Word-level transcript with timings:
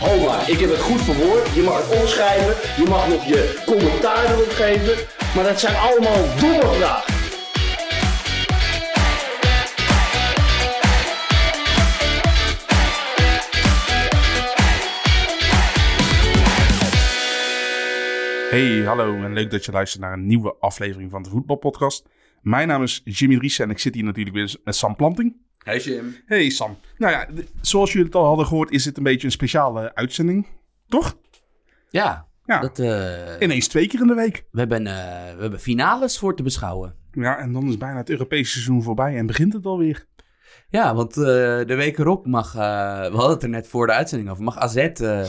Ho 0.00 0.24
maar, 0.26 0.50
ik 0.50 0.58
heb 0.58 0.70
het 0.70 0.80
goed 0.80 1.02
verwoord. 1.02 1.54
Je 1.54 1.62
mag 1.62 1.88
het 1.88 2.00
opschrijven, 2.00 2.82
je 2.82 2.88
mag 2.88 3.08
nog 3.08 3.24
je 3.24 3.62
commentaar 3.66 4.24
erop 4.32 4.50
geven. 4.50 4.94
Maar 5.34 5.44
dat 5.44 5.60
zijn 5.60 5.76
allemaal 5.76 6.22
domme 6.40 6.74
vragen. 6.74 7.14
Hey, 18.50 18.84
hallo 18.84 19.14
en 19.14 19.32
leuk 19.32 19.50
dat 19.50 19.64
je 19.64 19.72
luistert 19.72 20.02
naar 20.02 20.12
een 20.12 20.26
nieuwe 20.26 20.54
aflevering 20.60 21.10
van 21.10 21.22
de 21.22 21.28
Voetbalpodcast. 21.28 22.08
Mijn 22.42 22.68
naam 22.68 22.82
is 22.82 23.00
Jimmy 23.04 23.36
Driessen 23.36 23.64
en 23.64 23.70
ik 23.70 23.78
zit 23.78 23.94
hier 23.94 24.04
natuurlijk 24.04 24.36
weer 24.36 24.56
met 24.64 24.76
Sam 24.76 24.96
Planting. 24.96 25.36
Hey 25.64 25.78
Jim. 25.78 26.16
Hey 26.26 26.50
Sam. 26.50 26.76
Nou 26.98 27.12
ja, 27.12 27.26
zoals 27.60 27.90
jullie 27.92 28.06
het 28.06 28.14
al 28.16 28.24
hadden 28.24 28.46
gehoord 28.46 28.70
is 28.70 28.84
dit 28.84 28.96
een 28.96 29.02
beetje 29.02 29.26
een 29.26 29.32
speciale 29.32 29.94
uitzending, 29.94 30.46
toch? 30.88 31.16
Ja, 31.90 32.28
Ja. 32.46 32.60
Dat, 32.60 32.78
eh, 32.78 33.34
Ineens 33.40 33.68
twee 33.68 33.86
keer 33.86 34.00
in 34.00 34.06
de 34.06 34.14
week. 34.14 34.44
we, 34.50 34.58
hebben, 34.58 34.86
eh, 34.86 35.34
we 35.34 35.40
hebben 35.40 35.60
finales 35.60 36.18
voor 36.18 36.36
te 36.36 36.42
beschouwen. 36.42 36.94
Ja, 37.12 37.38
en 37.38 37.52
dan 37.52 37.68
is 37.68 37.76
bijna 37.76 37.96
het 37.96 38.10
Europese 38.10 38.50
seizoen 38.52 38.82
voorbij 38.82 39.16
en 39.16 39.26
begint 39.26 39.52
het 39.52 39.66
alweer. 39.66 40.06
Ja, 40.68 40.94
want 40.94 41.16
eh, 41.16 41.24
de 41.24 41.74
week 41.76 41.98
erop 41.98 42.26
mag, 42.26 42.54
eh, 42.54 42.60
we 43.00 43.16
hadden 43.16 43.30
het 43.30 43.42
er 43.42 43.48
net 43.48 43.68
voor 43.68 43.86
de 43.86 43.92
uitzending 43.92 44.30
over, 44.30 44.44
mag 44.44 44.58
AZ 44.58 44.76
eh, 44.76 45.28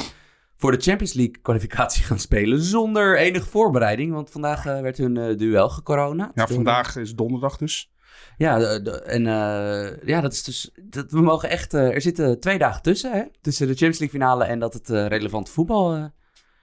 voor 0.58 0.72
de 0.72 0.82
Champions 0.82 1.14
League 1.14 1.38
kwalificatie 1.42 2.04
gaan 2.04 2.20
spelen 2.20 2.62
zonder 2.62 3.18
enige 3.18 3.46
voorbereiding. 3.50 4.14
Want 4.14 4.30
vandaag 4.30 4.66
eh, 4.66 4.82
werd 4.82 4.98
hun 4.98 5.18
eh, 5.18 5.38
duel 5.38 5.70
gecorona. 5.70 6.32
Ja, 6.36 6.48
vandaag 6.48 6.96
is 6.96 7.16
donderdag 7.16 7.58
dus. 7.58 7.92
Ja, 8.38 8.58
de- 8.60 8.82
de- 8.82 9.02
en 9.02 9.28
eh, 9.28 10.08
ja, 10.08 10.22
dat 10.22 10.34
is 10.34 10.44
dus, 10.44 10.72
dat, 10.84 11.12
we 11.12 11.22
mogen 11.22 11.50
echt, 11.50 11.74
eh, 11.74 11.94
er 11.94 12.02
zitten 12.02 12.40
twee 12.40 12.58
dagen 12.58 12.82
tussen, 12.82 13.12
hè? 13.12 13.24
Tussen 13.42 13.68
de 13.68 13.72
Champions 13.74 14.00
League 14.00 14.20
finale 14.20 14.44
en 14.44 14.60
dat 14.60 14.74
het 14.74 14.90
eh, 14.90 15.06
relevante 15.08 15.52
voetbal 15.52 16.12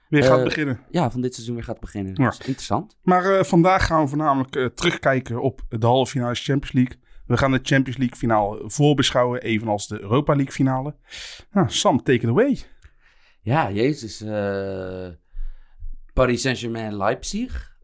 Weer 0.09 0.23
gaat 0.23 0.43
beginnen. 0.43 0.79
ja, 0.91 1.11
van 1.11 1.21
dit 1.21 1.33
seizoen 1.33 1.55
weer 1.55 1.63
gaat 1.63 1.79
beginnen. 1.79 2.13
Ja. 2.15 2.23
Dat 2.23 2.33
is 2.39 2.39
interessant. 2.47 2.97
Maar 3.01 3.45
vandaag 3.45 3.85
gaan 3.85 4.01
we 4.01 4.07
voornamelijk 4.07 4.75
terugkijken 4.75 5.41
op 5.41 5.61
de 5.69 5.85
halve 5.85 6.11
finale 6.11 6.35
Champions 6.35 6.71
League. 6.73 6.95
We 7.25 7.37
gaan 7.37 7.51
de 7.51 7.59
Champions 7.63 7.97
League 7.97 8.17
finale 8.17 8.61
voorbeschouwen, 8.65 9.41
evenals 9.41 9.87
de 9.87 10.01
Europa 10.01 10.33
League 10.35 10.53
finale. 10.53 10.95
Nou, 11.51 11.69
Sam, 11.69 12.03
take 12.03 12.19
it 12.21 12.29
away. 12.29 12.59
Ja, 13.41 13.71
jezus. 13.71 14.23
Paris 16.13 16.41
Saint-Germain 16.41 16.97
Leipzig. 16.97 17.77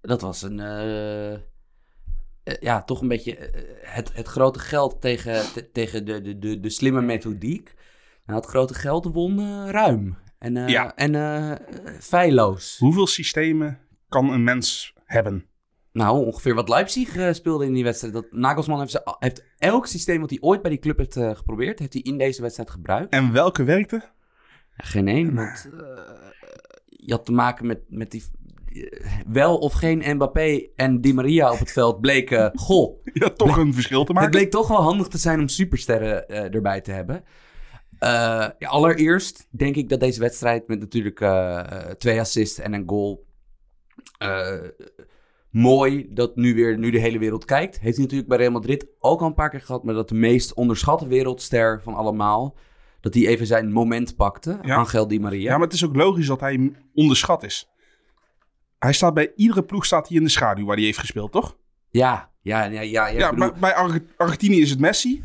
Dat 0.00 0.20
was 0.20 0.42
een. 0.42 0.56
Eh, 2.46 2.54
ja, 2.60 2.82
toch 2.82 3.00
een 3.00 3.08
beetje 3.08 3.36
eh, 3.36 3.62
het, 3.94 4.10
het 4.14 4.26
grote 4.26 4.58
geld 4.58 5.00
tegen, 5.00 5.52
te- 5.52 5.70
tegen 5.70 6.04
de, 6.04 6.20
de, 6.22 6.38
de, 6.38 6.60
de 6.60 6.70
slimme 6.70 7.00
methodiek. 7.02 7.74
Nou, 8.26 8.40
het 8.40 8.48
grote 8.48 8.74
geld 8.74 9.04
won 9.04 9.66
ruim. 9.70 10.16
En, 10.38 10.56
eh, 10.56 10.68
Ja. 10.68 10.94
en 10.94 11.14
eh, 11.14 11.52
feilloos. 12.00 12.76
Hoeveel 12.78 13.06
systemen 13.06 13.78
kan 14.08 14.30
een 14.30 14.44
mens 14.44 14.94
hebben? 15.04 15.46
Nou, 15.92 16.26
ongeveer 16.26 16.54
wat 16.54 16.68
Leipzig 16.68 17.34
speelde 17.34 17.64
in 17.64 17.72
die 17.72 17.84
wedstrijd. 17.84 18.14
Dat, 18.14 18.26
Nagelsman 18.30 18.78
heeft, 18.78 18.90
ze, 18.90 19.16
heeft 19.18 19.44
elk 19.58 19.86
systeem 19.86 20.20
wat 20.20 20.30
hij 20.30 20.38
ooit 20.40 20.62
bij 20.62 20.70
die 20.70 20.80
club 20.80 20.98
heeft 20.98 21.14
geprobeerd, 21.38 21.78
heeft 21.78 21.92
hij 21.92 22.02
in 22.02 22.18
deze 22.18 22.42
wedstrijd 22.42 22.70
gebruikt. 22.70 23.12
En 23.12 23.32
welke 23.32 23.64
werkte? 23.64 24.02
Geen 24.76 25.08
één. 25.08 25.34
Want, 25.34 25.68
je 26.86 27.12
had 27.12 27.24
te 27.24 27.32
maken 27.32 27.66
met, 27.66 27.80
met 27.88 28.10
die. 28.10 28.24
Eh, 28.84 29.12
wel 29.26 29.58
of 29.58 29.72
geen 29.72 30.16
Mbappé 30.16 30.66
en 30.76 31.00
Di 31.00 31.14
Maria 31.14 31.52
op 31.52 31.58
het 31.58 31.72
veld 31.72 32.00
bleken. 32.00 32.50
goh, 32.58 33.04
Ja, 33.12 33.30
toch 33.30 33.56
een 33.56 33.74
verschil 33.74 34.00
te 34.00 34.04
het 34.06 34.14
maken. 34.14 34.30
bleek 34.30 34.50
toch 34.50 34.68
wel 34.68 34.82
handig 34.82 35.08
te 35.08 35.18
zijn 35.18 35.40
om 35.40 35.48
supersterren 35.48 36.28
eh, 36.28 36.54
erbij 36.54 36.80
te 36.80 36.90
hebben. 36.90 37.24
Eh, 37.98 38.08
ja, 38.58 38.68
allereerst 38.68 39.46
denk 39.50 39.76
ik 39.76 39.88
dat 39.88 40.00
deze 40.00 40.20
wedstrijd 40.20 40.68
met 40.68 40.78
natuurlijk 40.80 41.18
twee 41.98 42.20
assists 42.20 42.58
en 42.58 42.72
een 42.72 42.88
goal. 42.88 43.26
mooi 45.50 46.06
dat 46.10 46.36
nu 46.36 46.54
weer 46.54 46.78
nu 46.78 46.90
de 46.90 46.98
hele 46.98 47.18
wereld 47.18 47.44
kijkt. 47.44 47.80
Heeft 47.80 47.94
hij 47.96 48.04
natuurlijk 48.04 48.28
bij 48.28 48.38
Real 48.38 48.50
Madrid 48.50 48.86
ook 48.98 49.20
al 49.20 49.26
een 49.26 49.34
paar 49.34 49.50
keer 49.50 49.60
gehad. 49.60 49.84
Maar 49.84 49.94
dat 49.94 50.08
de 50.08 50.14
meest 50.14 50.54
onderschatte 50.54 51.06
wereldster 51.06 51.80
van 51.82 51.94
allemaal. 51.94 52.56
Dat 53.00 53.14
hij 53.14 53.26
even 53.26 53.46
zijn 53.46 53.72
moment 53.72 54.16
pakte. 54.16 54.58
Ja. 54.62 54.76
Angel 54.76 55.08
Di 55.08 55.20
Maria. 55.20 55.50
Ja, 55.50 55.56
maar 55.56 55.66
het 55.66 55.76
is 55.76 55.84
ook 55.84 55.96
logisch 55.96 56.26
dat 56.26 56.40
hij 56.40 56.72
onderschat 56.94 57.42
is. 57.42 57.68
Hij 58.86 58.94
staat 58.94 59.14
bij 59.14 59.32
iedere 59.36 59.62
ploeg 59.62 59.84
staat 59.84 60.08
hij 60.08 60.16
in 60.16 60.22
de 60.24 60.30
schaduw 60.30 60.64
waar 60.66 60.76
hij 60.76 60.84
heeft 60.84 60.98
gespeeld, 60.98 61.32
toch? 61.32 61.56
Ja, 61.90 62.30
ja, 62.40 62.64
ja, 62.64 62.80
ja. 62.80 62.80
ja, 62.80 63.06
ik 63.06 63.18
Ja, 63.18 63.30
bedoel- 63.30 63.50
bij, 63.50 63.58
bij 63.60 63.74
Arge- 63.74 64.04
Argentinië 64.16 64.60
is 64.60 64.70
het 64.70 64.78
Messi. 64.80 65.24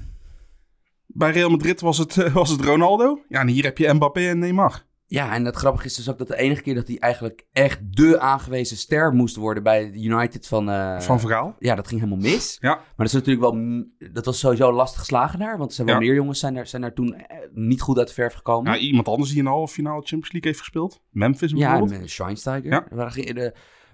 Bij 1.05 1.31
Real 1.31 1.49
Madrid 1.49 1.81
was 1.81 1.97
het, 1.97 2.15
was 2.33 2.49
het 2.49 2.61
Ronaldo. 2.61 3.21
Ja, 3.29 3.39
en 3.39 3.47
hier 3.47 3.63
heb 3.63 3.77
je 3.77 3.93
Mbappé 3.93 4.27
en 4.29 4.39
Neymar. 4.39 4.83
Ja, 5.13 5.33
en 5.33 5.45
het 5.45 5.55
grappige 5.55 5.85
is 5.85 5.95
dus 5.95 6.09
ook 6.09 6.17
dat 6.17 6.27
de 6.27 6.37
enige 6.37 6.61
keer 6.61 6.75
dat 6.75 6.87
hij 6.87 6.97
eigenlijk 6.99 7.45
echt 7.51 7.79
de 7.95 8.19
aangewezen 8.19 8.77
ster 8.77 9.13
moest 9.13 9.35
worden 9.35 9.63
bij 9.63 9.91
United 9.91 10.47
van... 10.47 10.69
eh, 10.69 10.99
Van 10.99 11.19
Vergaal. 11.19 11.55
Ja, 11.59 11.75
dat 11.75 11.87
ging 11.87 12.01
helemaal 12.01 12.23
mis. 12.31 12.57
Ja, 12.59 12.75
Maar 12.75 12.93
dat 12.97 13.05
is 13.07 13.13
natuurlijk 13.13 13.41
wel... 13.51 13.83
Dat 14.13 14.25
was 14.25 14.39
sowieso 14.39 14.71
lastig 14.73 14.99
geslagen 14.99 15.39
daar. 15.39 15.57
Want 15.57 15.69
er 15.69 15.75
zijn 15.75 15.87
wel 15.87 15.95
Ja. 15.95 16.01
meer 16.01 16.13
jongens 16.13 16.39
zijn 16.39 16.53
daar, 16.53 16.67
zijn 16.67 16.81
daar 16.81 16.93
toen 16.93 17.13
eh, 17.15 17.37
niet 17.53 17.81
goed 17.81 17.97
uit 17.97 18.07
de 18.07 18.13
verf 18.13 18.33
gekomen. 18.33 18.71
nou, 18.71 18.83
iemand 18.83 19.07
anders 19.07 19.31
die 19.31 19.43
de 19.43 19.49
halve 19.49 19.73
finale 19.73 19.95
Champions 20.01 20.31
League 20.31 20.49
heeft 20.49 20.59
gespeeld. 20.59 21.01
Memphis 21.09 21.51
Ja, 21.51 21.57
bijvoorbeeld. 21.57 21.91
en 21.91 21.99
met 21.99 22.09
Schweinsteiger. 22.09 22.71
Ja. 22.71 22.85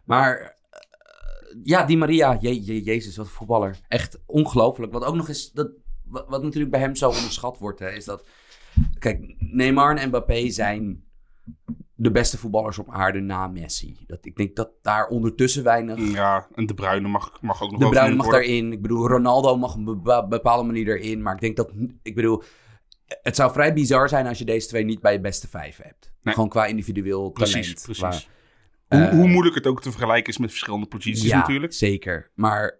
Maar 0.06 0.40
eh, 0.40 0.48
ja, 1.64 1.86
die 1.86 1.98
Maria, 1.98 2.38
je, 2.40 2.66
je- 2.66 2.84
jezus, 2.84 3.18
wat 3.18 3.26
een 3.26 3.32
voetballer. 3.32 3.78
Echt 3.88 4.20
ongelooflijk. 4.26 4.94
Wat 4.94 5.04
ook 5.04 5.16
nog 5.16 5.28
eens, 5.28 5.52
dat, 5.52 5.70
wat, 6.06 6.26
wat 6.28 6.44
natuurlijk 6.44 6.72
bij 6.72 6.80
hem 6.80 6.96
zo 6.96 7.08
onderschat 7.08 7.58
wordt, 7.60 7.80
hè, 7.80 7.90
is 7.92 8.06
dat... 8.06 8.28
Kijk, 9.00 9.36
Neymar 9.40 9.96
en 9.98 10.08
Mbappé 10.08 10.50
zijn 10.50 11.04
de 11.96 12.12
beste 12.12 12.38
voetballers 12.38 12.78
op 12.80 12.90
aarde 12.91 13.19
na 13.19 13.47
Messi. 13.47 13.97
Dat, 14.08 14.25
ik 14.25 14.35
denk 14.35 14.56
dat 14.56 14.69
daar 14.81 15.08
ondertussen 15.08 15.63
weinig... 15.63 16.12
Ja, 16.12 16.47
en 16.56 16.66
De 16.66 16.74
Bruyne 16.74 17.08
mag, 17.08 17.41
mag 17.41 17.62
ook 17.62 17.72
nog 17.72 17.80
De 17.80 17.90
Bruyne 17.90 18.16
mag 18.16 18.25
worden. 18.25 18.44
daarin. 18.44 18.72
Ik 18.72 18.81
bedoel, 18.81 19.08
Ronaldo 19.08 19.57
mag 19.57 19.72
op 19.75 19.78
een 19.78 19.86
bepa- 19.86 20.28
bepaalde 20.28 20.63
manier 20.63 20.88
erin. 20.88 21.22
Maar 21.22 21.34
ik 21.34 21.40
denk 21.41 21.56
dat... 21.56 21.72
Ik 22.02 22.16
bedoel, 22.16 22.44
het 23.06 23.36
zou 23.36 23.52
vrij 23.52 23.74
bizar 23.74 24.10
zijn 24.10 24.27
als 24.27 24.38
je 24.38 24.45
deze 24.45 24.68
twee 24.68 24.83
niet 24.83 25.01
bij 25.01 25.13
je 25.13 25.19
beste 25.19 25.48
vijf 25.48 25.77
hebt. 25.81 26.13
Nee. 26.22 26.33
Gewoon 26.33 26.50
qua 26.50 26.66
individueel 26.66 27.31
talent. 27.31 27.51
Precies, 27.54 27.81
precies. 27.81 28.30
Hoe, 28.88 29.00
Eh, 29.00 29.10
hoe 29.10 29.27
moeilijk 29.27 29.56
het 29.56 29.68
ook 29.68 29.81
te 29.81 29.89
vergelijken 29.92 30.31
is 30.33 30.38
met 30.38 30.50
verschillende 30.50 30.86
posities 30.88 31.30
ja, 31.30 31.38
natuurlijk. 31.38 31.74
zeker. 31.74 32.31
Maar 32.36 32.80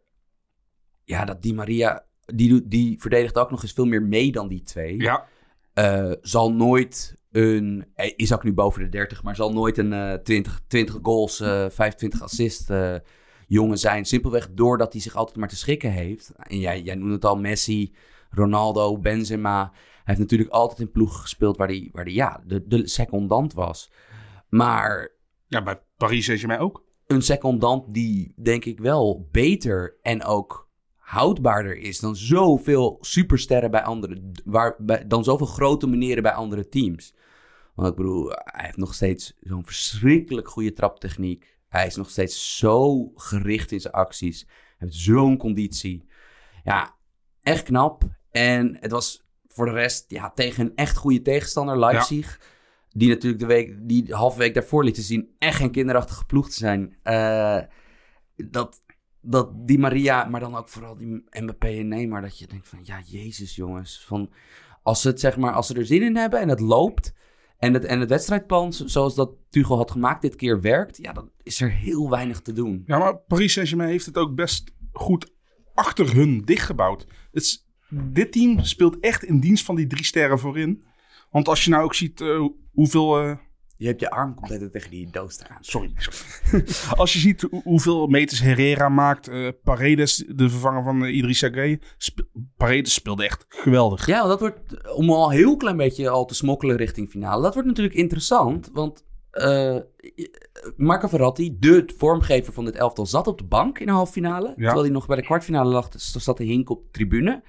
ja, 1.04 1.26
dat 1.26 1.42
Di 1.42 1.54
Maria, 1.54 2.06
die, 2.26 2.68
die 2.68 3.00
verdedigt 3.02 3.36
ook 3.38 3.52
nog 3.52 3.62
eens 3.64 3.74
veel 3.74 3.86
meer 3.86 4.04
mee 4.04 4.32
dan 4.32 4.48
die 4.48 4.62
twee. 4.62 5.02
Ja, 5.02 5.26
Eh, 5.74 6.12
zal 6.22 6.54
nooit 6.54 7.18
een, 7.38 7.86
hij 7.96 8.14
is 8.16 8.34
ook 8.34 8.44
nu 8.44 8.54
boven 8.54 8.82
de 8.82 8.90
30, 8.90 9.24
maar 9.24 9.36
zal 9.36 9.54
nooit 9.54 9.78
een 9.78 9.94
eh 9.94 10.14
20, 10.14 10.62
20 10.68 11.00
goals, 11.02 11.40
eh 11.40 11.66
25 11.70 12.22
assists 12.22 12.70
eh, 12.70 12.96
jongen 13.48 13.78
zijn. 13.78 14.06
Simpelweg 14.06 14.50
doordat 14.54 14.92
hij 14.94 15.02
zich 15.02 15.16
altijd 15.16 15.38
maar 15.38 15.48
te 15.48 15.56
schikken 15.56 15.92
heeft. 15.92 16.32
En 16.38 16.60
jij, 16.60 16.82
jij 16.82 16.96
noemde 16.96 17.14
het 17.14 17.26
al, 17.26 17.38
Messi, 17.38 17.96
Ronaldo, 18.30 18.98
Benzema. 18.98 19.72
Hij 19.72 20.02
heeft 20.04 20.20
natuurlijk 20.20 20.50
altijd 20.50 20.80
in 20.80 20.92
ploegen 20.92 21.20
gespeeld 21.20 21.58
waar 21.58 21.68
hij, 21.68 21.90
waar 21.92 22.06
die, 22.06 22.14
ja, 22.14 22.44
de, 22.46 22.68
de 22.68 22.88
secondant 22.88 23.54
was. 23.54 23.92
Maar 24.50 25.12
ja 25.48 25.64
bij 25.64 25.82
Paris 25.98 26.26
Saint-Germain 26.26 26.60
ook. 26.60 26.86
een 27.08 27.22
secondant 27.22 27.94
die 27.94 28.34
denk 28.42 28.66
ik 28.66 28.80
wel 28.80 29.28
beter 29.32 29.98
en 30.02 30.24
ook 30.24 30.70
houdbaarder 30.96 31.78
is 31.78 32.00
dan 32.00 32.16
zoveel 32.16 32.98
supersterren 33.02 33.72
bij 33.72 33.84
andere, 33.84 34.32
waar, 34.46 34.76
bij, 34.78 35.08
dan 35.08 35.24
zoveel 35.24 35.48
grote 35.48 35.88
meneren 35.88 36.24
bij 36.24 36.32
andere 36.32 36.68
teams. 36.68 37.14
Want 37.78 37.90
ik 37.90 37.96
bedoel, 37.96 38.30
hij 38.30 38.66
heeft 38.66 38.78
nog 38.78 38.94
steeds 38.94 39.34
zo'n 39.42 39.66
verschrikkelijk 39.66 40.48
goede 40.48 40.74
traptechniek. 40.74 41.58
Hij 41.68 41.86
is 41.86 41.96
nog 41.96 42.10
steeds 42.10 42.58
zo 42.58 43.12
gericht 43.16 43.72
in 43.72 43.80
zijn 43.80 43.94
acties. 43.94 44.46
Hij 44.48 44.76
heeft 44.78 44.94
zo'n 44.94 45.38
conditie. 45.38 46.10
Ja, 46.64 46.96
echt 47.42 47.64
knap. 47.64 48.04
En 48.32 48.78
het 48.80 48.92
was 48.92 49.28
voor 49.48 49.66
de 49.66 49.72
rest 49.72 50.06
ja, 50.12 50.32
tegen 50.32 50.66
een 50.66 50.76
echt 50.76 50.98
goede 50.98 51.22
tegenstander, 51.22 51.80
Leipzig. 51.80 52.42
Die 52.90 53.10
natuurlijk 53.10 53.42
de 53.42 53.48
week, 53.48 53.88
die 53.88 54.14
halve 54.14 54.38
week 54.38 54.54
daarvoor 54.54 54.84
lieten 54.84 55.04
zien 55.04 55.36
echt 55.38 55.58
geen 55.58 55.72
kinderachtige 55.72 56.26
ploeg 56.26 56.50
te 56.50 56.56
zijn. 56.56 56.98
Eh, 57.04 57.62
dat, 58.36 58.84
dat 59.22 59.68
die 59.68 59.80
Maria, 59.80 60.26
maar 60.26 60.40
dan 60.40 60.56
ook 60.56 60.70
vooral 60.70 60.98
die 60.98 61.24
Mbappé 61.30 61.68
en 61.68 61.88
Neymar, 61.88 62.22
dat 62.22 62.40
je 62.40 62.48
denkt 62.48 62.68
van, 62.68 62.80
ja, 62.82 63.00
jezus 63.06 63.56
jongens. 63.56 64.06
Van, 64.06 64.34
als, 64.84 65.02
ze 65.02 65.08
het, 65.08 65.20
zeg 65.20 65.38
maar, 65.38 65.54
als 65.54 65.68
ze 65.68 65.74
er 65.74 65.86
zin 65.86 66.02
in 66.02 66.16
hebben 66.16 66.40
en 66.40 66.50
het 66.50 66.60
loopt 66.60 67.16
en 67.58 67.74
het, 67.74 67.86
en 67.86 68.00
het 68.00 68.10
wedstrijdplan 68.10 68.74
zo- 68.74 68.88
zoals 68.88 69.16
dat 69.16 69.32
Tuchel 69.50 69.78
had 69.78 69.92
gemaakt 69.92 70.22
dit 70.22 70.36
keer 70.36 70.62
werkt, 70.62 70.98
ja, 70.98 71.14
dan 71.14 71.32
is 71.44 71.62
er 71.62 71.72
heel 71.72 72.10
weinig 72.10 72.42
te 72.42 72.54
doen. 72.54 72.84
Ja, 72.86 72.98
maar 72.98 73.18
Paris 73.18 73.54
Saint-Germain 73.54 73.90
heeft 73.90 74.06
het 74.06 74.18
ook 74.18 74.36
best 74.36 74.74
goed 74.92 75.34
achter 75.74 76.14
hun 76.16 76.42
dichtgebouwd. 76.46 77.08
Dit 77.90 78.32
team 78.32 78.64
speelt 78.64 79.00
echt 79.00 79.24
in 79.24 79.40
dienst 79.40 79.66
van 79.66 79.76
die 79.76 79.88
drie 79.88 80.04
sterren 80.06 80.40
voorin. 80.40 80.84
Want 81.32 81.48
als 81.48 81.64
je 81.64 81.70
nou 81.70 81.84
ook 81.84 81.94
ziet 81.94 82.22
eh, 82.22 82.46
hoeveel... 82.72 83.20
eh, 83.20 83.38
Je 83.78 83.88
hebt 83.88 84.00
je 84.00 84.10
arm 84.10 84.36
compleet 84.36 84.72
tegen 84.72 84.90
die 84.90 85.10
doos 85.12 85.44
aan. 85.44 85.58
sorry. 85.60 85.92
sorry. 85.96 86.64
als 87.02 87.14
je 87.14 87.20
ziet 87.20 87.42
hoe- 87.42 87.62
hoeveel 87.64 88.08
meters 88.08 88.40
Herrera 88.42 88.90
maakt. 88.90 89.28
eh, 89.28 89.48
Paredes, 89.64 90.24
de 90.36 90.50
vervanger 90.50 90.84
van 90.84 91.04
uh, 91.04 91.16
Idrissa 91.16 91.50
Gueye. 91.50 91.80
Paredes 92.58 92.94
speelde 92.94 93.24
echt 93.26 93.46
geweldig. 93.48 94.06
Ja, 94.06 94.28
dat 94.28 94.40
wordt, 94.40 94.94
om 94.96 95.10
al 95.10 95.26
een 95.32 95.38
heel 95.38 95.58
klein 95.58 95.78
beetje 95.78 96.10
al 96.10 96.26
te 96.26 96.36
smokkelen 96.36 96.76
richting 96.78 97.10
finale. 97.10 97.42
Dat 97.42 97.54
wordt 97.54 97.68
natuurlijk 97.68 97.96
interessant, 97.96 98.70
want 98.74 99.06
eh 99.32 99.78
Marco 100.76 101.08
Verratti, 101.08 101.56
de 101.60 101.94
vormgever 101.98 102.54
van 102.54 102.66
dit 102.66 102.76
elftal, 102.76 103.06
zat 103.06 103.28
op 103.28 103.38
de 103.38 103.44
bank 103.46 103.80
in 103.80 103.86
de 103.86 103.92
halve 103.92 104.12
finale. 104.12 104.54
Terwijl 104.56 104.82
hij 104.82 104.90
nog 104.90 105.08
bij 105.08 105.16
de 105.16 105.24
kwartfinale 105.24 105.70
lag, 105.70 105.90
dus 105.90 106.12
zat 106.12 106.38
hij 106.38 106.48
Hink 106.48 106.70
op 106.70 106.82
de 106.84 106.90
tribune. 106.92 107.44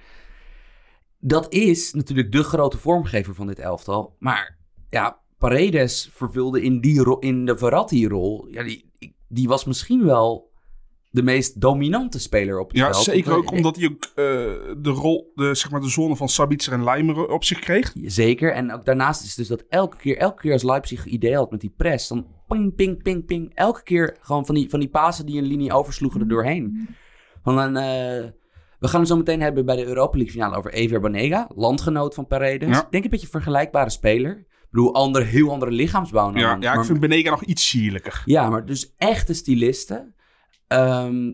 Dat 1.19 1.53
is 1.53 1.93
natuurlijk 1.93 2.31
de 2.31 2.43
grote 2.43 2.77
vormgever 2.77 3.35
van 3.35 3.47
dit 3.47 3.59
elftal. 3.59 4.15
Maar 4.19 4.57
ja, 4.89 5.19
Paredes 5.39 6.09
vervulde 6.13 6.61
in, 6.61 6.79
die 6.81 6.99
ro- 7.03 7.19
in 7.19 7.45
de 7.45 7.57
Verratti-rol, 7.57 8.47
ja, 8.51 8.63
die, 8.63 8.91
die 9.27 9.47
was 9.47 9.65
misschien 9.65 10.05
wel 10.05 10.47
de 11.11 11.23
meest 11.23 11.61
dominante 11.61 12.19
speler 12.19 12.59
op 12.59 12.67
het 12.67 12.77
Ja, 12.77 12.91
veld. 12.91 13.03
zeker 13.03 13.35
ook 13.35 13.51
omdat 13.51 13.75
hij 13.75 13.85
ook 13.85 14.03
eh, 14.03 14.13
de 14.77 14.89
rol, 14.89 15.31
de, 15.35 15.55
zeg 15.55 15.71
maar 15.71 15.81
de 15.81 15.89
zone 15.89 16.15
van 16.15 16.29
Sabitzer 16.29 16.73
en 16.73 16.83
Leimer 16.83 17.27
op 17.27 17.43
zich 17.43 17.59
kreeg. 17.59 17.93
Zeker. 18.03 18.51
En 18.53 18.73
ook 18.73 18.85
daarnaast 18.85 19.23
is 19.23 19.35
dus 19.35 19.47
dat 19.47 19.63
elke 19.69 19.97
keer, 19.97 20.17
elke 20.17 20.41
keer 20.41 20.53
als 20.53 20.63
Leipzig 20.63 21.05
idee 21.05 21.35
had 21.35 21.51
met 21.51 21.61
die 21.61 21.73
press, 21.77 22.07
dan 22.07 22.27
ping, 22.47 22.75
ping, 22.75 23.03
ping, 23.03 23.25
ping. 23.25 23.51
Elke 23.55 23.83
keer 23.83 24.17
gewoon 24.21 24.45
van 24.45 24.55
die, 24.55 24.69
van 24.69 24.79
die 24.79 24.89
pasen 24.89 25.25
die 25.25 25.37
een 25.37 25.47
linie 25.47 25.73
oversloegen 25.73 26.21
er 26.21 26.27
doorheen. 26.27 26.87
Van 27.43 27.57
een, 27.57 27.75
eh, 27.77 28.29
we 28.79 28.87
gaan 28.87 28.99
het 28.99 29.09
zo 29.09 29.17
meteen 29.17 29.41
hebben 29.41 29.65
bij 29.65 29.75
de 29.75 29.85
Europa 29.85 30.17
League 30.17 30.33
finale 30.33 30.55
over 30.55 30.73
Ever 30.73 30.99
Banega, 30.99 31.49
landgenoot 31.55 32.13
van 32.15 32.27
Paredes. 32.27 32.69
Ja. 32.69 32.83
Ik 32.85 32.91
denk 32.91 33.03
een 33.03 33.09
beetje 33.09 33.25
een 33.25 33.31
vergelijkbare 33.31 33.89
speler. 33.89 34.45
Bedoel, 34.71 34.93
ander, 34.93 35.25
heel 35.25 35.51
andere 35.51 35.71
lichaamsbouw. 35.71 36.35
Ja, 36.35 36.55
maar- 36.55 36.79
ik 36.79 36.85
vind 36.85 36.99
Benega 36.99 37.29
nog 37.29 37.43
iets 37.43 37.67
sierlijker. 37.67 38.21
ja, 38.25 38.49
maar 38.49 38.65
dus 38.65 38.93
echte 38.97 39.33
stylisten. 39.33 40.15
Ehm, 40.67 41.31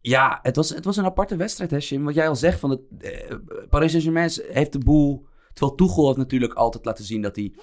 ja, 0.00 0.38
het 0.42 0.56
was, 0.56 0.70
het 0.70 0.84
was 0.84 0.96
een 0.96 1.04
aparte 1.04 1.36
wedstrijd, 1.36 1.70
hè, 1.70 1.76
Jim. 1.80 2.04
Wat 2.04 2.14
jij 2.14 2.28
al 2.28 2.36
zegt, 2.36 2.60
van 2.60 2.70
het, 2.70 2.80
eh, 3.00 3.36
Paris 3.70 3.90
Saint-Germain 3.90 4.30
heeft 4.52 4.72
de 4.72 4.78
boel... 4.78 5.26
Terwijl 5.52 5.76
Tuchel 5.76 6.06
heeft 6.06 6.18
natuurlijk 6.18 6.52
altijd 6.52 6.84
laten 6.84 7.04
zien 7.04 7.22
dat 7.22 7.36
hij... 7.36 7.54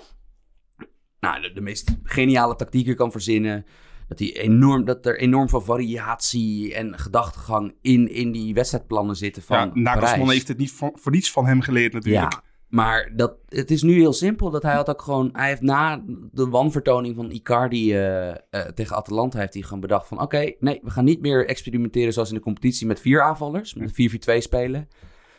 Nou, 1.20 1.42
de, 1.42 1.52
de 1.52 1.62
meest 1.62 1.96
geniale 2.04 2.56
tactieken 2.56 2.96
kan 2.96 3.12
verzinnen. 3.12 3.66
Dat, 4.08 4.20
hij 4.20 4.36
enorm, 4.38 4.86
dat 4.86 5.06
er 5.06 5.20
enorm 5.20 5.50
veel 5.50 5.62
variatie 5.62 6.74
en 6.74 7.00
gedachtegang 7.00 7.76
in, 7.82 8.08
in 8.10 8.32
die 8.32 8.54
wedstrijdplannen 8.54 9.16
zitten 9.16 9.44
van 9.44 9.58
Ja, 9.58 9.72
Nagelsman 9.74 10.30
heeft 10.30 10.48
het 10.48 10.58
niet 10.58 10.72
voor 10.72 11.12
niets 11.12 11.32
van 11.32 11.46
hem 11.46 11.62
geleerd 11.62 11.94
natuurlijk. 11.94 12.34
Ja, 12.34 12.44
maar 12.72 13.12
dat, 13.16 13.34
het 13.48 13.72
is 13.72 13.82
nu 13.82 13.94
heel 13.94 14.14
simpel. 14.14 14.50
Dat 14.50 14.64
hij 14.64 14.74
had 14.74 14.90
ook 14.90 15.02
gewoon... 15.02 15.30
Hij 15.34 15.48
heeft 15.48 15.62
na 15.62 16.04
de 16.32 16.50
wanvertoning 16.50 17.16
van 17.16 17.32
Icardi 17.32 17.94
eh, 17.94 18.30
eh, 18.30 18.36
tegen 18.50 18.96
Atalanta... 18.96 19.40
heeft 19.40 19.54
hij 19.54 19.62
gewoon 19.62 19.80
bedacht 19.80 20.08
van... 20.08 20.22
Oké, 20.22 20.54
nee, 20.60 20.80
we 20.84 20.90
gaan 20.90 21.04
niet 21.04 21.22
meer 21.22 21.48
experimenteren 21.48 22.14
zoals 22.14 22.30
in 22.30 22.36
de 22.36 22.42
competitie... 22.42 22.88
met 22.88 23.00
vier 23.00 23.22
aanvallers, 23.22 23.74
met 23.74 23.92
4-4-2 23.92 24.38
spelen. 24.38 24.88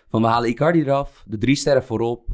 Van 0.08 0.22
we 0.22 0.28
halen 0.28 0.48
Icardi 0.48 0.80
eraf, 0.80 1.24
de 1.26 1.38
drie 1.38 1.56
sterren 1.56 1.84
voorop... 1.84 2.28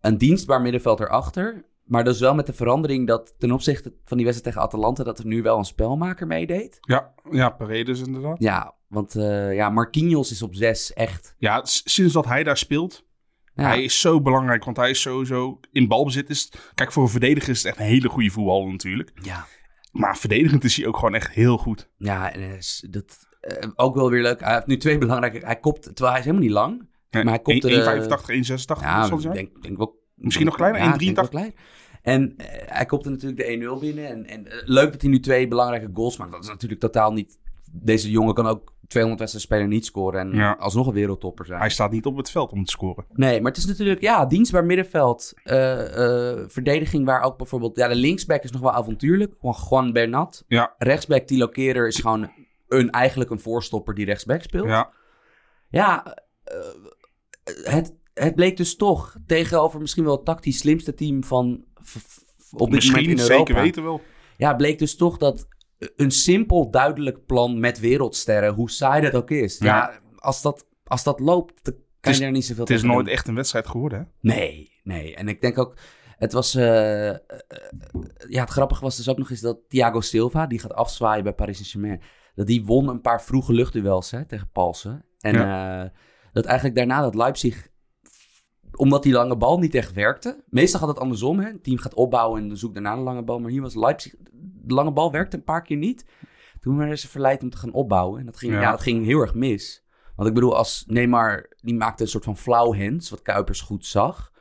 een 0.00 0.18
dienstbaar 0.18 0.60
middenveld 0.60 1.00
erachter... 1.00 1.64
Maar 1.84 2.04
dus 2.04 2.20
wel 2.20 2.34
met 2.34 2.46
de 2.46 2.52
verandering 2.52 3.06
dat 3.06 3.34
ten 3.38 3.52
opzichte 3.52 3.92
van 4.04 4.16
die 4.16 4.26
wedstrijd 4.26 4.54
tegen 4.54 4.68
Atalanta... 4.68 5.04
dat 5.04 5.18
er 5.18 5.26
nu 5.26 5.42
wel 5.42 5.58
een 5.58 5.64
spelmaker 5.64 6.26
meedeed. 6.26 6.78
Ja, 6.80 7.12
ja 7.30 7.50
Paredes 7.50 8.00
inderdaad. 8.00 8.36
Ja, 8.38 8.74
want 8.88 9.14
eh, 9.14 9.54
ja, 9.54 9.70
Marquinhos 9.70 10.30
is 10.30 10.42
op 10.42 10.54
zes 10.54 10.92
echt... 10.92 11.34
Ja, 11.38 11.60
sinds 11.64 12.12
dat 12.12 12.24
hij 12.26 12.42
daar 12.42 12.56
speelt, 12.56 13.05
Ja, 13.56 13.64
hij 13.64 13.82
is 13.82 14.00
zo 14.00 14.20
belangrijk. 14.20 14.64
Want 14.64 14.76
hij 14.76 14.90
is 14.90 15.00
sowieso 15.00 15.60
in 15.72 15.88
balbezit. 15.88 16.30
Is, 16.30 16.52
kijk, 16.74 16.92
voor 16.92 17.02
een 17.02 17.08
verdediger 17.08 17.50
is 17.50 17.62
het 17.62 17.66
echt 17.66 17.80
een 17.80 17.86
hele 17.86 18.08
goede 18.08 18.30
voetballer 18.30 18.70
natuurlijk. 18.70 19.10
ja, 19.22 19.46
Maar 19.92 20.16
verdedigend 20.16 20.64
is 20.64 20.76
hij 20.76 20.86
ook 20.86 20.96
gewoon 20.96 21.14
echt 21.14 21.30
heel 21.30 21.58
goed. 21.58 21.88
Ja, 21.96 22.32
en 22.32 22.40
is 22.40 22.86
dat 22.90 23.26
eh, 23.40 23.68
ook 23.74 23.94
wel 23.94 24.10
weer 24.10 24.22
leuk. 24.22 24.40
Hij 24.40 24.54
heeft 24.54 24.66
nu 24.66 24.76
twee 24.76 24.98
belangrijke. 24.98 25.46
Hij 25.46 25.56
kopt, 25.60 25.82
terwijl 25.82 26.08
hij 26.10 26.18
is 26.18 26.24
helemaal 26.24 26.46
niet 26.46 26.54
lang. 26.56 26.88
Nee, 27.10 27.24
Maar 27.24 27.32
hij 27.32 27.42
komt 27.42 27.64
er, 27.64 28.00
1,85, 28.02 28.30
1,86. 28.30 28.80
Ja, 28.80 29.02
zal 29.04 29.12
het 29.12 29.22
zijn. 29.22 29.34
denk, 29.34 29.62
denk 29.62 29.76
wel. 29.76 30.04
Misschien 30.14 30.46
nog 30.46 30.56
kleiner, 30.56 30.80
Ja, 30.80 30.92
ik 30.94 30.98
denk 30.98 31.10
1,83. 31.10 31.14
wel 31.14 31.28
klein. 31.28 31.54
En 32.02 32.36
eh, 32.36 32.46
hij 32.66 32.86
kopte 32.86 33.10
natuurlijk 33.10 33.60
de 33.60 33.76
1-0 33.76 33.80
binnen. 33.80 34.08
En, 34.08 34.26
en 34.26 34.46
eh, 34.46 34.58
leuk 34.64 34.92
dat 34.92 35.00
hij 35.00 35.10
nu 35.10 35.20
twee 35.20 35.48
belangrijke 35.48 35.90
goals 35.94 36.16
maakt. 36.16 36.32
Dat 36.32 36.42
is 36.42 36.48
natuurlijk 36.48 36.80
totaal 36.80 37.12
niet. 37.12 37.38
Deze 37.72 38.10
jongen 38.10 38.34
kan 38.34 38.46
ook 38.46 38.74
200 38.88 39.20
wedstrijden 39.20 39.40
spelen 39.40 39.64
en 39.64 39.68
niet 39.70 39.84
scoren. 39.86 40.20
En 40.20 40.38
Ja. 40.38 40.56
alsnog 40.58 40.86
een 40.86 40.92
wereldtopper 40.92 41.46
zijn. 41.46 41.60
Hij 41.60 41.70
staat 41.70 41.90
niet 41.90 42.06
op 42.06 42.16
het 42.16 42.30
veld 42.30 42.52
om 42.52 42.64
te 42.64 42.70
scoren. 42.70 43.04
Nee, 43.12 43.40
maar 43.40 43.50
het 43.50 43.60
is 43.60 43.66
natuurlijk, 43.66 44.00
ja, 44.00 44.26
dienstbaar 44.26 44.64
middenveld. 44.64 45.32
eh, 45.42 45.54
verdediging 46.46 47.04
waar 47.04 47.22
ook 47.22 47.36
bijvoorbeeld, 47.36 47.76
ja, 47.76 47.88
de 47.88 47.94
linksback 47.94 48.42
is 48.42 48.50
nog 48.50 48.60
wel 48.60 48.72
avontuurlijk. 48.72 49.34
Gewoon 49.40 49.56
Juan 49.70 49.92
Bernat. 49.92 50.44
Ja, 50.48 50.74
Rechtsback 50.78 51.26
Tilo 51.26 51.46
Kerer 51.48 51.86
is 51.86 51.96
gewoon 51.98 52.30
een, 52.68 52.90
eigenlijk 52.90 53.30
een 53.30 53.40
voorstopper 53.40 53.94
die 53.94 54.04
rechtsback 54.04 54.42
speelt. 54.42 54.66
ja. 54.66 54.90
Ja, 55.70 56.16
eh, 56.44 56.54
het, 57.62 57.94
het 58.14 58.34
bleek 58.34 58.56
dus 58.56 58.76
toch 58.76 59.16
tegenover 59.26 59.80
misschien 59.80 60.04
wel 60.04 60.16
het 60.16 60.24
tactisch 60.24 60.58
slimste 60.58 60.94
team 60.94 61.24
van 61.24 61.64
op 61.76 61.90
dit 61.90 62.60
moment 62.60 62.70
in 62.70 62.70
Misschien, 62.74 63.08
Europa. 63.18 63.34
zeker 63.36 63.54
weten 63.54 63.82
wel. 63.82 64.00
Ja, 64.36 64.54
bleek 64.54 64.78
dus 64.78 64.96
toch 64.96 65.16
dat 65.16 65.48
een 65.96 66.10
simpel, 66.10 66.70
duidelijk 66.70 67.26
plan 67.26 67.60
met 67.60 67.78
wereldsterren, 67.80 68.54
hoe 68.54 68.70
saai 68.70 69.00
dat 69.02 69.14
ook 69.14 69.30
is. 69.30 69.58
Ja, 69.58 69.64
Ja. 69.64 70.00
als, 70.16 70.42
dat, 70.42 70.66
als 70.84 71.02
dat 71.02 71.20
loopt, 71.20 71.64
dan 71.64 71.74
kan 72.00 72.12
is- 72.12 72.18
je 72.18 72.24
er 72.24 72.30
niet 72.30 72.44
zoveel 72.44 72.64
Het 72.64 72.72
is 72.72 72.82
nooit 72.82 73.04
doen. 73.04 73.14
echt 73.14 73.28
een 73.28 73.34
wedstrijd 73.34 73.66
geworden, 73.66 73.98
hè? 73.98 74.04
Nee, 74.34 74.72
nee. 74.82 75.14
En 75.16 75.28
ik 75.28 75.40
denk 75.40 75.58
ook, 75.58 75.76
het 76.18 76.32
was, 76.32 76.54
eh, 76.54 77.08
eh, 77.08 77.18
ja, 78.28 78.40
het 78.40 78.50
grappige 78.50 78.80
was 78.82 78.96
dus 78.96 79.08
ook 79.08 79.18
nog 79.18 79.30
eens 79.30 79.40
dat 79.40 79.58
Thiago 79.68 80.00
Silva, 80.00 80.46
die 80.46 80.58
gaat 80.58 80.74
afzwaaien 80.74 81.24
bij 81.24 81.32
Paris 81.34 81.56
Saint-Germain, 81.56 82.00
dat 82.34 82.46
die 82.46 82.64
won 82.64 82.88
een 82.88 83.00
paar 83.00 83.22
vroege 83.22 83.52
luchtduels 83.52 84.10
hè, 84.10 84.24
tegen 84.26 84.50
Palsen. 84.52 85.04
En 85.20 85.34
eh, 85.34 85.88
dat 86.32 86.44
eigenlijk 86.44 86.76
daarna 86.76 87.00
dat 87.00 87.14
Leipzig, 87.14 87.68
omdat 88.76 89.02
die 89.02 89.12
lange 89.12 89.36
bal 89.36 89.58
niet 89.58 89.74
echt 89.74 89.92
werkte, 89.92 90.44
meestal 90.48 90.80
gaat 90.80 90.88
het 90.88 90.98
andersom, 90.98 91.38
hè. 91.38 91.46
Het 91.46 91.64
team 91.64 91.78
gaat 91.78 91.94
opbouwen 91.94 92.50
en 92.50 92.56
zoekt 92.56 92.74
daarna 92.74 92.94
de 92.94 93.00
lange 93.02 93.22
bal, 93.24 93.38
maar 93.40 93.50
hier 93.50 93.62
was 93.62 93.74
Leipzig, 93.74 94.14
de 94.66 94.74
lange 94.74 94.92
bal 94.92 95.12
werkte 95.12 95.36
een 95.36 95.44
paar 95.44 95.62
keer 95.62 95.76
niet. 95.76 96.04
Toen 96.60 96.76
werden 96.76 96.98
ze 96.98 97.08
verleid 97.08 97.42
om 97.42 97.50
te 97.50 97.56
gaan 97.56 97.72
opbouwen 97.72 98.20
en 98.20 98.26
dat 98.26 98.36
ging, 98.36 98.52
Ja. 98.52 98.60
ja. 98.60 98.70
dat 98.70 98.80
ging 98.80 99.04
heel 99.04 99.20
erg 99.20 99.34
mis. 99.34 99.84
Want 100.16 100.28
ik 100.28 100.34
bedoel, 100.34 100.56
als 100.56 100.84
Neymar, 100.86 101.48
die 101.60 101.74
maakte 101.74 102.02
een 102.02 102.08
soort 102.08 102.24
van 102.24 102.36
flauw 102.36 102.74
hands, 102.74 103.10
wat 103.10 103.22
Kuipers 103.22 103.60
goed 103.60 103.86
zag. 103.86 104.32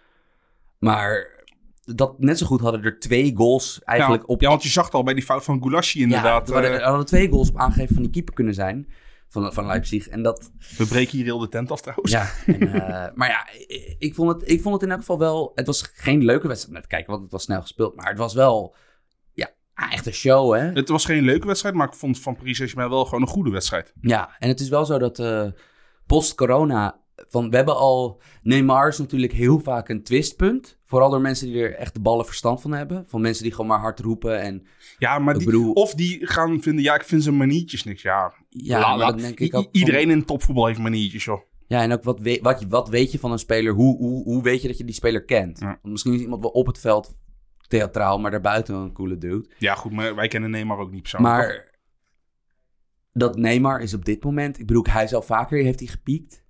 Maar 0.79 1.43
dat 1.83 2.19
net 2.19 2.37
zo 2.37 2.45
goed 2.45 2.61
hadden 2.61 2.83
er 2.83 2.99
twee 2.99 3.35
goals 3.35 3.81
eigenlijk 3.83 4.21
ja, 4.21 4.27
op... 4.33 4.41
ja, 4.41 4.49
want 4.49 4.63
je 4.63 4.69
zag 4.69 4.85
het 4.85 4.93
al 4.93 5.03
bij 5.03 5.13
die 5.13 5.23
fout 5.23 5.43
van 5.43 5.59
Goulassi 5.61 6.01
inderdaad. 6.01 6.47
Ja, 6.47 6.53
er 6.55 6.61
hadden- 6.61 6.71
eh, 6.79 6.83
er 6.83 6.87
hadden 6.89 7.05
twee 7.05 7.29
goals 7.29 7.49
op 7.49 7.57
aangegeven 7.57 7.93
van 7.93 8.03
die 8.03 8.11
keeper 8.11 8.33
kunnen 8.33 8.53
zijn. 8.53 8.89
Van, 9.27 9.53
van 9.53 9.65
Leipzig. 9.65 10.07
En 10.07 10.23
dat... 10.23 10.51
we 10.77 10.85
breken 10.87 11.11
hier 11.17 11.23
heel 11.25 11.39
de 11.39 11.47
tent 11.49 11.71
af 11.71 11.81
trouwens. 11.81 12.11
Ja, 12.11 12.29
en, 12.45 12.73
eh, 12.73 13.11
maar 13.17 13.29
ja, 13.29 13.47
ik- 13.67 13.95
ik 13.99 14.15
vond, 14.15 14.31
het, 14.31 14.49
ik 14.49 14.61
vond 14.61 14.73
het 14.73 14.83
in 14.83 14.89
elk 14.89 14.99
geval 14.99 15.19
wel... 15.19 15.51
Het 15.55 15.65
was 15.65 15.81
geen 15.93 16.23
leuke 16.23 16.47
wedstrijd 16.47 16.75
om 16.75 16.81
te 16.81 16.87
kijken, 16.87 17.09
want 17.11 17.23
het 17.23 17.31
was 17.31 17.43
snel 17.43 17.61
gespeeld. 17.61 17.95
Maar 17.95 18.09
het 18.09 18.17
was 18.17 18.33
wel... 18.33 18.75
Ja, 19.75 19.91
echt 19.91 20.05
een 20.05 20.13
show, 20.13 20.53
hè? 20.53 20.59
Het 20.71 20.89
was 20.89 21.05
geen 21.05 21.23
leuke 21.23 21.47
wedstrijd, 21.47 21.75
maar 21.75 21.87
ik 21.87 21.93
vond 21.93 22.19
van 22.19 22.35
Paris 22.35 22.55
Saint-Germain 22.57 22.89
wel 22.91 23.05
gewoon 23.05 23.21
een 23.21 23.27
goede 23.27 23.49
wedstrijd. 23.49 23.93
Ja, 24.01 24.35
en 24.39 24.47
het 24.47 24.59
is 24.59 24.69
wel 24.69 24.85
zo 24.85 24.97
dat 24.97 25.19
eh, 25.19 25.45
post-corona 26.15 26.99
van, 27.27 27.49
we 27.49 27.55
hebben 27.55 27.75
al... 27.77 28.21
Neymar 28.43 28.87
is 28.87 28.97
natuurlijk 28.97 29.31
heel 29.33 29.59
vaak 29.59 29.89
een 29.89 30.03
twistpunt. 30.03 30.77
Vooral 30.85 31.09
door 31.09 31.21
mensen 31.21 31.47
die 31.47 31.61
er 31.63 31.75
echt 31.75 31.93
de 31.93 31.99
ballen 31.99 32.25
verstand 32.25 32.61
van 32.61 32.71
hebben. 32.71 33.03
Van 33.07 33.21
mensen 33.21 33.43
die 33.43 33.51
gewoon 33.51 33.67
maar 33.67 33.79
hard 33.79 33.99
roepen. 33.99 34.39
En 34.41 34.65
Ja, 34.97 35.19
maar 35.19 35.33
die, 35.37 35.45
bedoel- 35.45 35.71
of 35.73 35.93
die 35.93 36.27
gaan 36.27 36.61
vinden, 36.61 36.83
ja, 36.83 36.95
ik 36.95 37.03
vind 37.03 37.23
zijn 37.23 37.37
maniertjes 37.37 37.83
niks. 37.83 38.01
Ja, 38.01 38.33
ja, 38.49 38.79
la- 38.79 38.87
maar 38.89 38.97
la- 38.97 39.09
dan 39.09 39.17
denk 39.17 39.39
ik 39.39 39.55
ook... 39.55 39.63
van- 39.63 39.71
iedereen 39.71 40.09
in 40.09 40.25
topvoetbal 40.25 40.65
heeft 40.65 40.79
maniertjes, 40.79 41.23
joh. 41.25 41.41
Ja, 41.67 41.81
en 41.81 41.91
ook 41.93 42.03
wat, 42.03 42.19
we, 42.19 42.39
wat, 42.41 42.65
wat 42.69 42.89
weet 42.89 43.11
je 43.11 43.19
van 43.19 43.31
een 43.31 43.39
speler? 43.39 43.73
Hoe, 43.73 43.97
hoe, 43.97 44.23
hoe 44.23 44.43
weet 44.43 44.61
je 44.61 44.67
dat 44.67 44.77
je 44.77 44.83
die 44.85 44.95
speler 44.95 45.23
kent? 45.25 45.59
Ja. 45.59 45.65
Want 45.65 45.81
misschien 45.83 46.13
is 46.13 46.21
iemand 46.21 46.41
wel 46.41 46.51
op 46.51 46.67
het 46.67 46.79
veld 46.79 47.15
theatraal, 47.67 48.19
maar 48.19 48.31
daarbuiten 48.31 48.75
een 48.75 48.93
coole 48.93 49.17
dude. 49.17 49.49
Ja, 49.57 49.75
goed, 49.75 49.91
maar 49.91 50.15
wij 50.15 50.27
kennen 50.27 50.49
Neymar 50.49 50.77
ook 50.77 50.91
niet 50.91 51.01
persoonlijk. 51.01 51.35
toch? 51.35 51.43
Maar 51.47 51.73
dat 53.13 53.37
Neymar 53.37 53.81
is 53.81 53.93
op 53.93 54.05
dit 54.05 54.23
moment... 54.23 54.59
Ik 54.59 54.65
bedoel, 54.67 54.85
hij 54.89 55.09
al 55.15 55.21
vaker 55.21 55.63
heeft 55.63 55.79
hij 55.79 55.87
gepiekt. 55.87 56.43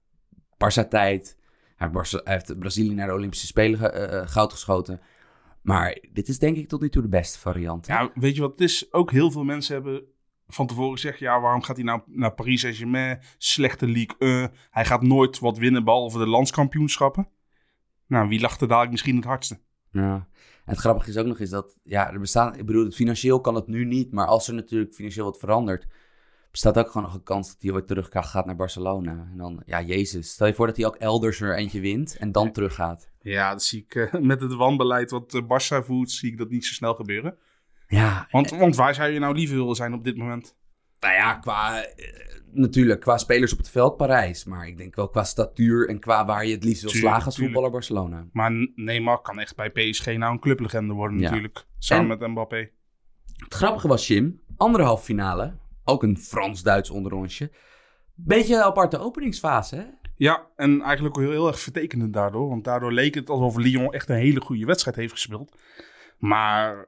Barça-tijd. 0.54 1.38
Hij 1.76 1.90
heeft, 2.24 2.60
Brazilië 2.60 2.94
naar 2.94 3.08
de 3.08 3.14
Olympische 3.14 3.48
Spelen 3.48 3.80
ge- 3.80 3.90
eh, 3.90 4.20
eh, 4.22 4.28
goud 4.28 4.52
geschoten. 4.52 5.02
Maar 5.62 5.98
dit 6.12 6.28
is 6.28 6.40
denk 6.40 6.58
ik 6.58 6.68
tot 6.68 6.82
nu 6.82 6.90
toe 6.90 7.02
de 7.02 7.08
beste 7.08 7.40
variant. 7.40 7.88
Ja, 7.88 8.12
weet 8.14 8.36
je 8.36 8.42
wat 8.42 8.52
het 8.52 8.62
is? 8.62 8.94
Ook 8.94 9.12
heel 9.12 9.32
veel 9.32 9.44
mensen 9.44 9.74
hebben 9.74 10.04
van 10.48 10.68
tevoren 10.68 10.92
gezegd... 10.94 11.20
ja, 11.20 11.40
waarom 11.42 11.62
gaat 11.64 11.76
hij 11.76 11.86
nou 11.86 12.02
naar 12.06 12.34
Paris 12.34 12.62
Saint-Germain? 12.62 13.20
Slechte 13.38 13.86
Ligue 13.88 14.16
1. 14.18 14.52
Hij 14.70 14.86
gaat 14.86 15.02
nooit 15.02 15.40
wat 15.40 15.58
winnen, 15.58 15.84
behalve 15.84 16.18
de 16.18 16.28
landskampioenschappen. 16.28 17.30
Nou, 18.08 18.28
wie 18.28 18.40
lacht 18.42 18.62
er 18.62 18.68
dadelijk 18.68 18.92
misschien 18.92 19.16
het 19.16 19.26
hardste? 19.26 19.60
Ja. 19.92 20.28
En 20.66 20.72
het 20.72 20.80
grappige 20.80 21.10
is 21.10 21.18
ook 21.18 21.26
nog 21.26 21.40
eens 21.40 21.50
dat, 21.50 21.78
ja, 21.84 22.12
er 22.12 22.20
bestaat, 22.20 22.58
ik 22.58 22.66
bedoel, 22.66 22.92
financieel 22.92 23.42
kan 23.42 23.56
het 23.56 23.68
nu 23.68 23.86
niet, 23.86 24.12
maar 24.12 24.28
als 24.28 24.48
er 24.48 24.54
natuurlijk 24.54 24.94
financieel 24.94 25.26
wat 25.26 25.40
verandert, 25.40 25.88
bestaat 26.52 26.78
ook 26.78 26.88
gewoon 26.88 27.04
nog 27.04 27.14
een 27.14 27.24
kans 27.24 27.48
dat 27.48 27.62
hij 27.62 27.72
ooit 27.72 27.88
terug 27.88 28.08
gaat 28.12 28.46
naar 28.46 28.56
Barcelona. 28.56 29.28
En 29.32 29.38
dan, 29.38 29.62
ja, 29.66 29.82
Jezus, 29.82 30.30
stel 30.30 30.48
je 30.48 30.54
voor 30.54 30.68
dat 30.68 30.78
hij 30.78 30.86
ook 30.86 30.96
elders 30.96 31.42
er 31.42 31.58
eentje 31.58 31.80
wint 31.80 32.18
en 32.18 32.32
dan 32.32 32.52
teruggaat. 32.52 33.12
Ja, 33.20 33.52
dat 33.52 33.64
zie 33.64 33.86
ik 33.88 33.96
eh, 33.96 34.22
met 34.22 34.42
het 34.42 34.54
wanbeleid 34.54 35.12
wat 35.12 35.34
uh, 35.34 35.42
Barça 35.42 35.86
voert... 35.86 36.12
zie 36.12 36.32
ik 36.32 36.38
dat 36.38 36.50
niet 36.50 36.66
zo 36.66 36.74
snel 36.74 36.94
gebeuren. 36.94 37.38
Ja, 37.88 38.28
Want, 38.32 38.50
want 38.50 38.76
waar 38.76 38.96
zou 38.96 39.12
je 39.12 39.20
nou 39.20 39.36
liever 39.36 39.58
willen 39.58 39.76
zijn 39.76 39.94
op 39.94 40.04
dit 40.04 40.18
moment? 40.18 40.56
nou 41.06 41.14
ja, 41.14 41.34
qua, 41.34 41.84
eh, 41.84 42.42
natuurlijk, 42.56 43.02
qua 43.02 43.18
spelers 43.18 43.52
op 43.52 43.58
het 43.58 43.70
veld 43.70 43.98
Parijs, 43.98 44.44
maar 44.46 44.68
ik 44.68 44.78
denk 44.78 44.96
wel 44.96 45.10
qua 45.10 45.24
statuur 45.24 45.90
en 45.90 46.00
qua 46.00 46.26
waar 46.26 46.46
je 46.46 46.54
het 46.54 46.64
liefst 46.64 46.82
wil 46.82 46.92
Tuurlijk, 46.92 47.10
slagen 47.12 47.26
als 47.28 47.36
tuurlijk. 47.36 47.56
voetballer 47.56 47.80
Barcelona. 47.80 48.28
Maar 48.32 48.52
Neymar 48.76 49.22
kan 49.22 49.40
echt 49.40 49.56
bij 49.56 49.70
PSG 49.70 50.06
nou 50.06 50.34
een 50.34 50.40
clublegende 50.40 50.94
worden 50.94 51.18
Ja. 51.20 51.24
natuurlijk. 51.24 51.66
Samen 51.78 52.12
En- 52.12 52.20
met 52.20 52.30
Mbappé. 52.30 52.70
Het 53.36 53.54
grappige 53.54 53.88
was, 53.88 54.08
Jim, 54.08 54.42
andere 54.58 54.84
halve 54.84 55.04
finale, 55.04 55.58
ook 55.84 56.04
een 56.04 56.18
Frans-Duits 56.18 56.90
onderrondje. 56.90 57.52
Beetje 58.14 58.56
een 58.56 58.62
aparte 58.62 58.98
openingsfase, 59.00 59.76
hè? 59.76 59.84
Ja, 60.18 60.48
en 60.56 60.82
eigenlijk 60.82 61.18
ook 61.18 61.24
heel, 61.24 61.32
heel 61.32 61.48
erg 61.48 61.60
vertekende 61.60 62.10
daardoor. 62.10 62.50
Want 62.50 62.64
daardoor 62.64 62.92
leek 62.94 63.16
het 63.16 63.30
alsof 63.30 63.56
Lyon 63.58 63.94
echt 63.94 64.10
een 64.10 64.16
hele 64.16 64.42
goede 64.42 64.66
wedstrijd 64.66 64.96
heeft 64.98 65.12
gespeeld. 65.14 65.58
Maar 66.20 66.88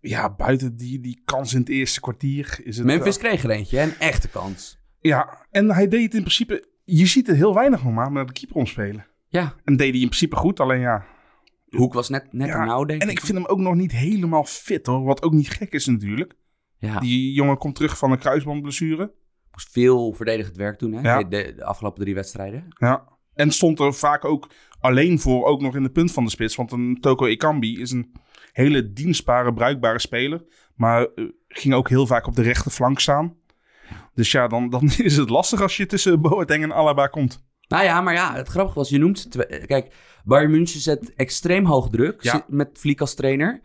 ja, 0.00 0.34
buiten 0.34 0.76
die, 0.76 1.00
die 1.00 1.22
kans 1.24 1.52
in 1.52 1.60
het 1.60 1.68
eerste 1.68 2.00
kwartier 2.00 2.58
is 2.64 2.76
het... 2.76 2.86
Memphis 2.86 3.18
kreeg 3.18 3.44
er 3.44 3.50
eentje, 3.50 3.80
een 3.80 3.94
echte 3.98 4.28
kans. 4.28 4.78
Ja, 5.00 5.46
en 5.50 5.70
hij 5.70 5.88
deed 5.88 6.02
het 6.02 6.14
in 6.14 6.20
principe... 6.20 6.68
Je 6.84 7.06
ziet 7.06 7.26
het 7.26 7.36
heel 7.36 7.54
weinig 7.54 7.84
nog 7.84 7.92
maar 7.92 8.12
met 8.12 8.26
de 8.26 8.32
keeper 8.32 8.56
omspelen. 8.56 9.06
Ja, 9.28 9.54
En 9.64 9.76
deed 9.76 9.90
hij 9.92 10.00
in 10.00 10.08
principe 10.08 10.36
goed, 10.36 10.60
alleen 10.60 10.80
ja... 10.80 11.04
Hoek 11.68 11.92
was 11.92 12.08
net, 12.08 12.32
net 12.32 12.48
Ja, 12.48 12.64
nou, 12.64 12.86
denk 12.86 13.02
En 13.02 13.08
ik 13.08 13.20
vind 13.20 13.38
hem 13.38 13.46
ook 13.46 13.58
nog 13.58 13.74
niet 13.74 13.92
helemaal 13.92 14.44
fit 14.44 14.86
hoor. 14.86 15.04
Wat 15.04 15.22
ook 15.22 15.32
niet 15.32 15.50
gek 15.50 15.72
is 15.72 15.86
natuurlijk. 15.86 16.34
Ja, 16.78 17.00
Die 17.00 17.32
jongen 17.32 17.58
komt 17.58 17.74
terug 17.74 17.98
van 17.98 18.12
een 18.12 18.18
kruisbandblessure. 18.18 19.12
moest 19.52 19.70
veel 19.72 20.12
verdedigend 20.12 20.56
werk 20.56 20.78
doen, 20.78 20.92
hè? 20.92 21.00
Ja. 21.00 21.22
De, 21.22 21.64
afgelopen 21.64 22.00
drie 22.02 22.14
wedstrijden. 22.14 22.66
Ja. 22.68 23.08
En 23.34 23.50
stond 23.50 23.80
er 23.80 23.94
vaak 23.94 24.24
ook 24.24 24.50
alleen 24.80 25.18
voor, 25.18 25.44
ook 25.44 25.60
nog 25.60 25.76
in 25.76 25.82
de 25.82 25.90
punt 25.90 26.12
van 26.12 26.24
de 26.24 26.30
spits. 26.30 26.56
Want 26.56 26.72
een 26.72 26.98
Toko 27.00 27.26
Ekambi 27.26 27.80
is 27.80 27.90
een 27.90 28.12
hele 28.52 28.92
dienstbare, 28.92 29.52
bruikbare 29.52 29.98
speler. 29.98 30.44
Maar 30.74 31.02
eh, 31.02 31.24
ging 31.48 31.74
ook 31.74 31.88
heel 31.88 32.06
vaak 32.06 32.26
op 32.26 32.36
de 32.36 32.42
rechterflank 32.42 33.00
staan. 33.00 33.36
Dus 34.14 34.30
ja, 34.30 34.48
dan, 34.48 34.70
dan 34.70 34.82
is 34.98 35.16
het 35.16 35.28
lastig 35.28 35.60
als 35.62 35.76
je 35.76 35.86
tussen 35.86 36.20
Boateng 36.20 36.62
en 36.62 36.72
Alaba 36.74 37.06
komt. 37.06 37.44
Nou 37.68 37.84
ja, 37.84 38.00
maar 38.00 38.14
ja, 38.14 38.34
het 38.34 38.48
grappige 38.48 38.78
was, 38.78 38.88
je 38.88 38.98
noemt 38.98 39.30
twee. 39.30 39.66
Kijk, 39.66 39.94
Bayern 40.24 40.50
München 40.50 40.80
zet 40.80 41.14
extreem 41.14 41.64
hoog 41.66 41.88
druk 41.90 42.22
Ja. 42.22 42.44
met 42.48 42.68
Flick 42.72 43.00
als 43.00 43.14
trainer. 43.14 43.60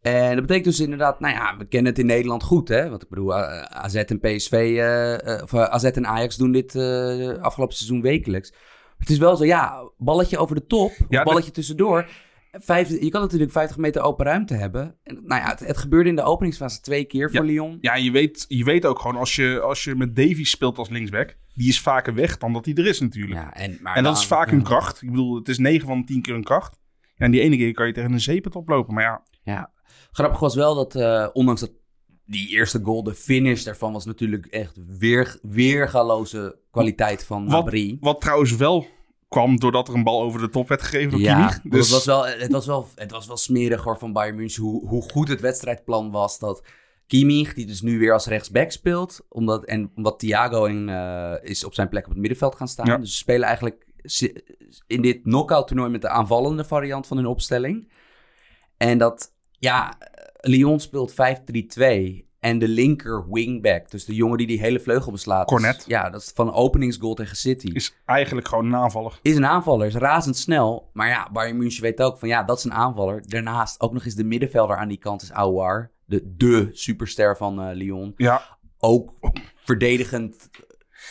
En 0.00 0.30
dat 0.30 0.40
betekent 0.40 0.64
dus 0.64 0.80
inderdaad, 0.80 1.20
nou 1.20 1.34
ja, 1.34 1.56
we 1.58 1.64
kennen 1.64 1.90
het 1.90 2.00
in 2.00 2.06
Nederland 2.06 2.42
goed, 2.42 2.68
hè. 2.68 2.88
Want 2.90 3.02
ik 3.02 3.08
bedoel, 3.08 3.36
eh, 3.36 3.62
AZ 3.62 3.94
en 3.94 4.20
PSV, 4.20 4.52
eh, 4.52 5.34
eh, 5.34 5.42
of 5.42 5.52
eh, 5.52 5.62
AZ 5.62 5.84
en 5.84 6.06
Ajax 6.06 6.36
doen 6.36 6.52
dit 6.52 6.74
eh, 6.74 7.28
afgelopen 7.42 7.76
seizoen 7.76 8.02
wekelijks. 8.02 8.52
Het 8.98 9.10
is 9.10 9.18
wel 9.18 9.36
zo, 9.36 9.44
ja, 9.44 9.90
balletje 9.98 10.38
over 10.38 10.54
de 10.54 10.66
top, 10.66 10.92
Ja, 11.08 11.22
balletje 11.22 11.50
tussendoor. 11.50 12.06
Vijf, 12.52 12.88
je 13.00 13.08
kan 13.08 13.20
natuurlijk 13.20 13.52
50 13.52 13.76
meter 13.76 14.02
open 14.02 14.26
ruimte 14.26 14.54
hebben. 14.54 14.96
En, 15.02 15.14
nou 15.24 15.40
ja, 15.42 15.48
het, 15.48 15.60
het 15.60 15.76
gebeurde 15.78 16.08
in 16.08 16.16
de 16.16 16.22
openingsfase 16.22 16.80
twee 16.80 17.04
keer 17.04 17.30
voor 17.30 17.40
Ja. 17.44 17.46
Lyon. 17.52 17.78
Ja, 17.80 17.94
je 17.94 18.10
weet, 18.10 18.44
je 18.48 18.64
weet 18.64 18.86
ook 18.86 18.98
gewoon 18.98 19.16
als 19.16 19.36
je, 19.36 19.60
als 19.60 19.84
je 19.84 19.94
met 19.94 20.16
Davies 20.16 20.50
speelt 20.50 20.78
als 20.78 20.88
linksback. 20.88 21.36
Die 21.54 21.68
is 21.68 21.80
vaker 21.80 22.14
weg 22.14 22.38
dan 22.38 22.52
dat 22.52 22.64
hij 22.64 22.74
er 22.74 22.86
is 22.86 23.00
natuurlijk. 23.00 23.40
Ja, 23.40 23.54
en, 23.54 23.78
maar 23.82 23.96
en 23.96 24.02
dat 24.02 24.12
dan- 24.12 24.22
is 24.22 24.28
vaak 24.28 24.50
een 24.50 24.62
kracht. 24.62 25.02
Ik 25.02 25.10
bedoel, 25.10 25.34
het 25.36 25.48
is 25.48 25.58
9 25.58 25.86
van 25.86 25.98
de 25.98 26.04
10 26.06 26.22
keer 26.22 26.34
een 26.34 26.44
kracht. 26.44 26.78
Ja, 27.14 27.24
en 27.24 27.30
die 27.30 27.40
ene 27.40 27.56
keer 27.56 27.72
kan 27.72 27.86
je 27.86 27.92
tegen 27.92 28.12
een 28.12 28.20
zeepet 28.20 28.56
oplopen. 28.56 28.94
Maar 28.94 29.02
ja, 29.04 29.22
Ja, 29.42 29.72
grappig 30.12 30.40
was 30.40 30.54
wel 30.54 30.74
dat, 30.74 30.94
eh, 30.94 31.28
ondanks 31.32 31.60
dat 31.60 31.72
die 32.24 32.48
eerste 32.48 32.80
goal, 32.82 33.02
de 33.02 33.14
finish 33.14 33.62
daarvan 33.64 33.92
was 33.92 34.04
natuurlijk 34.04 34.46
echt 34.46 34.78
weer, 34.98 35.38
weergaloze 35.42 36.58
kwaliteit 36.70 37.24
van 37.24 37.48
Wat- 37.48 37.74
wat 38.00 38.20
trouwens 38.20 38.56
wel 38.56 38.86
kwam 39.30 39.58
doordat 39.58 39.88
er 39.88 39.94
een 39.94 40.04
bal 40.04 40.22
over 40.22 40.40
de 40.40 40.48
top 40.48 40.68
werd 40.68 40.82
gegeven 40.82 41.10
door 41.10 41.20
Ja, 41.20 41.34
Kimmich. 41.34 41.60
Dus 41.62 41.80
het, 41.80 41.90
was 41.90 42.04
wel, 42.04 42.26
het, 42.26 42.52
was 42.52 42.66
wel, 42.66 42.88
het 42.94 43.10
was 43.10 43.26
wel 43.26 43.36
smerig 43.36 43.82
hoor 43.82 43.98
van 43.98 44.12
Bayern 44.12 44.36
München 44.36 44.62
hoe, 44.62 44.88
hoe 44.88 45.02
goed 45.02 45.28
het 45.28 45.40
wedstrijdplan 45.40 46.10
was. 46.10 46.38
Dat 46.38 46.62
Kimmich, 47.06 47.54
die 47.54 47.66
dus 47.66 47.80
nu 47.80 47.98
weer 47.98 48.12
als 48.12 48.26
rechtsback 48.26 48.70
speelt, 48.70 49.26
omdat, 49.28 49.64
en 49.64 49.92
omdat 49.96 50.18
Thiago 50.18 50.64
in, 50.64 50.88
eh, 50.88 51.34
is 51.40 51.64
op 51.64 51.74
zijn 51.74 51.88
plek 51.88 52.04
op 52.04 52.10
het 52.10 52.18
middenveld 52.18 52.54
gaan 52.54 52.68
staan. 52.68 52.86
Ja. 52.86 52.96
Dus 52.96 53.10
ze 53.10 53.16
spelen 53.16 53.46
eigenlijk 53.46 53.86
in 54.86 55.02
dit 55.02 55.22
knockout 55.22 55.66
toernooi 55.66 55.90
met 55.90 56.02
de 56.02 56.08
aanvallende 56.08 56.64
variant 56.64 57.06
van 57.06 57.16
hun 57.16 57.26
opstelling. 57.26 57.92
En 58.76 58.98
dat, 58.98 59.34
ja, 59.58 59.98
Lyon 60.40 60.80
speelt 60.80 61.12
5-3-2. 61.12 62.29
En 62.40 62.58
de 62.58 62.68
linker 62.68 63.30
wingback, 63.30 63.90
dus 63.90 64.04
de 64.04 64.14
jongen 64.14 64.38
die 64.38 64.46
die 64.46 64.60
hele 64.60 64.80
vleugel 64.80 65.12
beslaat. 65.12 65.46
Cornet. 65.46 65.84
Ja, 65.86 66.10
dat 66.10 66.20
is 66.20 66.32
van 66.34 66.52
openingsgoal 66.52 67.14
tegen 67.14 67.36
City. 67.36 67.70
is 67.72 67.94
eigenlijk 68.04 68.48
gewoon 68.48 68.66
een 68.66 68.76
aanvaller. 68.76 69.18
Is 69.22 69.36
een 69.36 69.46
aanvaller, 69.46 69.86
is 69.86 69.94
razendsnel. 69.94 70.90
Maar 70.92 71.08
ja, 71.08 71.28
Bayern 71.32 71.56
München 71.56 71.82
weet 71.82 72.02
ook 72.02 72.18
van 72.18 72.28
ja, 72.28 72.42
dat 72.42 72.58
is 72.58 72.64
een 72.64 72.72
aanvaller. 72.72 73.22
Daarnaast 73.26 73.80
ook 73.80 73.92
nog 73.92 74.04
eens 74.04 74.14
de 74.14 74.24
middenvelder 74.24 74.76
aan 74.76 74.88
die 74.88 74.98
kant 74.98 75.22
is 75.22 75.32
Aouar. 75.32 75.90
De, 76.04 76.34
de 76.36 76.68
superster 76.72 77.36
van 77.36 77.60
eh, 77.60 77.74
Lyon. 77.74 78.12
Ja, 78.16 78.58
Ook 78.78 79.12
verdedigend. 79.64 80.48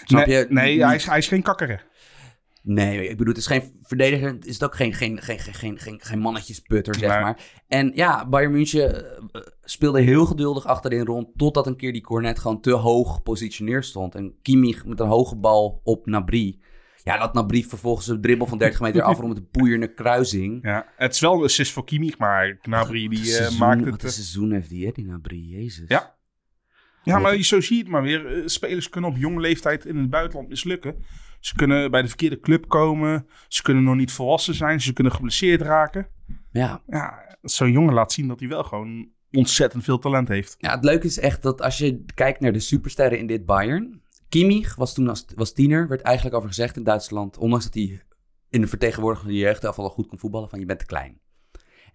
Snap 0.03 0.25
nee, 0.25 0.37
je? 0.37 0.45
nee 0.49 0.83
hij, 0.83 0.95
is, 0.95 1.05
hij 1.05 1.17
is 1.17 1.27
geen 1.27 1.41
kakker. 1.41 1.85
Nee, 2.73 3.03
ik 3.03 3.17
bedoel, 3.17 3.33
het 3.33 3.37
is 3.37 3.47
geen 3.47 3.63
verdedigend. 3.81 4.45
Is 4.45 4.53
het 4.53 4.63
ook 4.63 4.75
geen, 4.75 4.93
geen, 4.93 5.21
geen, 5.21 5.39
geen, 5.39 5.79
geen, 5.79 5.99
geen, 6.01 6.19
mannetjesputter, 6.19 6.95
zeg 6.95 7.09
maar. 7.09 7.41
En 7.67 7.91
ja, 7.95 8.29
Bayern 8.29 8.51
München 8.51 9.05
eh, 9.31 9.41
speelde 9.63 10.01
heel 10.01 10.25
geduldig 10.25 10.65
achterin 10.65 11.05
rond. 11.05 11.27
Totdat 11.35 11.67
een 11.67 11.75
keer 11.75 11.93
die 11.93 12.01
cornet 12.01 12.39
gewoon 12.39 12.61
te 12.61 12.71
hoog 12.71 13.13
gepositioneerd 13.15 13.85
stond. 13.85 14.15
En 14.15 14.35
Kimmich 14.41 14.85
met 14.85 14.99
een 14.99 15.07
hoge 15.07 15.35
bal 15.35 15.81
op 15.83 16.05
Nabri. 16.05 16.61
Ja, 17.03 17.17
dat 17.17 17.33
Nabri 17.33 17.63
vervolgens 17.63 18.07
een 18.07 18.21
dribbel 18.21 18.47
van 18.47 18.57
30 18.57 18.79
meter 18.79 19.01
afrondt 19.01 19.33
met 19.33 19.37
een 19.43 19.49
poeierde 19.61 19.93
kruising. 19.93 20.59
Ja, 20.63 20.85
het 20.97 21.13
is 21.13 21.19
wel 21.19 21.33
een 21.33 21.43
assist 21.43 21.71
voor 21.71 21.85
Kimmich, 21.85 22.17
maar 22.17 22.57
Gnabry 22.61 23.07
die 23.07 23.17
Wat 23.19 23.27
seizoen- 23.27 23.59
maakt 23.59 23.83
Wat 23.83 23.91
het... 23.91 24.01
een 24.01 24.07
eh, 24.07 24.13
seizoen 24.13 24.51
heeft 24.51 24.69
die, 24.69 24.85
hè, 24.85 24.91
die 24.91 25.05
Nabri, 25.05 25.47
jezus. 25.49 25.87
Ja. 25.87 26.17
Ja, 27.03 27.19
maar 27.19 27.37
zo 27.37 27.61
zie 27.61 27.77
je 27.77 27.83
het 27.83 27.91
maar 27.91 28.01
weer. 28.01 28.25
Eh, 28.25 28.41
Spelers 28.45 28.89
kunnen 28.89 29.09
op 29.09 29.17
jonge 29.17 29.39
leeftijd 29.39 29.85
in 29.85 29.97
het 29.97 30.09
buitenland 30.09 30.49
mislukken. 30.49 30.95
Ze 31.39 31.55
kunnen 31.55 31.91
bij 31.91 32.01
de 32.01 32.07
verkeerde 32.07 32.39
club 32.39 32.67
komen. 32.67 33.27
Ze 33.47 33.61
kunnen 33.61 33.83
nog 33.83 33.95
niet 33.95 34.11
volwassen 34.11 34.53
zijn. 34.53 34.81
Ze 34.81 34.93
kunnen 34.93 35.13
geblesseerd 35.13 35.61
raken. 35.61 36.07
Ja. 36.51 36.81
Ja, 36.87 37.37
zo'n 37.41 37.71
jongen 37.71 37.93
laat 37.93 38.11
zien 38.11 38.27
dat 38.27 38.39
hij 38.39 38.49
wel 38.49 38.63
gewoon 38.63 39.09
ontzettend 39.31 39.83
veel 39.83 39.99
talent 39.99 40.27
heeft. 40.27 40.55
ja, 40.57 40.75
het 40.75 40.83
leuke 40.83 41.05
is 41.05 41.19
echt 41.19 41.41
dat 41.41 41.61
als 41.61 41.77
je 41.77 42.03
kijkt 42.13 42.39
naar 42.39 42.53
de 42.53 42.59
supersterren 42.59 43.19
in 43.19 43.27
dit 43.27 43.45
Bayern. 43.45 44.01
Kimmich 44.29 44.75
was 44.75 44.93
toen 44.93 45.07
als, 45.07 45.25
was 45.35 45.53
tiener, 45.53 45.87
werd 45.87 46.01
eigenlijk 46.01 46.35
over 46.35 46.47
gezegd 46.47 46.77
in 46.77 46.83
Duitsland. 46.83 47.37
Ondanks 47.37 47.65
dat 47.65 47.73
hij 47.73 48.01
in 48.49 48.61
de 48.61 48.67
vertegenwoordigende 48.67 49.33
jeugd 49.33 49.65
al 49.65 49.89
goed 49.89 50.07
kon 50.07 50.19
voetballen, 50.19 50.49
van 50.49 50.59
je 50.59 50.65
bent 50.65 50.79
te 50.79 50.85
klein. 50.85 51.19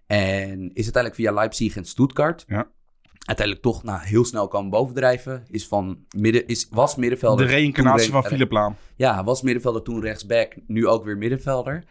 En 0.05 0.59
is 0.73 0.83
uiteindelijk 0.83 1.15
via 1.15 1.31
Leipzig 1.31 1.75
en 1.75 1.85
Stuttgart. 1.85 2.43
Ja. 2.47 2.71
Uiteindelijk 3.19 3.65
toch 3.65 3.83
nou, 3.83 3.99
heel 4.01 4.25
snel 4.25 4.47
komen 4.47 4.69
bovendrijven. 4.69 5.43
Is 5.49 5.67
van 5.67 6.05
midden, 6.17 6.47
is, 6.47 6.67
was 6.69 6.93
De 6.95 6.99
middenvelder. 6.99 7.45
reïncarnatie 7.45 8.11
toen 8.11 8.21
van 8.21 8.31
Philip 8.31 8.51
Laam. 8.51 8.75
Ja, 8.95 9.23
was 9.23 9.41
middenvelder 9.41 9.81
toen 9.81 10.01
rechtsback, 10.01 10.55
nu 10.67 10.87
ook 10.87 11.03
weer 11.03 11.17
middenvelder. 11.17 11.83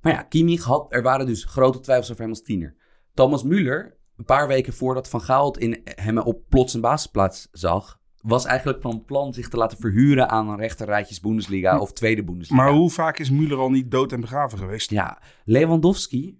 Maar 0.00 0.12
ja, 0.12 0.22
Kimmich 0.22 0.64
had, 0.64 0.86
er 0.88 1.02
waren 1.02 1.26
dus 1.26 1.44
grote 1.44 1.80
twijfels 1.80 2.10
over 2.10 2.22
hem 2.22 2.30
als 2.30 2.42
tiener. 2.42 2.76
Thomas 3.14 3.44
Müller, 3.44 3.96
een 4.16 4.24
paar 4.24 4.48
weken 4.48 4.72
voordat 4.72 5.08
Van 5.08 5.20
Gaal 5.20 5.56
in 5.56 5.82
hem 5.84 6.18
op 6.18 6.42
plots 6.48 6.74
een 6.74 6.80
basisplaats 6.80 7.48
zag, 7.52 7.98
was 8.20 8.44
eigenlijk 8.44 8.82
van 8.82 9.04
plan 9.04 9.34
zich 9.34 9.48
te 9.48 9.56
laten 9.56 9.78
verhuren 9.78 10.28
aan 10.28 10.48
een 10.48 10.56
rechterrijtjes 10.56 11.20
Bundesliga 11.20 11.78
of 11.78 11.92
tweede 11.92 12.24
Bundesliga. 12.24 12.62
Maar 12.62 12.72
hoe 12.72 12.90
vaak 12.90 13.18
is 13.18 13.30
Müller 13.32 13.56
al 13.56 13.70
niet 13.70 13.90
dood 13.90 14.12
en 14.12 14.20
begraven 14.20 14.58
geweest? 14.58 14.90
Ja, 14.90 15.22
Lewandowski, 15.44 16.38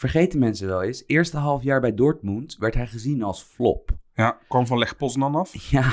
vergeten 0.00 0.38
mensen 0.38 0.66
wel 0.66 0.82
eens, 0.82 1.04
eerste 1.06 1.36
half 1.36 1.62
jaar 1.62 1.80
bij 1.80 1.94
Dortmund 1.94 2.56
werd 2.58 2.74
hij 2.74 2.86
gezien 2.86 3.22
als 3.22 3.42
flop. 3.42 3.90
Ja, 4.14 4.38
kwam 4.48 4.66
van 4.66 4.78
Leg 4.78 4.96
Poznan 4.96 5.34
af. 5.34 5.52
Ja, 5.70 5.92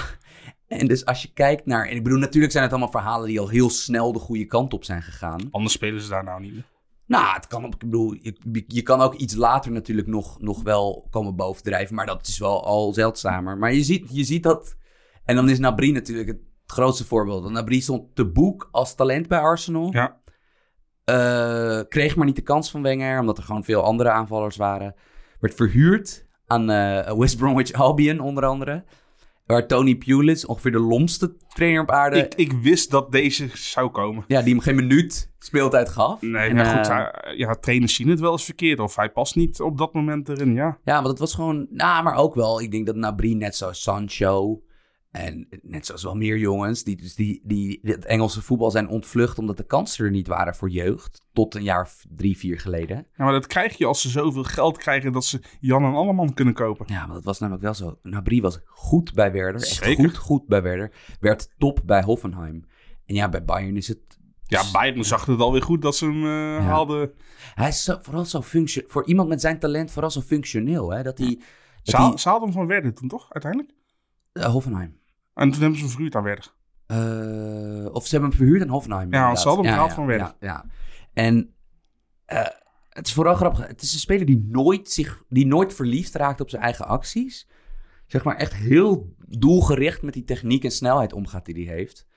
en 0.68 0.88
dus 0.88 1.06
als 1.06 1.22
je 1.22 1.34
kijkt 1.34 1.66
naar... 1.66 1.88
En 1.88 1.96
ik 1.96 2.04
bedoel, 2.04 2.20
natuurlijk 2.20 2.52
zijn 2.52 2.64
het 2.64 2.74
allemaal 2.74 2.92
verhalen 2.92 3.28
die 3.28 3.40
al 3.40 3.50
heel 3.50 3.70
snel 3.70 4.14
de 4.14 4.20
goede 4.20 4.46
kant 4.46 4.74
op 4.74 4.84
zijn 4.84 5.02
gegaan. 5.02 5.48
Anders 5.52 5.74
spelen 5.74 6.02
ze 6.02 6.10
daar 6.10 6.24
nou 6.24 6.42
niet 6.42 6.54
meer. 6.54 6.66
Nou, 7.06 7.34
het 7.34 7.48
kan, 7.48 7.66
ik 7.66 7.78
bedoel, 7.78 8.14
je, 8.14 8.64
je 8.68 8.82
kan 8.82 9.02
ook 9.02 9.14
iets 9.14 9.36
later 9.36 9.72
natuurlijk 9.72 10.08
nog, 10.08 10.42
nog 10.42 10.64
wel 10.64 11.08
komen 11.10 11.36
bovendrijven. 11.36 11.96
Maar 11.96 12.06
dat 12.06 12.28
is 12.28 12.40
wel 12.40 12.66
al 12.66 12.94
zeldzamer. 12.94 13.58
Maar 13.58 13.74
je 13.74 13.84
ziet, 13.84 14.08
je 14.10 14.24
ziet 14.24 14.44
dat... 14.44 14.76
En 15.26 15.36
dan 15.36 15.50
is 15.50 15.60
Nabri 15.60 15.92
natuurlijk 15.92 16.28
het 16.28 16.42
grootste 16.66 17.06
voorbeeld. 17.06 17.42
Want 17.42 17.54
Nabri 17.54 17.82
stond 17.82 18.16
te 18.16 18.26
boek 18.26 18.70
als 18.72 18.96
talent 18.96 19.28
bij 19.28 19.40
Arsenal. 19.40 19.92
Ja, 19.92 20.22
Eh, 21.12 21.80
kreeg 21.90 22.16
maar 22.16 22.26
niet 22.26 22.36
de 22.36 22.42
kans 22.42 22.72
van 22.72 22.82
Wenger, 22.82 23.20
omdat 23.20 23.38
er 23.38 23.44
gewoon 23.44 23.64
veel 23.64 23.84
andere 23.84 24.10
aanvallers 24.10 24.56
waren. 24.58 24.96
Werd 25.40 25.56
verhuurd 25.56 26.26
aan 26.48 26.70
eh, 26.70 27.18
West 27.18 27.38
Bromwich 27.38 27.72
Albion, 27.74 28.20
onder 28.20 28.46
andere. 28.46 28.84
Waar 29.46 29.68
Tony 29.68 29.96
Pulis, 29.96 30.46
ongeveer 30.46 30.72
de 30.72 30.80
lomste 30.80 31.36
trainer 31.48 31.82
op 31.82 31.92
aarde... 31.92 32.18
ik, 32.18 32.34
ik 32.36 32.52
wist 32.52 32.92
dat 32.92 33.12
deze 33.12 33.50
zou 33.54 33.90
komen. 33.90 34.24
Ja, 34.28 34.42
die 34.42 34.54
hem 34.54 34.62
geen 34.64 34.76
minuut 34.76 35.32
speeltijd 35.40 35.90
gaf. 35.90 36.22
Nee, 36.22 36.50
En, 36.50 36.56
maar 36.56 36.66
goed, 36.66 36.88
eh, 36.88 36.96
hij- 36.98 37.36
ja, 37.36 37.56
trainers 37.56 37.96
zien 37.96 38.10
het 38.10 38.20
wel 38.20 38.32
eens 38.32 38.46
verkeerd. 38.46 38.80
Of 38.80 38.96
hij 38.96 39.10
past 39.12 39.36
niet 39.36 39.62
op 39.62 39.78
dat 39.78 39.94
moment 39.94 40.30
erin, 40.30 40.54
ja. 40.54 40.78
Ja, 40.84 40.96
want 40.96 41.08
het 41.08 41.20
was 41.20 41.34
gewoon... 41.34 41.68
Nou, 41.70 42.04
maar 42.04 42.16
ook 42.16 42.36
wel. 42.36 42.62
Ik 42.62 42.72
denk 42.72 42.86
dat 42.86 42.96
Nabri 42.96 43.36
net 43.36 43.56
zoals 43.56 43.82
Sancho... 43.82 44.62
En 45.18 45.48
net 45.62 45.86
zoals 45.86 46.04
wel 46.04 46.16
meer 46.16 46.38
jongens... 46.38 46.84
Die, 46.84 46.96
dus 46.96 47.16
die, 47.16 47.42
die 47.44 47.80
het 47.82 48.06
Engelse 48.06 48.42
voetbal 48.42 48.72
zijn 48.72 48.88
ontvlucht... 48.88 49.40
omdat 49.40 49.58
de 49.58 49.64
kansen 49.66 50.06
er 50.06 50.12
niet 50.12 50.28
waren 50.28 50.56
voor 50.56 50.70
jeugd. 50.70 51.22
Tot 51.34 51.56
een 51.56 51.64
jaar 51.64 51.82
of 51.82 52.06
drie, 52.10 52.38
vier 52.38 52.60
geleden. 52.60 52.96
Ja, 53.16 53.24
maar 53.24 53.32
dat 53.34 53.48
krijg 53.48 53.78
je 53.78 53.86
als 53.86 54.02
ze 54.02 54.10
zoveel 54.10 54.44
geld 54.44 54.78
krijgen 54.78 55.12
dat 55.12 55.26
ze 55.26 55.42
Jan 55.60 55.84
en 55.84 55.94
Alleman 55.94 56.34
kunnen 56.34 56.54
kopen. 56.54 56.86
Ja, 56.90 57.06
maar 57.06 57.16
dat 57.16 57.24
was 57.24 57.40
namelijk 57.40 57.64
wel 57.64 57.74
zo. 57.74 58.00
Nabri 58.04 58.42
was 58.42 58.60
goed 58.66 59.14
bij 59.14 59.32
Werder. 59.32 59.62
Echt 59.62 59.84
Zeker. 59.84 60.04
goed, 60.04 60.18
goed 60.18 60.48
bij 60.48 60.62
Werder. 60.62 60.92
Werd 61.20 61.50
top 61.58 61.82
bij 61.86 62.02
Hoffenheim. 62.04 62.66
En 63.06 63.16
ja, 63.16 63.30
bij 63.30 63.44
Bayern 63.46 63.78
is 63.78 63.88
het... 63.88 64.00
Ja, 64.46 64.64
Bayern 64.72 65.04
zag 65.06 65.26
het 65.26 65.40
alweer 65.40 65.62
goed 65.62 65.82
dat 65.82 65.96
ze 65.96 66.06
hem 66.06 66.24
haalden. 66.62 67.12
Hij 67.54 67.68
is 67.68 67.84
zo, 67.84 67.98
vooral 68.02 68.26
zo 68.26 68.42
functioneel. 68.42 68.90
Voor 68.92 69.06
iemand 69.08 69.30
met 69.30 69.42
zijn 69.42 69.60
talent 69.60 69.92
vooral 69.92 70.12
zo 70.12 70.22
functioneel. 70.22 70.92
Hè? 70.92 71.04
Dat 71.04 71.18
hij... 71.18 71.28
Ze, 71.28 71.38
Dat 71.84 71.96
haal- 71.96 72.10
hij 72.10 72.18
ze 72.18 72.30
haalden 72.30 72.48
hem 72.48 72.58
van 72.58 72.68
Werder 72.68 72.94
toen, 72.94 73.08
toch? 73.08 73.26
Uiteindelijk. 73.34 73.74
eh, 74.34 74.46
Hoffenheim. 74.46 75.00
En 75.38 75.52
toen 75.52 75.62
hebben 75.62 75.78
ze 75.78 75.84
hem 75.84 75.94
verhuurd 75.94 76.16
aan 76.16 76.24
Werder. 76.24 76.54
Eh, 76.86 77.94
of 77.94 78.06
ze 78.06 78.12
hebben 78.12 78.30
hem 78.30 78.40
verhuurd 78.40 78.62
aan 78.62 78.68
Hoffenheim. 78.68 79.14
Ja, 79.14 79.36
ze 79.36 79.48
hadden 79.48 79.66
hem 79.66 79.74
gehaald 79.74 79.94
van 79.94 80.06
Werder. 80.06 80.36
Ja, 80.40 80.48
ja. 80.48 80.66
En 81.14 81.54
eh, 82.26 82.46
het 82.90 83.08
is 83.08 83.14
vooral 83.14 83.36
grappig. 83.36 83.68
Het 83.68 83.82
is 83.82 83.94
een 83.94 84.00
speler 84.00 84.26
die 84.26 84.48
nooit, 84.50 84.92
zich, 84.92 85.24
die 85.30 85.46
nooit 85.46 85.74
verliefd 85.74 86.16
raakt 86.16 86.42
op 86.42 86.50
zijn 86.50 86.62
eigen 86.62 86.88
acties. 86.88 87.50
Zeg 88.06 88.24
maar 88.24 88.36
echt 88.36 88.54
heel 88.54 89.16
doelgericht 89.28 90.02
met 90.02 90.14
die 90.14 90.24
techniek 90.24 90.64
en 90.64 90.72
snelheid 90.72 91.14
omgaat 91.14 91.46
die 91.46 91.66
hij 91.66 91.76
heeft. 91.76 92.08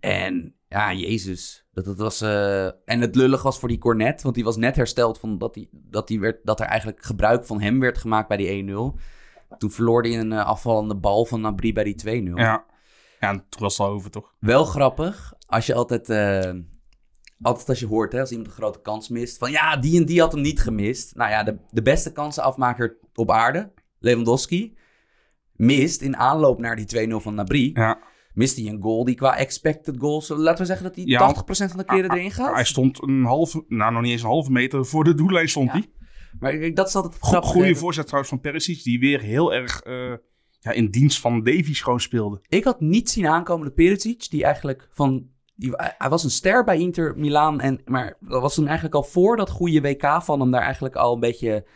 En 0.00 0.54
ja, 0.68 0.92
Jezus. 0.92 1.66
Dat, 1.72 1.84
dat 1.84 1.98
was, 1.98 2.20
eh, 2.20 2.64
en 2.64 3.00
het 3.00 3.14
lullig 3.14 3.42
was 3.42 3.58
voor 3.58 3.68
die 3.68 3.78
Cornet, 3.78 4.22
want 4.22 4.34
die 4.34 4.44
was 4.44 4.56
net 4.56 4.76
hersteld 4.76 5.18
van 5.18 5.38
dat, 5.38 5.54
die, 5.54 5.68
dat, 5.72 6.08
die 6.08 6.20
werd, 6.20 6.38
dat 6.44 6.60
er 6.60 6.66
eigenlijk 6.66 7.02
gebruik 7.02 7.44
van 7.44 7.60
hem 7.60 7.80
werd 7.80 7.98
gemaakt 7.98 8.28
bij 8.28 8.36
die 8.36 8.64
1-0. 8.94 9.00
Toen 9.58 9.70
verloor 9.70 10.02
hij 10.02 10.18
een 10.18 10.32
eh, 10.32 10.44
afvallende 10.46 10.96
bal 10.96 11.24
van 11.24 11.40
Nabri 11.40 11.72
bij 11.72 11.84
die 11.84 12.22
2-0. 12.30 12.32
Ja. 12.34 12.64
Ja, 13.20 13.28
en 13.30 13.44
toen 13.48 13.60
was 13.60 13.78
het 13.78 13.86
al 13.86 13.92
over, 13.92 14.10
toch? 14.10 14.34
Wel 14.38 14.64
grappig, 14.64 15.32
als 15.46 15.66
je 15.66 15.74
altijd, 15.74 16.08
eh, 16.10 16.52
altijd 17.42 17.68
als 17.68 17.78
je 17.80 17.86
hoort, 17.86 18.12
hè, 18.12 18.20
als 18.20 18.30
iemand 18.30 18.48
een 18.48 18.54
grote 18.54 18.80
kans 18.80 19.08
mist, 19.08 19.38
van 19.38 19.50
ja, 19.50 19.76
die 19.76 20.00
en 20.00 20.06
die 20.06 20.20
had 20.20 20.32
hem 20.32 20.40
niet 20.40 20.60
gemist. 20.60 21.14
Nou 21.16 21.30
ja, 21.30 21.42
de, 21.42 21.58
de 21.70 21.82
beste 21.82 22.12
kansenafmaker 22.12 22.96
op 23.14 23.30
aarde, 23.30 23.72
Lewandowski, 23.98 24.76
mist 25.52 26.00
in 26.02 26.16
aanloop 26.16 26.58
naar 26.58 26.76
die 26.76 27.08
2-0 27.08 27.16
van 27.16 27.34
Nabri, 27.34 27.70
Ja. 27.74 27.98
mist 28.34 28.56
hij 28.56 28.66
een 28.66 28.82
goal 28.82 29.04
die 29.04 29.14
qua 29.14 29.36
expected 29.36 29.94
goals, 29.98 30.28
laten 30.28 30.58
we 30.60 30.64
zeggen 30.64 30.86
dat 30.86 30.96
hij 30.96 31.04
Ja, 31.04 31.18
80% 31.18 31.70
van 31.70 31.78
de 31.78 31.84
keren 31.84 32.10
erin 32.12 32.30
gaat. 32.30 32.54
Hij 32.54 32.64
stond 32.64 33.02
een 33.02 33.24
halve, 33.24 33.64
nou 33.68 33.92
nog 33.92 34.02
niet 34.02 34.10
eens 34.12 34.22
een 34.22 34.28
halve 34.28 34.50
meter 34.50 34.86
voor 34.86 35.04
de 35.04 35.14
doellijn 35.14 35.48
stond 35.48 35.66
Ja. 35.66 35.72
hij. 35.72 35.90
Maar 36.40 36.56
kijk, 36.58 36.76
dat 36.76 36.88
is 36.88 36.94
altijd 36.94 37.16
Go-. 37.20 37.40
Goede 37.40 37.74
voorzet 37.74 38.04
trouwens 38.04 38.32
van 38.32 38.40
Perisic, 38.40 38.82
die 38.82 38.98
weer 38.98 39.20
heel 39.20 39.54
erg 39.54 39.80
eh, 39.82 40.12
ja, 40.60 40.70
in 40.70 40.90
dienst 40.90 41.20
van 41.20 41.42
Davies 41.42 41.80
gewoon 41.80 42.00
speelde. 42.00 42.40
Ik 42.48 42.64
had 42.64 42.80
niet 42.80 43.10
zien 43.10 43.26
aankomen 43.26 43.66
de 43.66 43.72
Perisic, 43.72 44.30
die 44.30 44.44
eigenlijk 44.44 44.88
van... 44.92 45.30
Die, 45.54 45.72
hij 45.76 46.08
was 46.08 46.24
een 46.24 46.30
ster 46.30 46.64
bij 46.64 46.78
Inter 46.78 47.14
Milaan, 47.18 47.60
en, 47.60 47.80
maar 47.84 48.16
dat 48.20 48.40
was 48.42 48.54
toen 48.54 48.64
eigenlijk 48.64 48.94
al 48.94 49.02
voor 49.02 49.36
dat 49.36 49.50
goede 49.50 49.80
WK 49.80 50.22
van 50.22 50.40
hem 50.40 50.50
daar 50.50 50.62
eigenlijk 50.62 50.94
al 50.96 51.14
een 51.14 51.20
beetje 51.20 51.66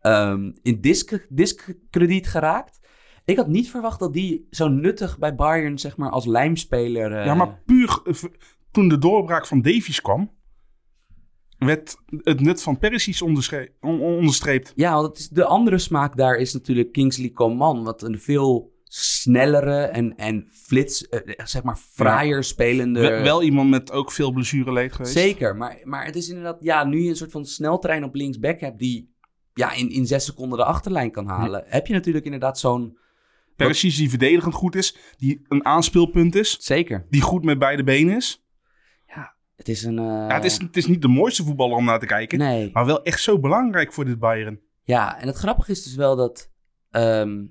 ehm, 0.00 0.52
in 0.62 0.80
disc- 0.80 1.26
discrediet 1.28 2.26
geraakt. 2.28 2.80
Ik 3.24 3.36
had 3.36 3.48
niet 3.48 3.70
verwacht 3.70 3.98
dat 3.98 4.12
die 4.12 4.46
zo 4.50 4.68
nuttig 4.68 5.18
bij 5.18 5.34
Bayern, 5.34 5.78
zeg 5.78 5.96
maar, 5.96 6.10
als 6.10 6.26
lijmspeler... 6.26 7.12
eh, 7.12 7.24
Ja, 7.24 7.34
maar 7.34 7.62
puur 7.66 8.00
eh, 8.04 8.14
toen 8.70 8.88
de 8.88 8.98
doorbraak 8.98 9.46
van 9.46 9.62
Davies 9.62 10.00
kwam, 10.00 10.30
werd 11.58 11.96
het 12.22 12.40
nut 12.40 12.62
van 12.62 12.78
Perisic 12.78 13.22
on- 13.22 14.00
onderstreept. 14.00 14.72
Ja, 14.76 14.94
want 14.94 15.18
is, 15.18 15.28
de 15.28 15.44
andere 15.44 15.78
smaak 15.78 16.16
daar 16.16 16.36
is 16.36 16.52
natuurlijk 16.52 16.92
Kingsley 16.92 17.30
Coman, 17.30 17.84
wat 17.84 18.02
een 18.02 18.18
veel 18.18 18.76
snellere 18.84 19.80
en, 19.80 20.16
en 20.16 20.48
flits, 20.52 21.08
eh, 21.08 21.20
zeg 21.44 21.62
maar, 21.62 21.76
fraaier 21.76 22.44
spelende... 22.44 23.00
Wel, 23.00 23.22
wel 23.22 23.42
iemand 23.42 23.70
met 23.70 23.92
ook 23.92 24.12
veel 24.12 24.32
blessureleed 24.32 24.92
geweest. 24.92 25.12
Zeker, 25.12 25.56
maar, 25.56 25.80
maar 25.84 26.04
het 26.04 26.16
is 26.16 26.28
inderdaad, 26.28 26.56
ja, 26.60 26.84
nu 26.84 27.02
je 27.02 27.08
een 27.08 27.16
soort 27.16 27.30
van 27.30 27.44
sneltrein 27.44 28.04
op 28.04 28.14
linksback 28.14 28.60
hebt 28.60 28.78
die 28.78 29.16
ja, 29.54 29.72
in, 29.72 29.90
in 29.90 30.06
zes 30.06 30.24
seconden 30.24 30.58
de 30.58 30.64
achterlijn 30.64 31.10
kan 31.10 31.26
halen, 31.26 31.64
heb 31.66 31.86
je 31.86 31.92
natuurlijk 31.92 32.24
inderdaad 32.24 32.58
zo'n. 32.58 32.98
Perisic 33.56 33.96
die 33.96 34.10
verdedigend 34.10 34.54
goed 34.54 34.74
is, 34.74 34.96
die 35.16 35.44
een 35.48 35.64
aanspeelpunt 35.64 36.34
is, 36.34 36.56
Zeker. 36.60 37.06
die 37.10 37.20
goed 37.20 37.44
met 37.44 37.58
beide 37.58 37.84
benen 37.84 38.16
is. 38.16 38.46
Het 39.58 39.68
is 39.68 39.82
een. 39.82 39.98
eh, 39.98 40.04
Ja, 40.04 40.34
het, 40.34 40.44
is, 40.44 40.58
het 40.58 40.76
is 40.76 40.86
niet 40.86 41.02
de 41.02 41.08
mooiste 41.08 41.44
voetballer 41.44 41.76
om 41.76 41.84
naar 41.84 41.98
te 41.98 42.06
kijken, 42.06 42.38
Nee. 42.38 42.70
maar 42.72 42.86
wel 42.86 43.02
echt 43.02 43.22
zo 43.22 43.38
belangrijk 43.38 43.92
voor 43.92 44.04
dit 44.04 44.18
Bayern. 44.18 44.60
Ja, 44.82 45.20
en 45.20 45.26
het 45.26 45.36
grappige 45.36 45.70
is 45.70 45.82
dus 45.82 45.94
wel 45.94 46.16
dat. 46.16 46.50
ehm, 46.90 47.28
eh, 47.38 47.44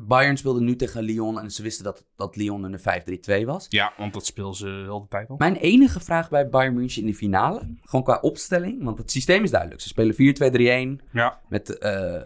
Bayern 0.00 0.36
speelde 0.36 0.60
nu 0.60 0.76
tegen 0.76 1.02
Lyon 1.02 1.40
en 1.40 1.50
ze 1.50 1.62
wisten 1.62 1.84
dat, 1.84 2.04
dat 2.16 2.36
Lyon 2.36 2.62
een 2.62 3.42
5-3-2 3.42 3.46
was. 3.46 3.66
Ja, 3.68 3.92
want 3.96 4.12
dat 4.12 4.26
speelt 4.26 4.56
ze 4.56 4.66
heel 4.66 5.00
de 5.00 5.08
tijd 5.08 5.28
al. 5.28 5.36
Mijn 5.38 5.56
enige 5.56 6.00
vraag 6.00 6.28
bij 6.28 6.48
Bayern 6.48 6.74
München 6.74 7.02
in 7.02 7.08
de 7.08 7.14
finale, 7.14 7.68
gewoon 7.82 8.04
qua 8.04 8.18
opstelling, 8.20 8.84
want 8.84 8.98
het 8.98 9.10
systeem 9.10 9.42
is 9.42 9.50
duidelijk. 9.50 9.80
Ze 9.80 9.88
spelen 9.88 10.98
4-2-3-1. 11.00 11.04
Ja, 11.12 11.40
Met 11.48 11.78
eh, 11.78 12.14
eh, 12.14 12.22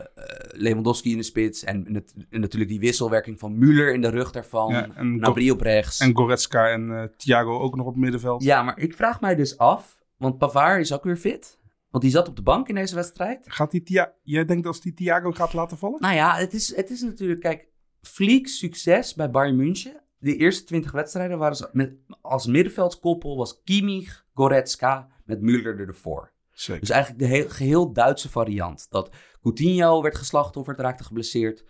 Lewandowski 0.51 1.11
in 1.11 1.17
de 1.17 1.23
spits. 1.23 1.65
En, 1.65 2.05
en 2.31 2.41
natuurlijk 2.41 2.71
die 2.71 2.81
wisselwerking 2.81 3.39
van 3.39 3.55
Müller 3.57 3.93
in 3.95 4.01
de 4.01 4.11
rug 4.11 4.31
daarvan. 4.31 4.73
Ja, 4.73 4.89
en 4.95 5.17
Nabri 5.19 5.51
op 5.51 5.61
rechts. 5.61 6.01
en 6.01 6.17
Goretzka 6.17 6.69
en 6.69 6.91
eh, 6.91 7.09
Thiago 7.17 7.59
ook 7.59 7.77
nog 7.77 7.87
op 7.87 7.93
het 7.93 8.03
middenveld. 8.03 8.43
ja, 8.43 8.63
maar 8.63 8.79
ik 8.79 8.95
vraag 8.95 9.21
mij 9.21 9.35
dus 9.35 9.59
af. 9.59 9.97
Want 10.17 10.39
Pavard 10.39 10.81
is 10.81 10.93
ook 10.93 11.05
weer 11.05 11.17
fit. 11.17 11.58
Want 11.91 12.03
die 12.03 12.13
zat 12.13 12.29
op 12.29 12.37
de 12.37 12.43
bank 12.43 12.69
in 12.69 12.75
deze 12.75 12.95
wedstrijd. 12.95 13.53
Gaat 13.53 13.71
die 13.71 13.83
Thia 13.83 14.15
Jij 14.23 14.45
denkt 14.45 14.67
als 14.67 14.81
die 14.81 14.95
Thiago 14.95 15.33
gaat 15.33 15.53
laten 15.53 15.79
vallen? 15.79 16.01
Nou 16.01 16.15
ja, 16.15 16.37
het 16.37 16.55
is, 16.55 16.77
het 16.77 16.91
is 16.91 17.03
natuurlijk... 17.03 17.41
Kijk, 17.41 17.69
Fliek's 18.01 18.59
succes 18.59 19.15
bij 19.15 19.31
Bayern 19.31 19.57
München. 19.57 20.03
De 20.19 20.37
eerste 20.37 20.65
20 20.65 20.93
wedstrijden 20.93 21.39
waren 21.39 21.57
ze 21.57 21.69
met, 21.73 21.97
als 22.21 22.47
middenveldskoppel 22.47 23.37
was 23.37 23.63
Kimmich, 23.63 24.27
Goretzka 24.35 25.09
met 25.25 25.41
Müller 25.41 25.87
ervoor. 25.87 26.33
Zeker. 26.51 26.81
Dus 26.81 26.91
eigenlijk 26.91 27.23
de 27.23 27.27
heel, 27.27 27.49
geheel 27.49 27.93
Duitse 27.93 28.31
variant. 28.31 28.87
Dat 28.91 29.15
Coutinho 29.41 30.03
werd 30.03 30.17
geslachtofferd, 30.17 30.79
raakte 30.79 31.05
geblesseerd. 31.05 31.65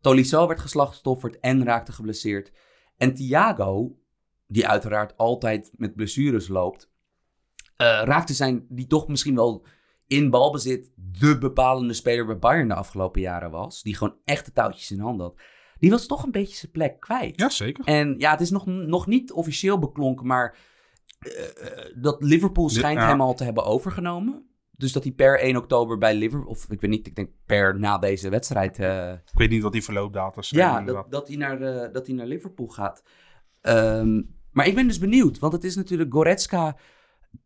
Tolisso 0.00 0.46
werd 0.46 0.60
geslachtofferd 0.60 1.40
en 1.40 1.64
raakte 1.64 1.92
geblesseerd. 1.92 2.52
En 2.96 3.14
Thiago, 3.14 3.98
die 4.46 4.68
uiteraard 4.68 5.16
altijd 5.16 5.72
met 5.76 5.94
blessures 5.94 6.48
loopt, 6.48 6.92
raakte 7.76 8.34
zijn, 8.34 8.66
die 8.68 8.86
toch 8.86 9.08
misschien 9.08 9.34
wel 9.34 9.64
in 10.06 10.30
balbezit 10.30 10.90
de 10.96 11.38
bepalende 11.38 11.92
speler 11.94 12.26
bij 12.26 12.38
Bayern 12.38 12.68
de 12.68 12.74
afgelopen 12.74 13.20
jaren 13.20 13.50
was. 13.50 13.82
Die 13.82 13.96
gewoon 13.96 14.16
echt 14.24 14.44
de 14.44 14.52
touwtjes 14.52 14.90
in 14.90 14.98
handen 15.00 15.26
had. 15.26 15.40
Die 15.78 15.90
was 15.90 16.06
toch 16.06 16.22
een 16.24 16.30
beetje 16.30 16.56
zijn 16.56 16.72
plek 16.72 17.00
kwijt. 17.00 17.40
Ja, 17.40 17.48
zeker. 17.48 17.84
En 17.84 18.14
ja, 18.18 18.30
het 18.30 18.40
is 18.40 18.50
nog, 18.50 18.66
nog 18.66 19.06
niet 19.06 19.32
officieel 19.32 19.78
beklonken, 19.78 20.26
maar 20.26 20.56
eh, 21.18 21.44
eh, 21.68 21.92
dat 21.96 22.22
Liverpool 22.22 22.68
schijnt 22.68 23.00
Ja. 23.00 23.08
hem 23.08 23.20
al 23.20 23.34
te 23.34 23.44
hebben 23.44 23.64
overgenomen. 23.64 24.46
Dus 24.76 24.92
dat 24.92 25.02
hij 25.02 25.12
per 25.12 25.40
1 25.40 25.56
oktober 25.56 25.98
bij 25.98 26.14
Liverpool, 26.14 26.48
of 26.50 26.70
ik 26.70 26.80
weet 26.80 26.90
niet, 26.90 27.06
ik 27.06 27.14
denk 27.16 27.28
per 27.46 27.78
na 27.78 27.98
deze 27.98 28.28
wedstrijd. 28.28 28.78
eh, 28.78 29.12
Ik 29.12 29.18
weet 29.38 29.50
niet 29.50 29.62
wat 29.62 29.72
die 29.72 29.84
verloopdata 29.84 30.42
zijn. 30.42 30.60
ja, 30.60 30.80
dat, 30.82 31.10
dat, 31.10 31.28
hij 31.28 31.36
naar, 31.36 31.60
eh, 31.62 31.92
dat 31.92 32.06
hij 32.06 32.14
naar 32.16 32.26
Liverpool 32.26 32.66
gaat. 32.68 33.02
Ehm, 33.60 34.22
maar 34.50 34.66
ik 34.66 34.74
ben 34.74 34.86
dus 34.86 34.98
benieuwd, 34.98 35.38
want 35.38 35.52
het 35.52 35.64
is 35.64 35.76
natuurlijk 35.76 36.12
Goretzka. 36.12 36.76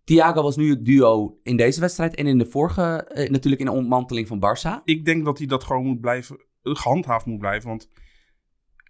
Thiago 0.05 0.43
was 0.43 0.57
nu 0.57 0.71
het 0.71 0.85
duo 0.85 1.39
in 1.43 1.57
deze 1.57 1.81
wedstrijd 1.81 2.15
en 2.15 2.27
in 2.27 2.39
de 2.39 2.47
vorige, 2.47 2.83
eh, 2.83 3.31
natuurlijk 3.31 3.63
in 3.63 3.67
de 3.67 3.73
ontmanteling 3.73 4.29
van 4.29 4.41
Barça. 4.41 4.85
Ik 4.85 5.05
denk 5.05 5.25
dat 5.25 5.39
hij 5.39 5.47
dat 5.47 5.65
gewoon 5.65 5.87
moet 5.87 6.01
blijven, 6.01 6.37
eh, 6.63 6.75
gehandhaafd 6.75 7.27
moet 7.27 7.39
blijven. 7.39 7.69
Want 7.69 7.89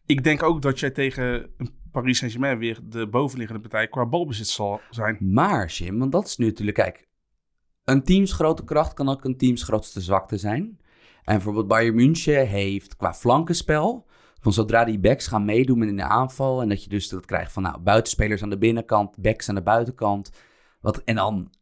ik 0.06 0.24
denk 0.24 0.42
ook 0.42 0.62
dat 0.62 0.80
jij 0.80 0.90
tegen 0.90 1.50
een 1.56 1.70
Paris 1.92 2.18
Saint-Germain 2.18 2.58
weer 2.58 2.80
de 2.82 3.08
bovenliggende 3.08 3.60
partij 3.60 3.88
qua 3.88 4.06
balbezit 4.06 4.46
zal 4.46 4.80
zijn. 4.90 5.18
Maar, 5.20 5.66
Jim, 5.66 5.98
want 5.98 6.12
dat 6.12 6.26
is 6.26 6.36
nu 6.36 6.46
natuurlijk... 6.46 6.76
Kijk, 6.76 7.08
een 7.84 8.02
teams 8.02 8.32
grote 8.32 8.64
kracht 8.64 8.94
kan 8.94 9.08
ook 9.08 9.24
een 9.24 9.36
teams 9.36 9.62
grootste 9.62 10.00
zwakte 10.00 10.36
zijn. 10.36 10.78
En 11.24 11.34
bijvoorbeeld 11.34 11.68
Bayern 11.68 11.94
München 11.94 12.46
heeft 12.46 12.96
qua 12.96 13.14
flankenspel... 13.14 14.06
van 14.40 14.52
zodra 14.52 14.84
die 14.84 14.98
backs 14.98 15.26
gaan 15.26 15.44
meedoen 15.44 15.82
in 15.82 15.96
de 15.96 16.02
aanval... 16.02 16.62
en 16.62 16.68
dat 16.68 16.84
je 16.84 16.90
dus 16.90 17.08
dat 17.08 17.26
krijgt 17.26 17.52
van 17.52 17.62
nou, 17.62 17.78
buitenspelers 17.78 18.42
aan 18.42 18.50
de 18.50 18.58
binnenkant... 18.58 19.16
backs 19.20 19.48
aan 19.48 19.54
de 19.54 19.62
buitenkant... 19.62 20.30
Wat, 20.80 21.02
en 21.04 21.14
dan 21.14 21.52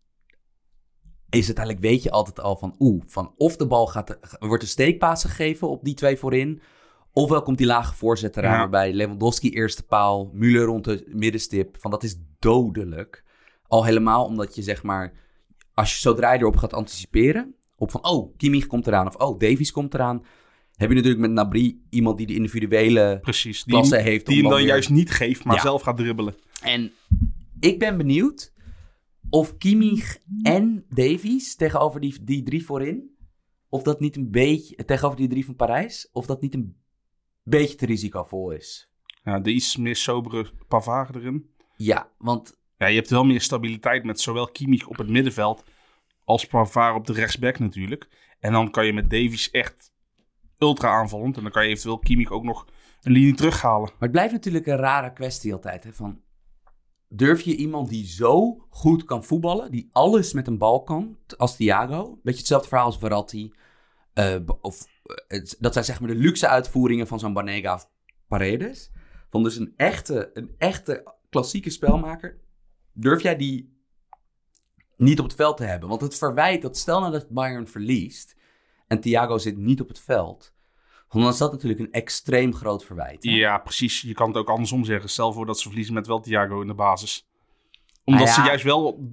is 1.31 1.49
het 1.49 1.57
eigenlijk, 1.59 1.87
weet 1.87 2.03
je 2.03 2.11
altijd 2.11 2.41
al 2.41 2.57
van... 2.57 2.75
oeh, 2.79 3.03
van 3.07 3.35
of 3.37 3.57
de 3.57 3.67
bal 3.67 3.87
gaat, 3.87 4.19
wordt 4.39 4.63
een 4.63 4.69
steekpaas 4.69 5.25
gegeven 5.25 5.69
op 5.69 5.85
die 5.85 5.95
twee 5.95 6.17
voorin... 6.17 6.61
ofwel 7.13 7.43
komt 7.43 7.59
die 7.59 7.67
lage 7.67 7.95
voorzet 7.95 8.37
eraan... 8.37 8.53
Ja. 8.53 8.59
waarbij 8.59 8.93
Lewandowski 8.93 9.51
eerste 9.51 9.83
paal... 9.83 10.31
Müller 10.35 10.65
rond 10.65 10.85
de 10.85 11.05
middenstip. 11.13 11.77
Van 11.81 11.91
dat 11.91 12.03
is 12.03 12.17
dodelijk. 12.39 13.25
Al 13.67 13.85
helemaal 13.85 14.25
omdat 14.25 14.55
je 14.55 14.63
zeg 14.63 14.83
maar... 14.83 15.13
als 15.75 15.95
je 15.95 16.01
zodra 16.01 16.33
je 16.33 16.39
erop 16.39 16.57
gaat 16.57 16.73
anticiperen... 16.73 17.55
op 17.77 17.91
van, 17.91 18.05
oh, 18.05 18.37
Kimmich 18.37 18.67
komt 18.67 18.87
eraan... 18.87 19.07
of 19.07 19.15
oh, 19.15 19.39
Davies 19.39 19.73
komt 19.73 19.95
eraan... 19.95 20.25
heb 20.75 20.89
je 20.89 20.95
natuurlijk 20.95 21.23
met 21.23 21.31
Nabri 21.31 21.85
iemand 21.91 22.17
die 22.17 22.27
de 22.27 22.35
individuele... 22.35 23.19
Precies. 23.21 23.65
Die, 23.65 23.75
Klasse 23.75 23.97
heeft 23.97 24.27
die 24.27 24.35
hem 24.35 24.43
dan 24.43 24.53
dan 24.53 24.61
weer- 24.61 24.71
juist 24.71 24.91
niet 24.91 25.11
geeft, 25.11 25.45
maar 25.45 25.57
Ja. 25.57 25.63
zelf 25.63 25.83
gaat 25.83 25.97
dribbelen. 25.97 26.35
En 26.63 26.93
ik 27.61 27.79
ben 27.79 27.97
benieuwd 27.97 28.55
of 29.31 29.57
Kimmich 29.57 30.19
en 30.43 30.85
Davies 30.89 31.57
tegenover 31.57 32.01
die, 32.01 32.25
die 32.25 32.43
drie 32.43 32.65
voorin, 32.65 33.17
of 33.69 33.83
dat 33.83 34.01
niet 34.01 34.17
een 34.17 34.31
beetje, 34.31 34.85
tegenover 34.85 35.19
die 35.19 35.29
drie 35.29 35.45
van 35.45 35.57
Parijs, 35.57 36.09
of 36.13 36.27
dat 36.27 36.41
niet 36.41 36.55
een 36.55 36.77
beetje 37.43 37.77
te 37.77 37.87
risicovol 37.87 38.51
is. 38.51 38.91
Ja, 39.25 39.41
de 39.41 39.53
iets 39.53 39.77
meer 39.77 39.97
sobere 39.97 40.51
Pavard 40.69 41.15
erin. 41.15 41.51
Ja, 41.77 42.11
want 42.19 42.59
Ja, 42.79 42.87
je 42.87 42.97
hebt 42.97 43.11
wel 43.11 43.25
meer 43.25 43.41
stabiliteit 43.41 44.05
met 44.05 44.21
zowel 44.21 44.47
Kimmich 44.47 44.87
op 44.87 44.97
het 44.97 45.09
middenveld 45.09 45.65
als 46.25 46.47
Pavard 46.47 46.97
op 46.97 47.07
de 47.07 47.13
rechtsback 47.13 47.59
natuurlijk. 47.59 48.09
En 48.41 48.53
dan 48.53 48.71
kan 48.71 48.87
je 48.87 48.93
met 48.93 49.11
Davies 49.11 49.51
echt 49.51 49.93
ultra 50.59 50.89
aanvallend. 50.89 51.37
En 51.37 51.43
dan 51.43 51.53
kan 51.53 51.63
je 51.63 51.69
eventueel 51.69 51.99
Kimmich 51.99 52.31
ook 52.31 52.45
nog 52.45 52.67
een 53.03 53.13
linie 53.13 53.35
terughalen. 53.35 53.91
Maar 53.91 54.01
het 54.01 54.11
blijft 54.11 54.33
natuurlijk 54.33 54.67
een 54.67 54.77
rare 54.77 55.13
kwestie 55.13 55.53
altijd. 55.53 55.85
Hè? 55.85 55.93
Van, 55.93 56.21
durf 57.09 57.41
je 57.41 57.57
iemand 57.57 57.89
die 57.89 58.07
zo 58.07 58.65
goed 58.69 59.05
kan 59.05 59.25
voetballen, 59.25 59.71
die 59.71 59.89
alles 59.93 60.33
met 60.33 60.47
een 60.47 60.59
bal 60.59 60.83
kan, 60.83 61.19
als 61.37 61.57
Thiago? 61.57 62.19
Beetje 62.23 62.39
hetzelfde 62.39 62.69
verhaal 62.69 62.87
als 62.87 62.99
Verratti. 62.99 63.53
eh, 64.13 64.37
of, 64.61 64.87
eh, 65.29 65.43
dat 65.59 65.73
zijn 65.73 65.85
zeg 65.85 66.01
maar 66.01 66.09
de 66.09 66.15
luxe 66.15 66.49
uitvoeringen 66.49 67.07
van 67.07 67.19
zo'n 67.19 67.33
Banega 67.33 67.81
Paredes. 68.29 68.91
Van 69.31 69.43
dus 69.43 69.57
een 69.57 69.73
echte, 69.77 70.31
een 70.35 70.55
echte 70.59 71.15
klassieke 71.31 71.71
spelmaker. 71.71 72.41
Durf 72.93 73.23
jij 73.23 73.37
die 73.37 73.77
niet 74.97 75.19
op 75.19 75.25
het 75.25 75.35
veld 75.35 75.57
te 75.57 75.65
hebben? 75.65 75.89
Want 75.89 76.01
het 76.01 76.15
verwijt 76.15 76.63
dat 76.63 76.77
stel 76.77 77.01
nou 77.01 77.13
dat 77.13 77.29
Bayern 77.29 77.69
verliest 77.69 78.37
en 78.87 79.01
Thiago 79.01 79.39
zit 79.39 79.57
niet 79.57 79.81
op 79.81 79.89
het 79.89 80.01
veld. 80.01 80.55
Dan 81.11 81.29
is 81.29 81.37
dat 81.37 81.53
natuurlijk 81.53 81.81
een 81.81 81.93
extreem 81.93 82.55
groot 82.55 82.85
verwijt. 82.85 83.25
hè? 83.25 83.31
Ja, 83.31 83.59
precies. 83.59 84.01
Je 84.01 84.15
kan 84.15 84.29
het 84.29 84.37
ook 84.37 84.49
andersom 84.49 84.85
zeggen. 84.85 85.11
Stel 85.11 85.33
voor 85.33 85.47
dat 85.47 85.61
ze 85.61 85.69
verliezen 85.69 85.95
met 85.95 86.07
wel 86.07 86.21
Thiago 86.21 86.61
in 86.61 86.67
de 86.67 86.75
basis. 86.75 87.29
Omdat 88.05 88.29
Ah, 88.29 88.35
ja. 88.35 88.43
ze 88.43 88.49
juist 88.49 88.65
wel 88.65 89.09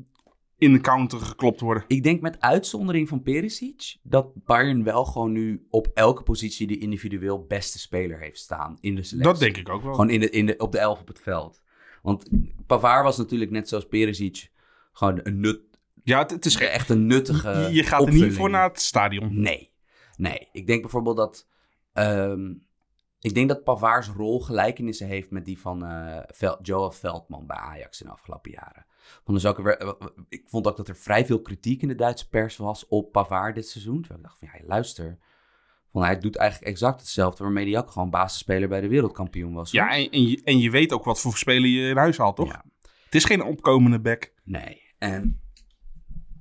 in 0.58 0.74
de 0.74 0.80
counter 0.80 1.20
geklopt 1.20 1.60
worden. 1.60 1.84
Ik 1.88 2.04
denk 2.04 2.22
met 2.22 2.40
uitzondering 2.42 3.10
van 3.10 3.22
Perisic 3.22 3.96
dat 4.04 4.46
Bayern 4.46 4.84
wel 4.84 5.06
gewoon 5.06 5.32
nu 5.32 5.66
op 5.70 5.88
elke 5.94 6.24
positie 6.24 6.68
de 6.68 6.78
individueel 6.78 7.46
beste 7.48 7.80
speler 7.80 8.20
heeft 8.20 8.40
staan 8.40 8.78
in 8.82 8.96
de 8.96 9.04
selectie. 9.04 9.32
Dat 9.32 9.42
denk 9.42 9.58
ik 9.58 9.70
ook 9.70 9.82
wel. 9.84 9.92
Gewoon 9.94 10.10
in 10.10 10.20
de, 10.20 10.30
in 10.30 10.46
de, 10.46 10.58
op 10.58 10.72
de 10.72 10.78
elf 10.80 11.00
op 11.00 11.08
het 11.08 11.20
veld. 11.22 11.62
Want 12.02 12.30
Pavard 12.68 13.04
was 13.04 13.18
natuurlijk 13.18 13.52
net 13.52 13.68
zoals 13.70 13.86
Perisic 13.88 14.50
gewoon 14.92 15.20
een 15.24 15.40
nut, 15.40 15.60
Ja, 16.04 16.20
het, 16.20 16.32
het 16.32 16.46
is 16.46 16.56
echt 16.56 16.90
een 16.90 17.06
nuttige 17.06 17.50
je, 17.50 17.74
je 17.74 17.84
gaat 17.84 18.08
er 18.08 18.14
niet 18.14 18.34
voor 18.34 18.50
naar 18.50 18.70
het 18.70 18.82
stadion. 18.82 19.42
Nee. 19.42 19.72
Nee. 20.18 20.48
Ik 20.52 20.68
denk 20.68 20.82
bijvoorbeeld 20.82 21.18
dat... 21.18 21.48
ehm, 21.94 22.54
ik 23.20 23.34
denk 23.34 23.50
dat 23.50 23.64
Pavard's 23.64 24.08
rol 24.10 24.40
gelijkenissen 24.42 25.08
heeft 25.08 25.32
met 25.32 25.46
die 25.46 25.60
van 25.60 25.86
eh 25.86 26.18
Vel- 26.28 26.60
Joel 26.62 26.92
Veldman 26.92 27.48
bij 27.48 27.58
Ajax 27.58 28.02
in 28.02 28.06
de 28.08 28.12
afgelopen 28.14 28.52
jaren. 28.52 28.86
Want 29.24 29.42
dus 29.42 29.50
ook, 29.52 29.58
weer- 29.58 29.78
eh, 29.78 29.92
ik 30.30 30.44
vond 30.46 30.68
ook 30.68 30.78
dat 30.78 30.88
er 30.88 30.96
vrij 30.96 31.26
veel 31.26 31.42
kritiek 31.42 31.82
in 31.82 31.88
de 31.88 31.96
Duitse 31.96 32.30
pers 32.30 32.58
was 32.58 32.88
op 32.88 33.12
Pavard 33.12 33.56
dit 33.56 33.68
seizoen. 33.68 34.00
Terwijl 34.02 34.20
ik 34.20 34.26
dacht 34.26 34.40
van, 34.40 34.50
ja, 34.54 34.68
luister. 34.68 35.18
Van, 35.92 36.04
hij 36.04 36.20
doet 36.20 36.36
eigenlijk 36.36 36.72
exact 36.72 37.00
hetzelfde 37.00 37.44
waarmee 37.44 37.72
hij 37.72 37.82
ook 37.82 37.92
gewoon 37.92 38.10
basisspeler 38.10 38.70
bij 38.70 38.82
de 38.82 38.88
wereldkampioen 38.88 39.54
was. 39.54 39.72
hoor. 39.72 39.82
Ja, 39.82 39.96
en, 39.96 40.10
en, 40.10 40.28
je, 40.28 40.42
en 40.44 40.60
je 40.60 40.70
weet 40.70 40.94
ook 40.94 41.04
wat 41.04 41.20
voor 41.20 41.38
speler 41.38 41.70
je 41.70 41.90
in 41.90 41.98
huis 41.98 42.18
haalt, 42.18 42.36
toch? 42.36 42.48
Ja. 42.52 42.66
Het 43.06 43.16
is 43.16 43.26
geen 43.26 43.44
opkomende 43.44 44.00
back. 44.02 44.34
Nee. 44.44 44.82
En 44.98 45.42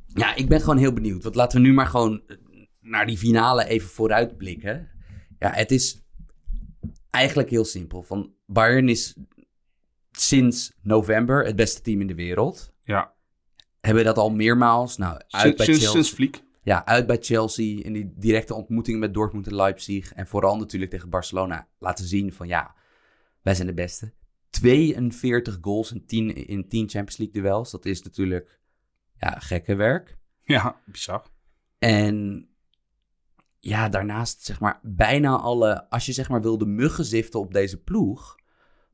ja, 0.06 0.34
ik 0.34 0.48
ben 0.48 0.60
gewoon 0.60 0.76
heel 0.76 0.92
benieuwd. 0.92 1.22
Want 1.22 1.34
laten 1.34 1.60
we 1.60 1.66
nu 1.66 1.72
maar 1.72 1.86
gewoon 1.86 2.22
eh, 2.26 2.36
naar 2.80 3.06
die 3.06 3.18
finale 3.18 3.64
even 3.66 3.88
vooruitblikken. 3.88 4.90
Ja, 5.42 5.52
het 5.52 5.70
is 5.70 6.02
eigenlijk 7.10 7.50
heel 7.50 7.64
simpel. 7.64 8.02
Van 8.02 8.34
Bayern 8.46 8.88
is 8.88 9.16
sinds 10.10 10.72
november 10.82 11.44
het 11.44 11.56
beste 11.56 11.80
team 11.80 12.00
in 12.00 12.06
de 12.06 12.14
wereld. 12.14 12.72
Ja, 12.82 13.14
Hebben 13.80 14.04
dat 14.04 14.18
al 14.18 14.30
meermaals. 14.30 14.96
Nou, 14.96 15.12
uit 15.14 15.42
sinds, 15.42 15.56
bij 15.56 15.66
Chelsea. 15.66 16.02
sinds. 16.02 16.42
Ja, 16.62 16.84
uit 16.84 17.06
bij 17.06 17.18
Chelsea. 17.20 17.82
In 17.84 17.92
die 17.92 18.12
directe 18.16 18.54
ontmoeting 18.54 18.98
met 18.98 19.14
Dortmund 19.14 19.46
en 19.46 19.54
Leipzig. 19.54 20.12
En 20.12 20.26
vooral 20.26 20.56
natuurlijk 20.56 20.90
tegen 20.90 21.10
Barcelona. 21.10 21.68
Laten 21.78 22.04
zien 22.04 22.32
van 22.32 22.46
ja, 22.46 22.74
wij 23.42 23.54
zijn 23.54 23.66
de 23.66 23.74
beste. 23.74 24.12
42 24.50 25.58
goals 25.60 25.92
in 25.92 26.06
10, 26.06 26.46
in 26.46 26.68
10 26.68 26.88
Champions 26.88 27.16
League 27.16 27.42
duels. 27.42 27.70
Dat 27.70 27.84
is 27.84 28.02
natuurlijk 28.02 28.60
ja, 29.18 29.38
gekke 29.38 29.74
werk. 29.74 30.18
Ja, 30.42 30.80
bizar. 30.86 31.26
En 31.78 32.48
ja, 33.64 33.88
daarnaast 33.88 34.44
zeg 34.44 34.60
maar 34.60 34.80
bijna 34.82 35.36
alle... 35.36 35.90
Als 35.90 36.06
je 36.06 36.12
zeg 36.12 36.28
maar 36.28 36.42
wilde 36.42 36.66
muggen 36.66 37.04
ziften 37.04 37.40
op 37.40 37.52
deze 37.52 37.76
ploeg... 37.82 38.36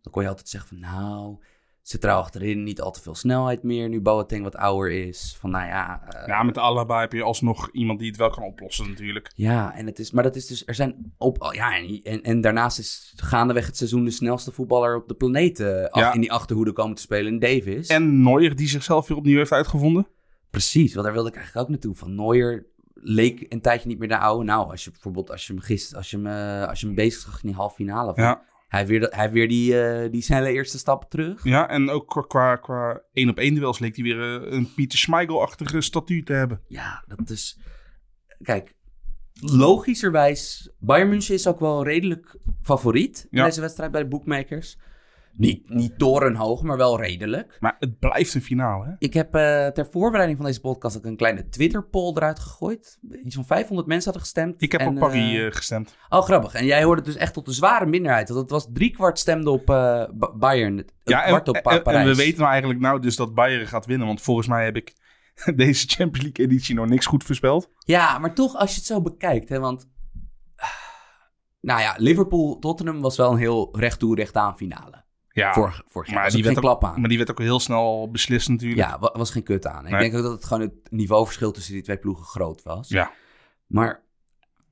dan 0.02 0.12
kon 0.12 0.22
je 0.22 0.28
altijd 0.28 0.48
zeggen 0.48 0.68
van 0.68 0.78
nou... 0.80 1.36
zit 1.82 2.04
er 2.04 2.10
achterin 2.10 2.62
niet 2.62 2.80
al 2.80 2.90
te 2.90 3.00
veel 3.02 3.14
snelheid 3.14 3.62
meer... 3.62 3.88
nu 3.88 4.00
Boateng 4.00 4.42
wat 4.42 4.56
ouder 4.56 4.90
is. 4.92 5.36
Van 5.40 5.50
nou 5.50 5.66
ja... 5.66 6.02
eh, 6.08 6.26
Ja, 6.26 6.42
met 6.42 6.54
de 6.54 6.60
Alaba 6.60 7.00
heb 7.00 7.12
je 7.12 7.22
alsnog 7.22 7.68
iemand 7.72 7.98
die 7.98 8.08
het 8.08 8.16
wel 8.16 8.30
kan 8.30 8.42
oplossen 8.44 8.88
natuurlijk. 8.88 9.30
Ja, 9.34 9.74
en 9.74 9.86
het 9.86 9.98
is, 9.98 10.10
maar 10.10 10.22
dat 10.22 10.36
is 10.36 10.46
dus, 10.46 10.66
er 10.66 10.74
zijn 10.74 11.12
op, 11.18 11.52
ja, 11.54 11.76
en, 11.76 12.00
en, 12.02 12.22
en 12.22 12.40
daarnaast 12.40 12.78
is 12.78 13.12
gaandeweg 13.16 13.66
het 13.66 13.76
seizoen 13.76 14.04
de 14.04 14.10
snelste 14.10 14.52
voetballer 14.52 14.96
op 14.96 15.08
de 15.08 15.14
planeet 15.14 15.60
eh, 15.60 15.86
Ja. 15.92 16.12
in 16.12 16.20
die 16.20 16.32
achterhoede 16.32 16.72
komen 16.72 16.96
te 16.96 17.02
spelen 17.02 17.32
in 17.32 17.38
Davis. 17.38 17.88
En 17.88 18.22
Neuer 18.22 18.56
die 18.56 18.68
zichzelf 18.68 19.08
weer 19.08 19.16
opnieuw 19.18 19.36
heeft 19.36 19.52
uitgevonden. 19.52 20.06
Precies, 20.50 20.92
want 20.92 21.04
daar 21.04 21.14
wilde 21.14 21.28
ik 21.28 21.36
eigenlijk 21.36 21.64
ook 21.66 21.72
naartoe. 21.72 21.94
Van 21.94 22.14
Neuer 22.14 22.66
leek 23.00 23.46
een 23.48 23.60
tijdje 23.60 23.88
niet 23.88 23.98
meer 23.98 24.08
naar 24.08 24.18
oude. 24.20 24.44
Nou, 24.44 24.70
als 24.70 24.84
je 24.84 24.90
bijvoorbeeld, 24.90 25.30
als 25.30 25.46
je 25.46 25.52
hem 25.52 25.62
gisteren, 25.62 25.98
als 25.98 26.10
je 26.10 26.16
hem, 26.16 26.26
eh, 26.26 26.68
als 26.68 26.80
je 26.80 26.86
hem 26.86 26.94
bezig 26.94 27.20
zag 27.22 27.42
in 27.42 27.48
die 27.48 27.56
halve 27.56 27.74
finale. 27.74 28.14
van- 28.14 28.24
Ja, 28.24 28.42
Hij 28.68 28.86
weer, 28.86 29.06
hij 29.10 29.30
weer 29.30 29.48
die, 29.48 29.82
eh, 29.82 30.10
die 30.12 30.22
snelle 30.22 30.52
eerste 30.52 30.78
stappen 30.78 31.08
terug. 31.08 31.44
ja 31.44 31.68
en 31.68 31.90
ook 31.90 32.08
qua, 32.08 32.22
qua, 32.22 32.56
qua 32.56 33.02
één 33.12 33.28
op 33.28 33.38
één 33.38 33.54
duels 33.54 33.78
leek 33.78 33.94
hij 33.96 34.04
weer 34.04 34.20
eh, 34.42 34.52
een 34.52 34.74
Pieter 34.74 34.98
Schmeichel-achtige 34.98 35.80
statuur 35.80 36.24
te 36.24 36.32
hebben. 36.32 36.60
Ja, 36.66 37.04
dat 37.06 37.30
is... 37.30 37.58
Kijk, 38.42 38.74
logischerwijs... 39.40 40.70
Bayern 40.78 41.08
München 41.08 41.34
is 41.34 41.46
ook 41.46 41.60
wel 41.60 41.84
redelijk 41.84 42.36
favoriet 42.62 43.26
in 43.30 43.38
Ja. 43.38 43.44
deze 43.44 43.60
wedstrijd 43.60 43.90
bij 43.90 44.02
de 44.02 44.08
bookmakers. 44.08 44.78
Niet, 45.38 45.68
niet 45.68 45.98
torenhoog, 45.98 46.62
maar 46.62 46.76
wel 46.76 47.00
redelijk. 47.00 47.56
Maar 47.60 47.76
het 47.78 47.98
blijft 47.98 48.34
een 48.34 48.42
finale, 48.42 48.84
hè? 48.86 48.92
Ik 48.98 49.14
heb 49.14 49.34
eh, 49.34 49.66
ter 49.66 49.86
voorbereiding 49.90 50.38
van 50.38 50.46
deze 50.46 50.60
podcast 50.60 50.96
ook 50.96 51.04
een 51.04 51.16
kleine 51.16 51.48
Twitter-poll 51.48 52.12
eruit 52.16 52.38
gegooid. 52.38 52.98
Iets 53.24 53.34
van 53.34 53.46
500 53.46 53.88
mensen 53.88 54.04
hadden 54.04 54.22
gestemd. 54.22 54.62
Ik 54.62 54.72
heb 54.72 54.80
En, 54.80 54.88
op 54.88 54.98
Paris 54.98 55.34
eh, 55.34 55.46
eh, 55.46 55.52
gestemd. 55.52 55.96
Oh, 56.08 56.22
grappig. 56.22 56.54
En 56.54 56.64
jij 56.64 56.82
hoorde 56.82 57.02
dus 57.02 57.16
echt 57.16 57.34
tot 57.34 57.46
de 57.46 57.52
zware 57.52 57.86
minderheid. 57.86 58.28
Want 58.28 58.40
het 58.40 58.50
was 58.50 58.68
driekwart 58.72 59.18
stemde 59.18 59.50
op 59.50 59.66
Ba- 59.66 60.10
Bayern. 60.34 60.84
Ja, 61.02 61.24
en, 61.24 61.34
op 61.34 61.60
we 61.84 62.14
weten 62.16 62.38
nou 62.38 62.50
eigenlijk 62.50 62.80
nou 62.80 63.00
dus 63.00 63.16
dat 63.16 63.34
Bayern 63.34 63.66
gaat 63.66 63.86
winnen. 63.86 64.06
Want 64.06 64.20
volgens 64.20 64.46
mij 64.46 64.64
heb 64.64 64.76
ik 64.76 64.94
deze 65.56 65.86
Champions 65.88 66.22
League 66.26 66.46
editie 66.46 66.74
nog 66.74 66.88
niks 66.88 67.06
goed 67.06 67.24
voorspeld. 67.24 67.70
Ja, 67.78 68.18
maar 68.18 68.34
toch 68.34 68.56
als 68.56 68.70
je 68.70 68.76
het 68.76 68.86
zo 68.86 69.02
bekijkt. 69.02 69.48
Hè, 69.48 69.58
want... 69.60 69.88
Nou 71.60 71.80
ja, 71.80 71.94
Liverpool-Tottenham 71.96 73.00
was 73.00 73.16
wel 73.16 73.32
een 73.32 73.38
heel 73.38 73.76
recht 73.78 73.98
toe, 73.98 74.14
recht 74.14 74.36
aan 74.36 74.56
finale. 74.56 75.06
Ja, 75.38 75.52
Vorig, 75.52 75.82
vorig 75.88 76.08
jaar 76.10 76.20
maar 76.20 76.30
die, 76.30 76.38
er 76.38 76.44
geen 76.44 76.54
werd 76.54 76.66
ook, 76.66 76.78
klap 76.78 76.92
aan. 76.92 77.00
maar 77.00 77.08
die 77.08 77.18
werd 77.18 77.30
ook 77.30 77.38
heel 77.38 77.60
snel 77.60 78.08
beslist 78.10 78.48
natuurlijk. 78.48 78.80
Ja, 78.80 78.98
wa- 78.98 79.12
was 79.16 79.30
geen 79.30 79.42
kut 79.42 79.66
aan. 79.66 79.84
Ik 79.84 79.90
Nee. 79.90 80.00
denk 80.00 80.14
ook 80.14 80.22
dat 80.22 80.32
het 80.32 80.44
gewoon 80.44 80.62
het 80.62 80.72
niveauverschil 80.90 81.50
tussen 81.52 81.72
die 81.72 81.82
twee 81.82 81.96
ploegen 81.98 82.24
groot 82.24 82.62
was. 82.62 82.88
Ja. 82.88 83.10
Maar 83.66 84.02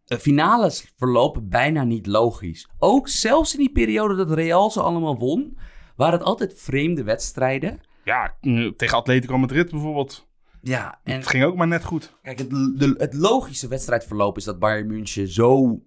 de 0.04 0.18
finales 0.18 0.92
verlopen 0.96 1.48
bijna 1.48 1.84
niet 1.84 2.06
logisch. 2.06 2.68
Ook 2.78 3.08
zelfs 3.08 3.52
in 3.52 3.58
die 3.58 3.72
periode 3.72 4.14
dat 4.14 4.30
Real 4.30 4.70
ze 4.70 4.82
allemaal 4.82 5.18
won, 5.18 5.58
waren 5.96 6.18
het 6.18 6.26
altijd 6.26 6.54
vreemde 6.60 7.02
wedstrijden. 7.04 7.80
Ja, 8.04 8.36
eh, 8.40 8.68
tegen 8.76 8.96
Atletico 8.96 9.38
Madrid 9.38 9.70
bijvoorbeeld. 9.70 10.26
Ja, 10.62 11.00
en 11.04 11.14
Het 11.16 11.26
ging 11.26 11.44
ook 11.44 11.56
maar 11.56 11.66
net 11.68 11.84
goed. 11.84 12.16
kijk, 12.22 12.38
het, 12.38 12.50
de, 12.50 12.94
het 12.98 13.14
logische 13.14 13.68
wedstrijdverloop 13.68 14.36
is 14.36 14.44
dat 14.44 14.58
Bayern 14.58 14.86
München 14.86 15.28
zo 15.28 15.80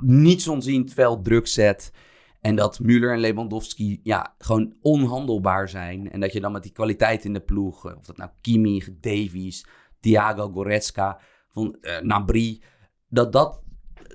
niets 0.00 0.48
onziend 0.48 0.92
veld 0.92 1.24
druk 1.24 1.46
zet. 1.46 1.92
En 2.40 2.56
dat 2.56 2.80
Müller 2.82 3.12
en 3.12 3.18
Lewandowski 3.18 4.00
ja, 4.02 4.34
gewoon 4.38 4.74
onhandelbaar 4.80 5.68
zijn. 5.68 6.10
En 6.10 6.20
dat 6.20 6.32
je 6.32 6.40
dan 6.40 6.52
met 6.52 6.62
die 6.62 6.72
kwaliteit 6.72 7.24
in 7.24 7.32
de 7.32 7.40
ploeg, 7.40 7.86
eh, 7.86 7.96
of 7.96 8.04
dat 8.04 8.16
nou 8.16 8.30
Kimmich, 8.40 8.88
Davies, 9.00 9.66
Thiago 10.00 10.50
Goretzka, 10.50 11.20
van 11.48 11.76
eh, 11.80 12.00
Nabri, 12.00 12.62
dat 13.08 13.32
dat 13.32 13.62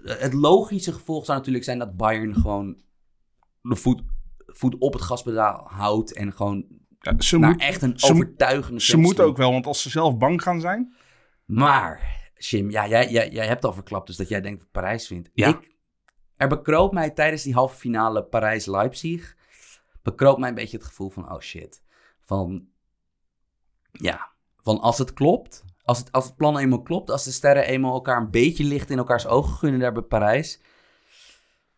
het 0.03 0.33
logische 0.33 0.93
gevolg 0.93 1.25
zou 1.25 1.37
natuurlijk 1.37 1.65
zijn 1.65 1.79
dat 1.79 1.95
Bayern 1.95 2.35
gewoon 2.35 2.81
de 3.61 3.75
voet, 3.75 4.01
voet 4.37 4.77
op 4.77 4.93
het 4.93 5.01
gaspedaal 5.01 5.67
houdt 5.67 6.13
en 6.13 6.33
gewoon 6.33 6.65
Ja, 6.99 7.15
ze 7.17 7.37
naar 7.37 7.51
moet, 7.51 7.61
echt 7.61 7.81
een 7.81 7.99
ze 7.99 8.11
overtuigende 8.11 8.81
ze 8.81 8.97
moeten 8.97 9.25
ook 9.25 9.37
wel, 9.37 9.51
want 9.51 9.65
als 9.65 9.81
ze 9.81 9.89
zelf 9.89 10.17
bang 10.17 10.41
gaan 10.41 10.59
zijn... 10.61 10.93
Maar, 11.45 12.23
Jim, 12.37 12.71
ja, 12.71 12.87
jij, 12.87 13.09
jij, 13.09 13.29
jij 13.29 13.47
hebt 13.47 13.65
al 13.65 13.73
verklapt 13.73 14.07
dus 14.07 14.15
dat 14.15 14.29
jij 14.29 14.41
denkt 14.41 14.59
dat 14.59 14.71
Parijs 14.71 15.09
wint. 15.09 15.29
Ja. 15.33 15.47
Ik, 15.47 15.74
er 16.37 16.47
bekroop 16.47 16.93
mij 16.93 17.09
tijdens 17.09 17.43
die 17.43 17.53
halve 17.53 17.75
finale 17.75 18.23
Parijs-Leipzig, 18.23 19.35
bekroop 20.01 20.37
mij 20.37 20.49
een 20.49 20.55
beetje 20.55 20.77
het 20.77 20.85
gevoel 20.85 21.09
van, 21.09 21.31
oh 21.31 21.39
shit. 21.39 21.83
Van, 22.23 22.67
ja, 23.91 24.29
van 24.61 24.79
als 24.79 24.97
het 24.97 25.13
klopt, 25.13 25.63
als 25.83 25.97
het, 25.97 26.11
als 26.11 26.25
het 26.25 26.35
plan 26.35 26.57
eenmaal 26.57 26.81
klopt, 26.81 27.09
als 27.09 27.23
de 27.23 27.31
sterren 27.31 27.65
eenmaal 27.65 27.93
elkaar 27.93 28.21
een 28.21 28.31
beetje 28.31 28.63
licht 28.63 28.89
in 28.89 28.97
elkaars 28.97 29.27
ogen 29.27 29.53
gunnen 29.53 29.79
daar 29.79 29.93
bij 29.93 30.01
Parijs, 30.01 30.61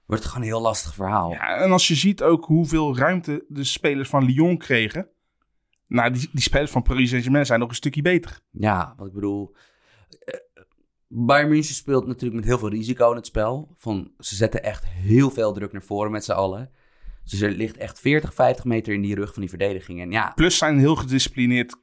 wordt 0.06 0.24
het 0.24 0.32
gewoon 0.32 0.48
een 0.48 0.54
heel 0.54 0.62
lastig 0.62 0.94
verhaal. 0.94 1.32
Ja, 1.32 1.58
en 1.58 1.72
als 1.72 1.88
je 1.88 1.96
ziet 1.96 2.24
ook 2.24 2.46
hoeveel 2.46 2.98
ruimte 2.98 3.46
de 3.48 3.64
spelers 3.64 4.10
van 4.10 4.24
Lyon 4.24 4.58
kregen... 4.58 5.10
Nou, 5.88 6.12
die, 6.12 6.30
die 6.32 6.42
spelers 6.42 6.72
van 6.72 6.82
Paris 6.82 7.10
Saint-Germain 7.10 7.46
zijn 7.46 7.60
nog 7.60 7.70
een 7.70 7.76
stukje 7.76 8.02
beter. 8.02 8.40
Ja, 8.52 8.94
wat 8.98 9.08
ik 9.08 9.14
bedoel. 9.14 9.56
Bayern 11.08 11.50
München 11.50 11.76
speelt 11.76 12.08
natuurlijk 12.08 12.36
met 12.36 12.46
heel 12.50 12.58
veel 12.60 12.70
risico 12.70 13.10
in 13.10 13.16
het 13.16 13.26
spel. 13.26 13.72
Van, 13.76 14.12
ze 14.20 14.36
zetten 14.36 14.64
echt 14.64 14.86
heel 14.86 15.30
veel 15.30 15.54
druk 15.54 15.72
naar 15.72 15.82
voren 15.84 16.12
met 16.12 16.24
z'n 16.24 16.32
allen. 16.32 16.72
Dus 17.24 17.42
er 17.42 17.52
ligt 17.52 17.78
echt 17.78 18.00
40, 18.00 18.34
50 18.34 18.66
meter 18.66 18.94
in 18.94 19.02
die 19.02 19.16
rug 19.16 19.32
van 19.34 19.42
die 19.42 19.50
verdediging. 19.50 20.02
En 20.02 20.12
ja, 20.12 20.32
Plus 20.36 20.58
zijn 20.58 20.80
heel 20.80 20.96
gedisciplineerd 20.96 21.76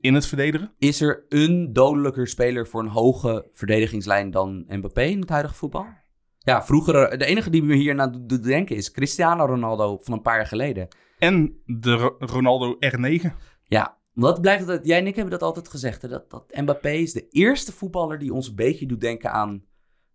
in 0.00 0.14
het 0.14 0.26
verdedigen. 0.26 0.72
is 0.78 1.00
er 1.00 1.24
een 1.28 1.72
dodelijker 1.72 2.28
speler 2.28 2.66
voor 2.68 2.80
een 2.82 2.88
hoge 2.88 3.48
verdedigingslijn 3.52 4.30
dan 4.30 4.64
Mbappé 4.68 5.02
in 5.02 5.20
het 5.20 5.28
huidige 5.28 5.54
voetbal? 5.54 5.86
Ja, 6.38 6.64
vroeger, 6.64 7.18
de 7.18 7.24
enige 7.24 7.50
die 7.50 7.62
me 7.62 7.74
hier 7.74 8.00
aan 8.00 8.24
doet 8.26 8.42
denken 8.42 8.76
is 8.76 8.90
Cristiano 8.90 9.44
Ronaldo 9.44 9.98
van 10.02 10.14
een 10.14 10.22
paar 10.22 10.36
jaar 10.36 10.46
geleden. 10.46 10.88
En 11.18 11.62
de 11.66 11.92
Ro- 11.94 12.16
Ronaldo 12.18 12.74
R9. 12.74 13.26
Ja, 13.64 13.98
dat 14.14 14.40
blijft 14.40 14.60
altijd. 14.60 14.86
Jij 14.86 14.98
en 14.98 15.06
ik 15.06 15.14
hebben 15.14 15.32
dat 15.32 15.42
altijd 15.42 15.68
gezegd. 15.68 16.02
Hè? 16.02 16.08
Dat, 16.08 16.30
dat 16.30 16.52
Mbappé 16.56 16.90
is 16.90 17.12
de 17.12 17.28
eerste 17.28 17.72
voetballer 17.72 18.18
die 18.18 18.32
ons 18.32 18.48
een 18.48 18.54
beetje 18.54 18.86
doet 18.86 19.00
denken 19.00 19.30
aan 19.32 19.64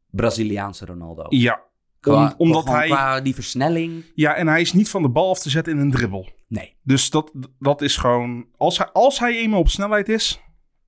Braziliaanse 0.09 0.85
Ronaldo. 0.85 1.25
Ja, 1.29 1.63
Qua- 1.99 2.25
om- 2.25 2.33
omdat 2.37 2.67
hij... 2.67 2.87
Qua 2.87 3.21
die 3.21 3.33
versnelling. 3.35 4.03
Ja, 4.15 4.35
en 4.35 4.47
hij 4.47 4.61
is 4.61 4.73
niet 4.73 4.89
van 4.89 5.01
de 5.01 5.09
bal 5.09 5.29
af 5.29 5.39
te 5.39 5.49
zetten 5.49 5.73
in 5.73 5.79
een 5.79 5.91
dribbel. 5.91 6.29
Nee. 6.47 6.77
Dus 6.83 7.09
dat, 7.09 7.31
dat 7.59 7.81
is 7.81 7.97
gewoon... 7.97 8.45
Als 8.57 8.77
hij, 8.77 8.87
als 8.91 9.19
hij 9.19 9.35
eenmaal 9.37 9.59
op 9.59 9.69
snelheid 9.69 10.09
is 10.09 10.41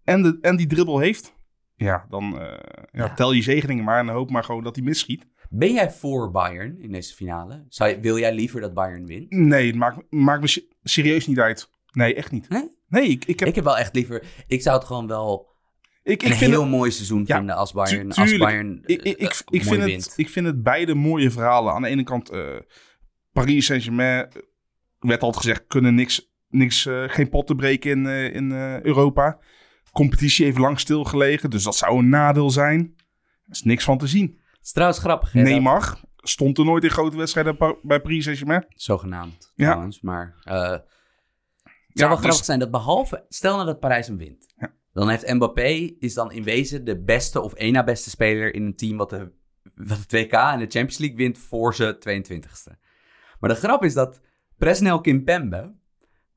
en, 0.04 0.22
de, 0.22 0.38
en 0.42 0.56
die 0.56 0.68
dribbel 0.68 1.00
heeft... 1.00 1.34
Ja, 1.76 2.06
dan 2.10 2.40
eh, 2.40 2.48
ja, 2.92 3.06
Ja. 3.06 3.14
tel 3.14 3.32
je 3.32 3.42
zegeningen 3.42 3.84
maar 3.84 4.00
en 4.00 4.08
hoop 4.10 4.30
maar 4.32 4.44
gewoon 4.44 4.64
dat 4.64 4.76
hij 4.76 4.86
misschiet. 4.86 5.28
Ben 5.50 5.74
jij 5.74 5.92
voor 5.92 6.32
Bayern 6.32 6.82
in 6.82 6.92
deze 6.92 7.14
finale? 7.14 7.66
Zou 7.70 7.98
wil 8.02 8.18
jij 8.20 8.34
liever 8.34 8.62
dat 8.62 8.74
Bayern 8.74 9.06
wint? 9.06 9.32
Nee, 9.32 9.68
het 9.68 9.76
maakt, 9.76 9.98
maakt 10.10 10.42
me 10.42 10.48
se- 10.48 10.68
serieus 10.84 11.28
niet 11.28 11.40
uit. 11.40 11.70
Nee, 11.92 12.16
echt 12.16 12.32
niet. 12.32 12.50
Nee? 12.50 12.72
Nee, 12.88 13.08
ik, 13.08 13.26
ik 13.26 13.40
heb... 13.40 13.50
Ik 13.50 13.56
heb 13.56 13.64
wel 13.64 13.78
echt 13.78 13.96
liever. 13.96 14.24
Ik 14.48 14.62
zou 14.62 14.78
het 14.78 14.86
gewoon 14.88 15.08
wel 15.08 15.50
ik, 16.04 16.22
een 16.22 16.28
ik 16.32 16.36
vind 16.36 16.52
heel 16.52 16.62
het, 16.62 16.70
mooi 16.72 16.92
seizoen 16.92 17.24
Ja, 17.26 17.38
vinden 17.38 17.56
als 17.56 17.72
Bayern, 17.74 18.10
tu- 18.10 18.22
als. 18.22 18.38
Bayern 18.38 18.80
ik, 18.86 19.02
ik, 19.02 19.18
ik, 19.18 19.30
eh, 19.30 19.40
ik, 19.50 19.64
vind 19.64 19.84
wint. 19.84 20.06
het, 20.06 20.14
ik 20.18 20.30
vind 20.30 20.46
het 20.46 20.64
beide 20.64 20.94
mooie 20.96 21.32
verhalen. 21.32 21.74
Aan 21.74 21.82
de 21.82 21.88
ene 21.88 22.04
kant, 22.04 22.30
eh, 22.30 22.56
Paris 23.32 23.66
Saint-Germain, 23.66 24.26
eh, 24.30 24.42
werd 25.00 25.22
altijd 25.22 25.44
gezegd, 25.46 25.64
kunnen 25.68 25.96
niks, 25.96 26.32
niks 26.50 26.86
eh, 26.86 27.04
geen 27.08 27.30
potten 27.30 27.56
breken 27.56 27.92
in, 27.92 28.06
eh, 28.06 28.34
in 28.36 28.52
eh, 28.52 28.82
Europa. 28.82 29.40
Competitie 29.92 30.46
heeft 30.46 30.58
lang 30.58 30.80
stilgelegen, 30.80 31.50
dus 31.50 31.64
dat 31.64 31.76
zou 31.76 31.98
een 31.98 32.10
nadeel 32.10 32.50
zijn. 32.50 32.94
Er 33.46 33.52
is 33.52 33.64
niks 33.64 33.84
van 33.84 33.98
te 33.98 34.08
zien. 34.08 34.40
Het 34.52 34.60
is 34.66 34.72
trouwens 34.72 35.00
grappig. 35.00 35.32
hè, 35.32 35.42
dat- 35.42 35.50
Neymar 35.52 36.00
stond 36.16 36.58
er 36.58 36.66
nooit 36.66 36.84
in 36.84 36.90
grote 36.90 37.18
wedstrijden 37.18 37.58
bij 37.82 38.02
Paris 38.02 38.24
Saint-Germain. 38.24 38.66
Zogenaamd, 38.70 39.52
Ja. 39.56 39.66
trouwens. 39.70 40.02
Maar 40.02 40.36
eh, 40.44 40.78
het 41.92 42.00
zou 42.00 42.10
wel 42.10 42.18
dus- 42.18 42.26
grappig 42.26 42.46
zijn 42.46 42.60
dat 42.60 42.72
behalve... 42.72 43.26
Stel 43.30 43.54
nou 43.54 43.66
dat 43.66 43.80
Parijs 43.80 44.08
hem 44.08 44.18
wint. 44.18 44.54
Ja. 44.58 44.74
Dan 44.94 45.10
heeft 45.10 45.34
Mbappé 45.34 45.96
is 46.00 46.14
dan 46.14 46.32
in 46.32 46.44
wezen 46.44 46.86
de 46.86 47.02
beste 47.02 47.42
of 47.42 47.54
één 47.54 47.74
na 47.74 47.84
beste 47.84 48.10
speler 48.10 48.54
in 48.54 48.64
een 48.64 48.76
team 48.76 48.98
wat 48.98 49.10
de, 49.10 49.32
wat 49.76 49.98
het 49.98 50.12
WK 50.12 50.32
en 50.32 50.60
de 50.60 50.66
Champions 50.66 50.98
League 50.98 51.18
wint 51.18 51.38
voor 51.38 51.76
zijn 51.76 51.96
22e. 51.96 52.80
Maar 53.40 53.50
de 53.50 53.56
grap 53.56 53.84
is 53.84 53.94
dat 53.94 54.22
Presnel 54.58 55.02
Kimpembe, 55.02 55.76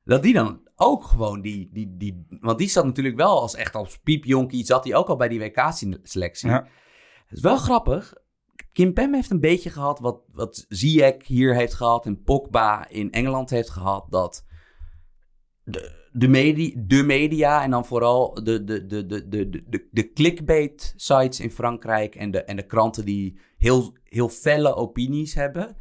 dat 0.03 0.23
die 0.23 0.33
dan 0.33 0.61
ook 0.75 1.03
gewoon 1.03 1.41
die, 1.41 1.69
die, 1.73 1.97
die... 1.97 2.25
Want 2.39 2.57
die 2.57 2.69
zat 2.69 2.85
natuurlijk 2.85 3.15
wel 3.15 3.41
als 3.41 3.55
echt 3.55 3.75
als 3.75 3.97
piepjonkie, 3.97 4.65
zat 4.65 4.83
hij 4.83 4.95
ook 4.95 5.07
al 5.07 5.15
bij 5.15 5.27
die 5.27 5.39
WK-selectie. 5.39 6.49
Ja. 6.49 6.67
Het 7.25 7.37
is 7.37 7.41
wel 7.41 7.57
grappig. 7.57 8.13
Kim 8.71 8.93
Pem 8.93 9.13
heeft 9.13 9.31
een 9.31 9.39
beetje 9.39 9.69
gehad 9.69 9.99
wat, 9.99 10.21
wat 10.31 10.65
Ziyech 10.69 11.27
hier 11.27 11.55
heeft 11.55 11.73
gehad 11.73 12.05
en 12.05 12.23
Pogba 12.23 12.89
in 12.89 13.11
Engeland 13.11 13.49
heeft 13.49 13.69
gehad. 13.69 14.05
Dat 14.09 14.44
de, 15.65 15.91
de, 16.11 16.27
media, 16.27 16.71
de 16.77 17.03
media 17.03 17.63
en 17.63 17.71
dan 17.71 17.85
vooral 17.85 18.33
de, 18.33 18.63
de, 18.63 18.85
de, 18.85 19.05
de, 19.05 19.27
de, 19.27 19.49
de, 19.49 19.87
de, 19.91 20.11
clickbait 20.11 20.93
sites 20.95 21.39
in 21.39 21.51
Frankrijk 21.51 22.15
en 22.15 22.31
de, 22.31 22.43
en 22.43 22.55
de 22.55 22.65
kranten 22.65 23.05
die 23.05 23.39
heel, 23.57 23.93
heel 24.03 24.29
felle 24.29 24.75
opinies 24.75 25.33
hebben. 25.33 25.77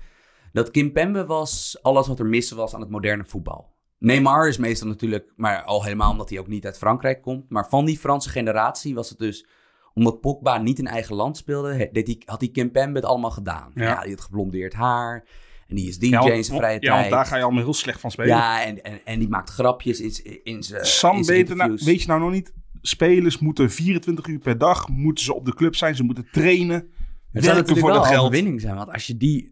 Dat 0.53 0.70
Kim 0.70 0.92
Pembe 0.92 1.27
was 1.27 1.79
alles 1.83 2.07
wat 2.07 2.18
er 2.18 2.27
mis 2.27 2.51
was 2.51 2.75
aan 2.75 2.81
het 2.81 2.90
moderne 2.90 3.25
voetbal. 3.25 3.73
Neymar 3.99 4.49
is 4.49 4.59
meestal 4.59 4.88
natuurlijk, 4.88 5.33
maar 5.37 5.62
al 5.62 5.85
helemaal 5.85 6.11
omdat 6.11 6.31
hij 6.31 6.38
ook 6.38 6.47
niet 6.47 6.64
uit 6.64 6.79
Frankrijk 6.79 7.23
komt. 7.23 7.51
Maar 7.51 7.68
van 7.68 7.85
die 7.85 7.99
Franse 7.99 8.29
generatie 8.29 8.94
was 8.94 9.09
het 9.09 9.18
dus 9.18 9.47
omdat 9.94 10.20
Pogba 10.20 10.59
niet 10.59 10.79
in 10.79 10.87
eigen 10.87 11.14
land 11.14 11.37
speelde, 11.37 11.75
hij, 11.75 12.23
had 12.25 12.40
hij 12.40 12.51
Kim 12.51 12.70
Pembe 12.70 12.99
het 12.99 13.09
allemaal 13.09 13.31
gedaan. 13.31 13.70
Ja. 13.75 13.83
Ja. 13.83 14.01
die 14.01 14.11
had 14.11 14.20
geblondeerd 14.20 14.73
haar. 14.73 15.25
En 15.68 15.77
die 15.77 15.88
is 15.88 15.98
DJ 15.98 16.07
Ja, 16.07 16.33
in 16.33 16.44
zijn 16.44 16.59
vrije 16.59 16.77
ja, 16.81 16.88
want 16.88 17.00
tijd. 17.00 17.12
daar 17.12 17.27
ga 17.27 17.37
je 17.37 17.42
allemaal 17.42 17.62
heel 17.62 17.74
slecht 17.74 18.00
van 18.00 18.11
spelen. 18.11 18.31
Ja, 18.37 18.64
en, 18.64 18.83
en, 18.85 19.00
en 19.05 19.18
die 19.18 19.29
maakt 19.29 19.50
grapjes 19.50 20.00
in, 20.00 20.44
in 20.44 20.62
zijn 20.62 20.85
Sam, 20.87 21.16
in 21.16 21.24
zijn 21.24 21.38
weet, 21.38 21.48
je 21.48 21.55
nou, 21.55 21.70
interviews. 21.70 21.92
weet 21.92 22.03
je 22.03 22.09
nou 22.09 22.20
nog 22.20 22.31
niet? 22.31 22.53
Spelers 22.81 23.38
moeten 23.38 23.70
24 23.70 24.27
uur 24.27 24.38
per 24.38 24.59
dag 24.59 24.88
moeten 24.88 25.24
ze 25.24 25.35
op 25.35 25.44
de 25.44 25.55
club 25.55 25.77
zijn. 25.77 25.96
Ze 25.96 26.03
moeten 26.03 26.29
trainen. 26.33 26.88
Het 27.33 27.44
zou 27.44 27.57
natuurlijk 27.57 27.87
voor 27.87 27.90
wel 27.94 28.03
dat 28.03 28.12
een 28.12 28.18
overwinning 28.18 28.61
zijn. 28.61 28.77
Want 28.77 28.92
als 28.92 29.07
je 29.07 29.16
die... 29.16 29.50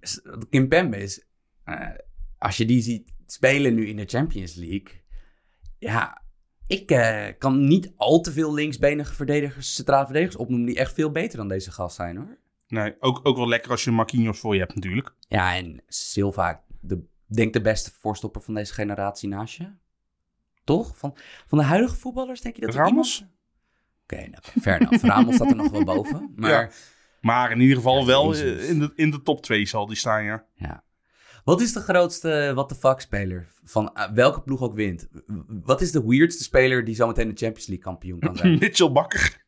Kim 0.51 0.69
Pembe 0.69 0.97
is... 0.97 1.25
eh, 1.65 1.89
als 2.39 2.57
je 2.57 2.65
die 2.65 2.83
ziet 2.83 3.13
spelen 3.27 3.75
nu 3.75 3.87
in 3.87 3.97
de 3.97 4.05
Champions 4.07 4.55
League... 4.55 5.01
Ja, 5.79 6.23
ik 6.67 6.91
eh, 6.91 7.27
kan 7.39 7.67
niet 7.69 7.93
al 7.97 8.21
te 8.21 8.33
veel 8.33 8.55
linksbenige 8.55 9.15
verdedigers, 9.15 9.75
centrale 9.75 10.05
verdedigers 10.05 10.37
opnoemen... 10.37 10.67
die 10.67 10.77
echt 10.79 10.95
veel 10.95 11.11
beter 11.11 11.37
dan 11.37 11.49
deze 11.49 11.71
gast 11.71 11.97
zijn, 11.97 12.17
hoor. 12.17 12.39
Nee, 12.73 12.95
ook, 13.01 13.21
ook 13.23 13.37
wel 13.37 13.49
lekker 13.49 13.71
als 13.71 13.85
je 13.85 13.91
Marquinhos 13.91 14.39
voor 14.39 14.55
je 14.55 14.61
hebt 14.61 14.75
natuurlijk. 14.75 15.15
Ja, 15.29 15.55
en 15.57 15.83
Silva, 15.87 16.63
de, 16.81 17.05
denk 17.27 17.53
de 17.53 17.61
beste 17.61 17.91
voorstopper 18.01 18.41
van 18.43 18.55
deze 18.55 18.73
generatie 18.75 19.29
naast 19.29 19.55
je. 19.57 19.69
Toch? 20.65 20.97
Van, 20.99 21.17
van 21.47 21.59
de 21.59 21.65
huidige 21.65 21.97
voetballers 21.97 22.41
denk 22.41 22.57
je 22.57 22.61
dat 22.67 22.75
Ramos? 22.75 23.19
iemand- 23.21 23.33
Oké, 24.03 24.17
nou, 24.29 24.43
fair 24.61 24.81
enough. 24.81 25.05
Ramos 25.05 25.35
staat 25.35 25.51
er 25.51 25.57
nog 25.57 25.71
wel 25.71 25.85
boven. 25.85 26.33
Maar 26.37 26.51
Ja. 26.51 26.71
Maar 27.21 27.51
in 27.51 27.61
ieder 27.61 27.77
geval 27.77 27.99
Ja, 28.01 28.05
wel 28.07 28.35
eh, 28.35 28.69
in 28.69 28.79
de, 28.79 28.93
in 28.95 29.11
de 29.11 29.23
top 29.23 29.43
2 29.43 29.67
zal 29.67 29.87
die 29.87 29.97
staan, 29.97 30.25
ja. 30.25 30.45
Ja. 30.55 30.85
Wat 31.45 31.61
is 31.61 31.73
de 31.73 31.81
grootste 31.81 32.51
what 32.55 32.69
the 32.69 32.75
fuck 32.75 33.01
speler 33.01 33.49
van 33.65 33.95
eh, 33.95 34.11
welke 34.11 34.43
ploeg 34.43 34.61
ook 34.61 34.75
wint? 34.75 35.09
Wat 35.47 35.81
is 35.81 35.93
de 35.93 36.05
weirdste 36.07 36.43
speler 36.43 36.85
die 36.85 36.95
zometeen 36.95 37.29
de 37.29 37.37
Champions 37.37 37.67
League 37.67 37.85
kampioen 37.85 38.19
kan 38.21 38.37
zijn? 38.39 38.59
Mitchell 38.59 38.93
Bakker. 38.93 39.42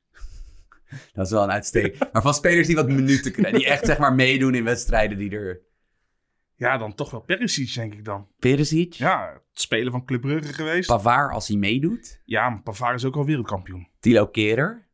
Dat 1.14 1.26
is 1.26 1.33
wel 1.33 1.42
een 1.42 1.50
uitstek. 1.50 2.12
Maar 2.12 2.22
van 2.22 2.35
spelers 2.35 2.66
die 2.66 2.76
wat 2.76 2.88
minuten 2.88 3.33
krijgen, 3.33 3.59
die 3.59 3.68
echt 3.68 3.87
zeg 3.87 3.98
maar 3.98 4.14
meedoen 4.14 4.54
in 4.54 4.64
wedstrijden 4.64 5.18
die 5.18 5.30
er... 5.30 5.61
Ja, 6.57 6.78
dan 6.78 6.94
toch 6.94 7.11
wel 7.11 7.20
Perisic, 7.20 7.74
denk 7.74 7.92
ik 7.94 8.04
dan. 8.04 8.28
Perisic, 8.38 8.92
Ja, 8.94 9.33
het 9.33 9.61
spelen 9.61 9.92
van 9.92 10.04
Club 10.04 10.20
Brugge 10.20 10.52
geweest. 10.52 10.88
Pavard 10.88 11.33
als 11.33 11.48
hij 11.48 11.57
meedoet, 11.57 12.20
ja, 12.24 12.48
maar 12.48 12.62
Pavard 12.62 12.94
is 12.94 13.04
ook 13.04 13.16
al 13.16 13.24
wereldkampioen. 13.24 13.88
Tilo 14.00 14.26
Kerer. 14.26 14.87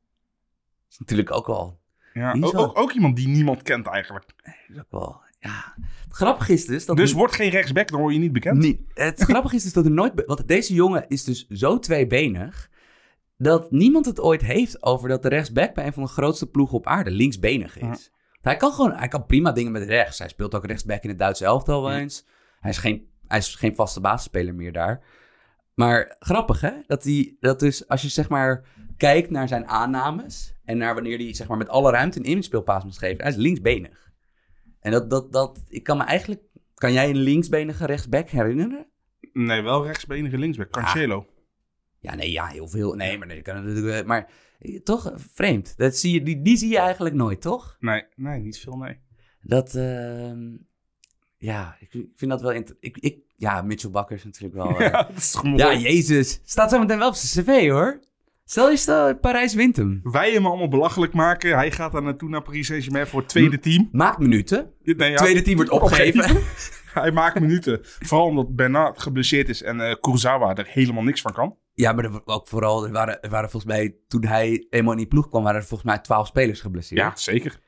is 0.90 0.98
natuurlijk 0.98 1.32
ook 1.32 1.46
wel... 1.46 1.80
Ja, 2.12 2.32
ook, 2.40 2.52
wel- 2.52 2.64
ook, 2.68 2.78
ook 2.78 2.92
iemand 2.92 3.16
die 3.16 3.28
niemand 3.28 3.62
kent 3.62 3.86
eigenlijk. 3.86 4.24
is 4.68 4.78
ook 4.78 4.90
wel 4.90 5.20
ja. 5.40 5.74
Het 6.04 6.16
grappige 6.16 6.52
is 6.52 6.64
dus 6.64 6.86
dat... 6.86 6.96
Dus 6.96 7.12
wordt 7.12 7.34
geen 7.34 7.50
rechtsback, 7.50 7.88
dan 7.88 8.00
word 8.00 8.14
je 8.14 8.20
niet 8.20 8.32
bekend. 8.32 8.58
Nee, 8.58 8.86
het 8.94 9.20
grappige 9.20 9.54
is 9.56 9.62
dus 9.62 9.72
dat 9.72 9.84
er 9.84 9.90
nooit... 9.90 10.22
Want 10.26 10.48
deze 10.48 10.74
jongen 10.74 11.08
is 11.08 11.24
dus 11.24 11.46
zo 11.48 11.78
tweebenig... 11.78 12.69
dat 13.42 13.70
niemand 13.70 14.07
het 14.07 14.20
ooit 14.20 14.42
heeft 14.42 14.83
over 14.83 15.09
dat 15.09 15.22
de 15.22 15.29
rechtsback... 15.29 15.74
bij 15.74 15.87
een 15.87 15.92
van 15.92 16.03
de 16.03 16.09
grootste 16.09 16.46
ploegen 16.46 16.76
op 16.76 16.87
aarde 16.87 17.11
linksbenig 17.11 17.79
is. 17.79 18.12
Hij 18.40 18.57
kan 18.57 18.72
gewoon... 18.72 18.92
Hij 18.92 19.09
kan 19.09 19.26
prima 19.26 19.53
dingen 19.53 19.72
met 19.72 19.83
rechts. 19.83 20.18
Hij 20.18 20.29
speelt 20.29 20.55
ook 20.55 20.66
rechtsback 20.66 21.03
in 21.03 21.09
het 21.09 21.18
Duitse 21.18 21.44
elftal 21.44 21.83
wel 21.83 21.92
eens. 21.92 22.26
Hij 22.61 22.70
is 22.70 22.79
geen, 22.79 23.09
hij 23.26 23.38
is 23.38 23.55
geen 23.55 23.74
vaste 23.74 24.00
basisspeler 24.00 24.55
meer 24.55 24.72
daar. 24.72 25.05
Maar 25.74 26.16
grappig, 26.18 26.61
hè? 26.61 26.72
Dat, 26.87 27.05
hij, 27.05 27.37
dat 27.40 27.61
dus 27.61 27.88
als 27.88 28.03
je 28.03 28.09
zeg 28.09 28.29
maar 28.29 28.66
kijkt 28.96 29.31
naar 29.31 29.48
zijn 29.48 29.68
aannames... 29.68 30.55
en 30.64 30.79
naar 30.79 30.94
wanneer 30.94 31.18
hij 31.18 31.35
zeg 31.35 31.48
maar 31.48 31.57
met 31.57 31.68
alle 31.68 31.90
ruimte 31.90 32.18
een 32.18 32.24
inspeelpaas 32.24 32.85
moet 32.85 32.98
geven... 32.98 33.22
hij 33.22 33.31
is 33.31 33.37
linksbenig. 33.37 34.11
En 34.81 34.90
dat, 34.90 35.11
dat, 35.11 35.33
dat... 35.33 35.62
Ik 35.68 35.83
kan 35.83 35.96
me 35.96 36.05
eigenlijk 36.05 36.42
Kan 36.81 36.92
jij 36.92 37.11
een 37.11 37.16
linksbenige 37.16 37.87
rechtsback 37.87 38.29
herinneren? 38.29 38.87
Nee, 39.33 39.62
wel 39.62 39.87
rechtsbenige 39.87 40.38
linksback. 40.38 40.70
Cancelo. 40.70 41.26
Ja, 42.00 42.14
nee, 42.14 42.30
ja, 42.30 42.46
heel 42.46 42.68
veel. 42.68 42.94
Nee, 42.94 43.18
maar 43.18 43.26
nee, 43.26 43.42
kan 43.42 43.64
natuurlijk. 43.64 44.06
Maar 44.06 44.30
eh, 44.58 44.80
toch 44.80 45.10
eh, 45.10 45.16
vreemd. 45.32 45.74
Dat 45.76 45.96
zie 45.96 46.12
je, 46.12 46.22
die, 46.22 46.42
die 46.42 46.56
zie 46.56 46.68
je 46.68 46.78
eigenlijk 46.78 47.14
nooit, 47.14 47.40
toch? 47.40 47.76
Nee, 47.80 48.04
nee, 48.16 48.40
niet 48.40 48.58
veel, 48.58 48.76
nee. 48.76 48.98
Dat, 49.42 49.74
ehm, 49.74 50.56
ja, 51.36 51.76
ik, 51.80 52.06
vind 52.14 52.30
dat 52.30 52.40
wel. 52.40 52.54
Ik, 52.54 52.76
ik, 52.80 53.18
ja, 53.36 53.62
Mitchell 53.62 53.90
Bakker 53.90 54.16
is 54.16 54.24
natuurlijk 54.24 54.54
wel. 54.54 54.68
eh, 54.78 54.90
Ja, 54.90 55.02
dat 55.02 55.16
is 55.16 55.40
ja, 55.42 55.74
jezus. 55.74 56.40
Staat 56.44 56.70
zo 56.70 56.78
meteen 56.78 56.98
wel 56.98 57.08
op 57.08 57.14
zijn 57.14 57.44
cv 57.44 57.68
hoor. 57.68 58.00
Stel 58.44 58.70
je 58.70 58.76
stel, 58.76 59.16
Parijs 59.16 59.54
wint 59.54 59.76
hem. 59.76 60.00
Wij 60.02 60.32
hem 60.32 60.46
allemaal 60.46 60.68
belachelijk 60.68 61.12
maken. 61.12 61.54
Hij 61.54 61.70
gaat 61.70 61.92
daar 61.92 62.02
naartoe 62.02 62.28
naar 62.28 62.42
Paris 62.42 62.66
Saint-Germain 62.66 63.06
voor 63.06 63.20
het 63.20 63.28
tweede 63.28 63.58
team. 63.58 63.88
Maakt 63.92 64.18
minuten. 64.18 64.72
Nee, 64.82 65.10
ja, 65.10 65.16
Tweede 65.16 65.42
team 65.42 65.56
wordt 65.56 65.70
opgegeven. 65.70 66.36
Hij 67.00 67.12
maakt 67.12 67.40
minuten. 67.40 67.78
Vooral 67.82 68.26
omdat 68.26 68.56
Bernard 68.56 69.00
geblesseerd 69.00 69.48
is 69.48 69.62
en 69.62 69.80
eh 69.80 69.94
Kurzawa 70.00 70.54
er 70.54 70.66
helemaal 70.68 71.02
niks 71.02 71.20
van 71.20 71.32
kan. 71.32 71.56
Ja, 71.81 71.93
maar 71.93 72.05
er, 72.05 72.21
ook 72.25 72.49
vooral, 72.49 72.85
er 72.85 72.93
waren, 72.93 73.23
er 73.23 73.31
waren 73.31 73.51
volgens 73.51 73.73
mij, 73.73 73.95
toen 74.09 74.25
hij 74.25 74.66
eenmaal 74.71 74.93
in 74.93 74.99
die 74.99 75.07
ploeg 75.07 75.29
kwam, 75.29 75.43
waren 75.43 75.61
er 75.61 75.66
volgens 75.66 75.90
mij 75.90 75.99
twaalf 75.99 76.27
spelers 76.27 76.61
geblesseerd. 76.61 77.01
Ja, 77.01 77.12
zeker. 77.16 77.61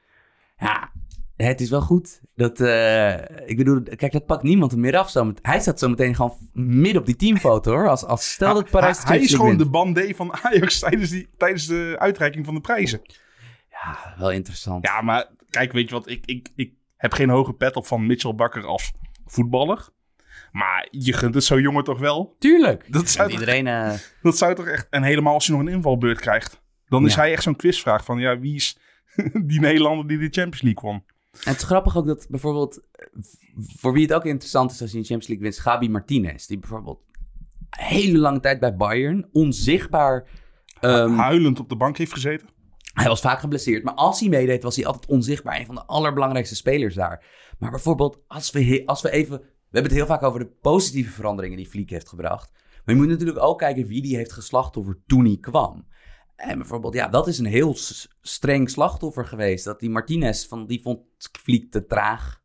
Ja, 0.58 0.92
het 1.36 1.60
is 1.60 1.70
wel 1.70 1.80
goed. 1.80 2.20
Dat, 2.34 2.60
eh, 2.60 3.12
ik 3.48 3.56
bedoel, 3.56 3.82
kijk, 3.82 4.12
dat 4.12 4.26
pakt 4.26 4.42
niemand 4.42 4.76
meer 4.76 4.96
af. 4.96 5.10
Zo 5.10 5.24
met- 5.24 5.38
hij 5.42 5.60
staat 5.60 5.78
zo 5.78 5.88
meteen 5.88 6.14
gewoon 6.14 6.36
midden 6.52 7.00
op 7.00 7.06
die 7.06 7.16
teamfoto 7.16 7.70
hoor. 7.72 7.88
Als, 7.88 8.04
als 8.04 8.30
stel 8.32 8.54
dat 8.54 8.70
Parijs 8.70 8.98
hij, 9.02 9.06
hij 9.06 9.18
is 9.24 9.34
gewoon 9.34 9.56
de 9.56 9.68
bandé 9.70 10.14
van 10.14 10.32
Ajax 10.42 10.78
tijdens, 10.78 11.10
die, 11.10 11.28
tijdens 11.36 11.66
de 11.66 11.94
uitreiking 11.98 12.44
van 12.44 12.54
de 12.54 12.60
prijzen. 12.60 13.00
Ja, 13.70 14.14
wel 14.18 14.30
interessant. 14.30 14.86
Ja, 14.86 15.00
maar 15.00 15.26
kijk, 15.50 15.72
weet 15.72 15.88
je 15.88 15.94
wat? 15.94 16.08
Ik, 16.08 16.26
ik, 16.26 16.48
ik 16.56 16.72
heb 16.96 17.12
geen 17.12 17.28
hoge 17.28 17.52
pet 17.52 17.76
op 17.76 17.86
van 17.86 18.06
Mitchell 18.06 18.34
Bakker 18.34 18.64
als 18.66 18.92
voetballer. 19.26 19.88
Maar 20.52 20.88
je 20.90 21.12
gunt 21.12 21.34
het 21.34 21.44
zo 21.44 21.60
jongen 21.60 21.84
toch 21.84 21.98
wel? 21.98 22.36
Tuurlijk. 22.38 22.92
Dat 22.92 23.08
zou 23.08 23.30
toch- 23.30 23.38
iedereen... 23.40 23.66
eh, 23.66 23.92
Dat 24.22 24.38
zou 24.38 24.54
toch 24.54 24.66
echt... 24.66 24.86
En 24.90 25.02
helemaal 25.02 25.34
als 25.34 25.46
hij 25.46 25.56
nog 25.56 25.66
een 25.66 25.72
invalbeurt 25.72 26.20
krijgt. 26.20 26.62
Dan 26.88 27.04
is 27.06 27.14
Ja. 27.14 27.20
hij 27.20 27.32
echt 27.32 27.42
zo'n 27.42 27.56
quizvraag 27.56 28.04
van... 28.04 28.18
Ja, 28.18 28.38
wie 28.38 28.54
is 28.54 28.78
die 29.44 29.60
Nederlander 29.60 30.06
die 30.08 30.18
de 30.18 30.24
Champions 30.40 30.62
League 30.62 30.82
won? 30.90 31.04
En 31.32 31.50
het 31.52 31.56
is 31.56 31.62
grappig 31.66 31.96
ook 31.96 32.06
dat 32.06 32.26
bijvoorbeeld, 32.30 32.82
voor 33.56 33.92
wie 33.92 34.02
het 34.02 34.12
ook 34.12 34.24
interessant 34.24 34.70
is 34.70 34.80
als 34.80 34.90
je 34.90 34.96
in 34.96 35.02
de 35.02 35.08
Champions 35.08 35.40
League 35.40 35.50
wint, 35.50 35.66
Gabi 35.66 35.88
Martinez. 35.90 36.46
Die 36.46 36.58
bijvoorbeeld 36.58 37.00
een 37.70 37.84
hele 37.84 38.18
lange 38.18 38.40
tijd 38.40 38.60
bij 38.60 38.76
Bayern, 38.76 39.28
onzichtbaar. 39.32 40.28
ehm, 40.80 41.14
Huilend 41.16 41.60
op 41.60 41.68
de 41.68 41.76
bank 41.76 41.96
heeft 41.96 42.12
gezeten. 42.12 42.48
hij 42.92 43.06
was 43.08 43.20
vaak 43.20 43.40
geblesseerd, 43.40 43.84
maar 43.84 43.94
als 43.94 44.20
hij 44.20 44.28
meedeed 44.28 44.62
was 44.62 44.76
hij 44.76 44.86
altijd 44.86 45.06
onzichtbaar. 45.06 45.58
Een 45.60 45.66
van 45.66 45.74
de 45.74 45.84
allerbelangrijkste 45.86 46.54
spelers 46.56 46.94
daar. 46.94 47.24
Maar 47.58 47.70
bijvoorbeeld, 47.70 48.18
als 48.26 48.50
we, 48.50 48.82
als 48.86 49.02
we 49.02 49.10
even, 49.10 49.42
we 49.72 49.78
hebben 49.78 49.90
het 49.96 50.00
heel 50.00 50.16
vaak 50.16 50.22
over 50.22 50.40
de 50.40 50.52
positieve 50.60 51.10
veranderingen 51.10 51.56
die 51.56 51.68
Fliek 51.68 51.90
heeft 51.90 52.08
gebracht. 52.08 52.50
Maar 52.52 52.94
je 52.94 53.00
moet 53.00 53.10
natuurlijk 53.10 53.42
ook 53.42 53.58
kijken 53.58 53.86
wie 53.86 54.02
die 54.02 54.16
heeft 54.16 54.32
geslachtofferd 54.32 54.98
toen 55.06 55.24
hij 55.24 55.38
kwam. 55.40 55.86
En 56.36 56.58
bijvoorbeeld, 56.58 56.94
ja, 56.94 57.08
dat 57.08 57.26
is 57.26 57.38
een 57.38 57.44
heel 57.44 57.76
streng 58.20 58.70
slachtoffer 58.70 59.26
geweest. 59.26 59.64
Dat 59.64 59.80
die 59.80 59.90
Martinez, 59.90 60.46
van, 60.46 60.66
die 60.66 60.82
vond 60.82 61.00
Fliek 61.42 61.70
te 61.70 61.86
traag. 61.86 62.40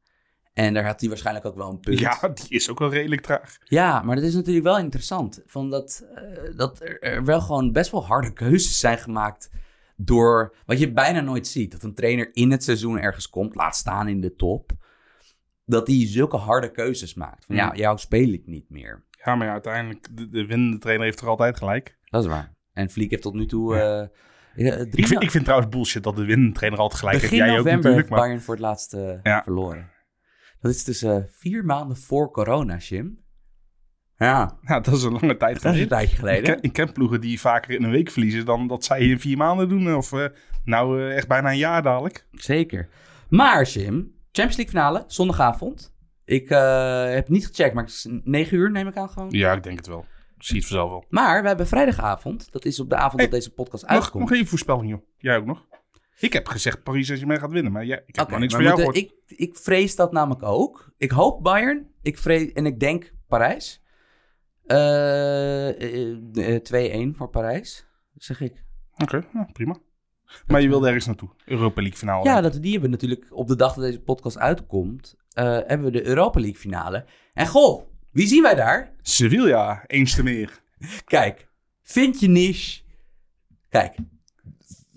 En 0.54 0.74
daar 0.74 0.86
had 0.86 1.00
hij 1.00 1.10
waarschijnlijk 1.10 1.46
ook 1.46 1.56
wel 1.56 1.70
een 1.70 1.80
punt. 1.80 2.00
Ja, 2.00 2.20
die 2.34 2.50
is 2.50 2.70
ook 2.70 2.80
wel 2.80 2.90
redelijk 2.90 3.22
traag. 3.22 3.58
Ja, 3.64 4.02
maar 4.02 4.16
dat 4.16 4.26
is 4.26 4.34
natuurlijk 4.34 4.66
wel 4.66 4.80
interessant. 4.80 5.42
Van 5.46 5.70
dat, 5.70 6.06
eh, 6.16 6.58
dat 6.58 6.82
er 7.00 7.24
wel 7.24 7.42
gewoon 7.42 7.72
best 7.72 7.92
wel 7.92 8.06
harde 8.06 8.34
keuzes 8.34 8.80
zijn 8.80 8.98
gemaakt. 8.98 9.50
Door 9.96 10.56
wat 10.66 10.80
je 10.80 10.92
bijna 10.92 11.22
nooit 11.22 11.48
ziet. 11.48 11.72
Dat 11.72 11.84
een 11.84 11.96
trainer 11.96 12.30
in 12.34 12.52
het 12.52 12.64
seizoen 12.64 13.00
ergens 13.00 13.30
komt, 13.30 13.56
laat 13.56 13.76
staan 13.76 14.08
in 14.08 14.22
de 14.22 14.36
top. 14.36 14.72
Dat 15.70 15.86
die 15.86 16.08
zulke 16.08 16.38
harde 16.38 16.72
keuzes 16.72 17.14
maakt. 17.14 17.46
Van 17.46 17.56
ja, 17.56 17.68
Mm. 17.70 17.76
jou 17.76 17.98
speel 17.98 18.30
ik 18.34 18.42
niet 18.46 18.70
meer. 18.70 19.06
Ja, 19.24 19.36
maar 19.36 19.48
ja, 19.48 19.54
uiteindelijk, 19.54 20.08
de, 20.18 20.30
de 20.30 20.46
winnende 20.46 20.78
trainer 20.78 21.06
heeft 21.06 21.22
er 21.22 21.28
altijd 21.28 21.58
gelijk. 21.58 21.98
Dat 22.04 22.24
is 22.24 22.30
waar. 22.30 22.54
En 22.74 22.90
Vliek 22.90 23.10
heeft 23.10 23.22
tot 23.22 23.34
nu 23.34 23.46
toe. 23.46 23.76
eh, 23.76 24.08
ja, 24.66 24.76
drie 24.76 24.88
Ik 24.92 25.08
vind, 25.08 25.10
no- 25.10 25.20
ik 25.20 25.32
vind 25.32 25.44
trouwens 25.44 25.72
bullshit 25.72 26.04
dat 26.04 26.16
de 26.16 26.26
winnende 26.26 26.54
trainer 26.54 26.80
altijd 26.80 27.00
gelijk 27.00 27.22
begin 27.22 27.38
heeft. 27.38 27.50
Jij 27.50 27.60
ook 27.60 27.66
november 27.66 27.92
heeft 27.92 28.00
natuurlijk, 28.00 28.10
maar... 28.10 28.20
Bayern 28.20 28.42
voor 28.42 28.54
het 28.54 28.64
laatst 28.64 28.94
eh, 28.94 29.14
Ja. 29.24 29.44
verloren. 29.44 29.92
Dat 30.60 30.72
is 30.72 30.84
dus 30.84 31.02
eh, 31.02 31.18
vier 31.30 31.66
maanden 31.66 31.98
voor 31.98 32.32
corona, 32.32 32.78
Jim. 32.78 33.26
Ja, 34.18 34.58
Ja, 34.62 34.80
dat 34.80 34.94
is 34.96 35.04
een 35.04 35.12
lange 35.12 35.38
tijd 35.38 35.62
dat 35.62 35.74
is 35.74 35.80
een 35.82 35.88
geleden. 35.88 35.88
tijdje 35.88 36.14
Ik 36.14 36.20
geleden. 36.20 36.44
ken, 36.44 36.62
ik 36.62 36.74
ken 36.74 36.92
ploegen 36.92 37.22
die 37.22 37.40
vaker 37.40 37.72
in 37.76 37.84
een 37.84 37.92
week 37.92 38.10
verliezen 38.12 38.46
dan 38.46 38.68
dat 38.68 38.84
zij 38.86 39.00
in 39.00 39.20
vier 39.20 39.38
maanden 39.38 39.70
doen. 39.70 39.96
Of 39.96 40.14
eh, 40.14 40.26
nou 40.64 41.02
eh, 41.02 41.16
echt 41.16 41.28
bijna 41.28 41.50
een 41.52 41.58
jaar 41.58 41.82
dadelijk. 41.84 42.28
Zeker. 42.32 42.88
Maar 43.30 43.64
Jim, 43.64 44.16
Champions 44.38 44.58
League 44.58 44.74
finale, 44.74 45.04
zondagavond. 45.08 45.96
Ik 46.26 46.50
eh, 46.50 47.10
heb 47.10 47.30
niet 47.30 47.48
gecheckt, 47.48 47.74
maar 47.74 47.84
het 47.84 47.94
is 47.94 48.08
9 48.24 48.58
uur 48.58 48.72
neem 48.72 48.88
ik 48.88 48.98
aan 48.98 49.10
gewoon. 49.10 49.30
Ja, 49.32 49.54
ik 49.54 49.64
denk 49.64 49.78
het 49.78 49.88
wel. 49.88 50.06
Ik 50.36 50.44
zie 50.44 50.58
het 50.58 50.68
vanzelf 50.68 50.90
wel. 50.90 51.06
Maar 51.10 51.42
we 51.42 51.48
hebben 51.48 51.68
vrijdagavond. 51.68 52.52
Dat 52.52 52.66
is 52.66 52.80
op 52.80 52.90
de 52.90 52.96
avond 52.96 53.14
Hey, 53.14 53.22
dat 53.22 53.32
deze 53.32 53.54
podcast 53.54 53.84
Nog, 53.84 53.92
uitkomt. 53.92 54.24
nog 54.24 54.34
even 54.34 54.48
voorspelling, 54.48 54.90
joh. 54.90 55.02
Jij 55.18 55.38
ook 55.38 55.46
nog? 55.46 55.66
Ik 56.20 56.34
heb 56.34 56.48
gezegd 56.48 56.84
Paris 56.84 57.06
Saint-Germain 57.06 57.40
gaat 57.40 57.52
winnen, 57.52 57.72
maar 57.72 57.86
jij, 57.86 58.04
ik 58.06 58.16
heb 58.16 58.30
nog 58.30 58.40
niks 58.40 58.54
van 58.54 58.64
jou 58.64 58.76
gehoord. 58.76 58.96
ik, 58.96 59.14
ik 59.26 59.58
vrees 59.58 59.96
dat 59.96 60.12
namelijk 60.12 60.44
ook. 60.44 60.94
Ik 60.98 61.12
hoop 61.12 61.44
Bayern. 61.44 61.92
Ik 62.02 62.18
vrees, 62.18 62.52
en 62.52 62.66
ik 62.66 62.80
denk 62.80 63.14
Parijs. 63.28 63.84
Eh, 64.66 66.56
eh, 66.56 67.12
2-1 67.14 67.16
voor 67.16 67.30
Parijs, 67.30 67.88
zeg 68.16 68.42
ik. 68.42 68.64
Oké, 68.98 69.26
nou, 69.34 69.52
prima. 69.52 69.78
Maar 70.48 70.62
je 70.62 70.68
wilde 70.68 70.88
ergens 70.88 71.06
naartoe. 71.06 71.30
Europa 71.46 71.82
League 71.82 71.98
finale. 72.00 72.24
Ja, 72.24 72.42
dat, 72.42 72.54
die 72.62 72.72
hebben 72.72 72.90
we 72.90 72.96
natuurlijk 72.96 73.28
op 73.30 73.48
de 73.48 73.56
dag 73.56 73.74
dat 73.74 73.84
deze 73.84 74.00
podcast 74.02 74.38
uitkomt. 74.38 75.16
eh, 75.34 75.44
hebben 75.44 75.84
we 75.84 75.92
de 75.92 76.06
Europa 76.06 76.40
League 76.40 76.60
finale. 76.60 77.06
En 77.34 77.48
goh, 77.48 77.84
wie 78.12 78.28
zien 78.28 78.42
wij 78.42 78.56
daar? 78.56 78.94
Sevilla, 79.02 79.84
eens 79.88 80.16
te 80.16 80.24
meer. 80.24 80.62
Kijk, 81.06 81.48
vind 81.84 82.20
je 82.20 82.28
niche. 82.28 82.82
Kijk, 83.70 83.96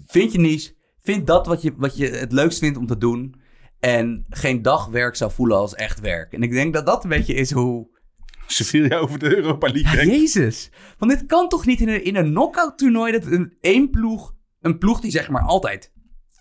vind 0.07 0.33
je 0.33 0.39
niche. 0.39 0.75
Vind 1.03 1.27
dat 1.27 1.47
wat 1.47 1.63
je, 1.63 1.75
wat 1.77 1.97
je 1.97 2.09
het 2.09 2.33
leukst 2.33 2.59
vindt 2.59 2.79
om 2.79 2.87
te 2.87 2.99
doen. 2.99 3.35
En 3.81 4.27
geen 4.31 4.63
dagwerk 4.63 5.17
zou 5.17 5.31
voelen 5.33 5.57
als 5.57 5.75
echt 5.75 6.01
werk. 6.01 6.33
En 6.33 6.43
ik 6.43 6.51
denk 6.51 6.75
dat 6.75 6.87
dat 6.87 7.03
een 7.05 7.11
beetje 7.11 7.35
is 7.35 7.51
hoe. 7.53 7.99
Sevilla 8.47 8.97
over 8.97 9.19
de 9.19 9.37
Europa 9.37 9.69
League. 9.73 10.05
Ja. 10.05 10.11
Jezus. 10.17 10.71
Want 10.99 11.11
dit 11.11 11.27
kan 11.27 11.49
toch 11.49 11.67
niet 11.67 11.81
in 11.81 11.89
een, 11.89 12.05
in 12.05 12.17
een 12.17 12.31
knockout 12.31 12.79
toernooi 12.79 13.13
dat 13.13 13.27
een 13.27 13.57
één 13.61 13.91
ploeg. 13.91 14.35
Een 14.61 14.79
ploeg 14.79 15.01
die 15.01 15.11
zeg 15.11 15.29
maar 15.29 15.43
altijd 15.43 15.93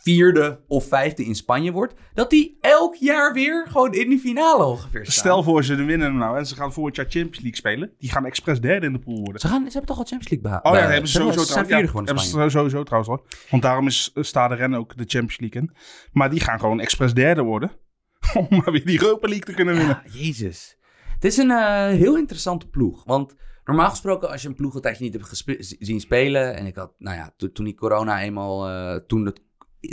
vierde 0.01 0.63
of 0.67 0.87
vijfde 0.87 1.25
in 1.25 1.35
Spanje 1.35 1.71
wordt. 1.71 1.93
Dat 2.13 2.29
die 2.29 2.57
elk 2.61 2.95
jaar 2.95 3.33
weer 3.33 3.67
gewoon 3.69 3.93
in 3.93 4.09
die 4.09 4.19
finale 4.19 4.63
ongeveer 4.63 5.05
staan. 5.05 5.13
Stel 5.13 5.43
voor 5.43 5.63
ze 5.63 5.75
de 5.75 5.83
winnen 5.83 6.17
nou 6.17 6.37
en 6.37 6.45
ze 6.45 6.55
gaan 6.55 6.73
volgend 6.73 6.95
jaar 6.95 7.05
Champions 7.05 7.37
League 7.39 7.55
spelen. 7.55 7.93
Die 7.97 8.11
gaan 8.11 8.25
expres 8.25 8.61
derde 8.61 8.85
in 8.85 8.93
de 8.93 8.99
pool 8.99 9.17
worden. 9.17 9.39
Ze, 9.39 9.47
gaan, 9.47 9.65
ze 9.65 9.71
hebben 9.71 9.85
toch 9.85 9.97
al 9.97 10.05
Champions 10.05 10.29
League 10.29 10.49
behaald? 10.49 10.65
Oh 10.65 10.73
ja, 10.73 10.91
hebben 10.91 11.09
ze 11.09 11.17
sowieso 11.17 11.43
trouwens. 11.43 11.73
vierde 11.73 11.91
Ja, 11.91 12.03
hebben 12.03 12.23
ze 12.23 12.49
sowieso 12.49 12.83
trouwens 12.83 13.09
hoor. 13.09 13.27
Want 13.49 13.63
daarom 13.63 13.87
is 13.87 14.11
eh, 14.13 14.23
Stade 14.23 14.55
Rennes 14.55 14.79
ook 14.79 14.97
de 14.97 15.03
Champions 15.07 15.39
League 15.39 15.61
in. 15.61 15.71
Maar 16.11 16.29
die 16.29 16.39
gaan 16.39 16.59
gewoon 16.59 16.79
expres 16.79 17.13
derde 17.13 17.41
worden. 17.41 17.71
Om 18.33 18.47
maar 18.49 18.71
weer 18.71 18.85
die 18.85 19.01
Europa 19.01 19.27
League 19.27 19.45
te 19.45 19.53
kunnen 19.53 19.75
winnen. 19.75 20.01
Ja, 20.05 20.19
jezus. 20.19 20.77
Het 21.13 21.23
is 21.23 21.37
een 21.37 21.51
eh, 21.51 21.87
heel 21.87 22.17
interessante 22.17 22.67
ploeg. 22.67 23.03
Want 23.05 23.35
normaal 23.69 23.89
gesproken, 23.89 24.29
als 24.29 24.41
je 24.41 24.47
een 24.47 24.55
ploeg 24.55 24.75
een 24.75 24.81
tijdje 24.81 25.03
niet 25.03 25.13
hebt 25.13 25.25
gespe- 25.25 25.57
zien 25.59 25.99
spelen. 25.99 26.55
En 26.55 26.65
ik 26.65 26.75
had, 26.75 26.93
nou 26.97 27.17
ja, 27.17 27.33
to- 27.37 27.51
toen 27.51 27.65
die 27.65 27.75
corona 27.75 28.21
eenmaal, 28.21 28.67
eh, 28.69 28.95
toen 29.07 29.25
het, 29.25 29.41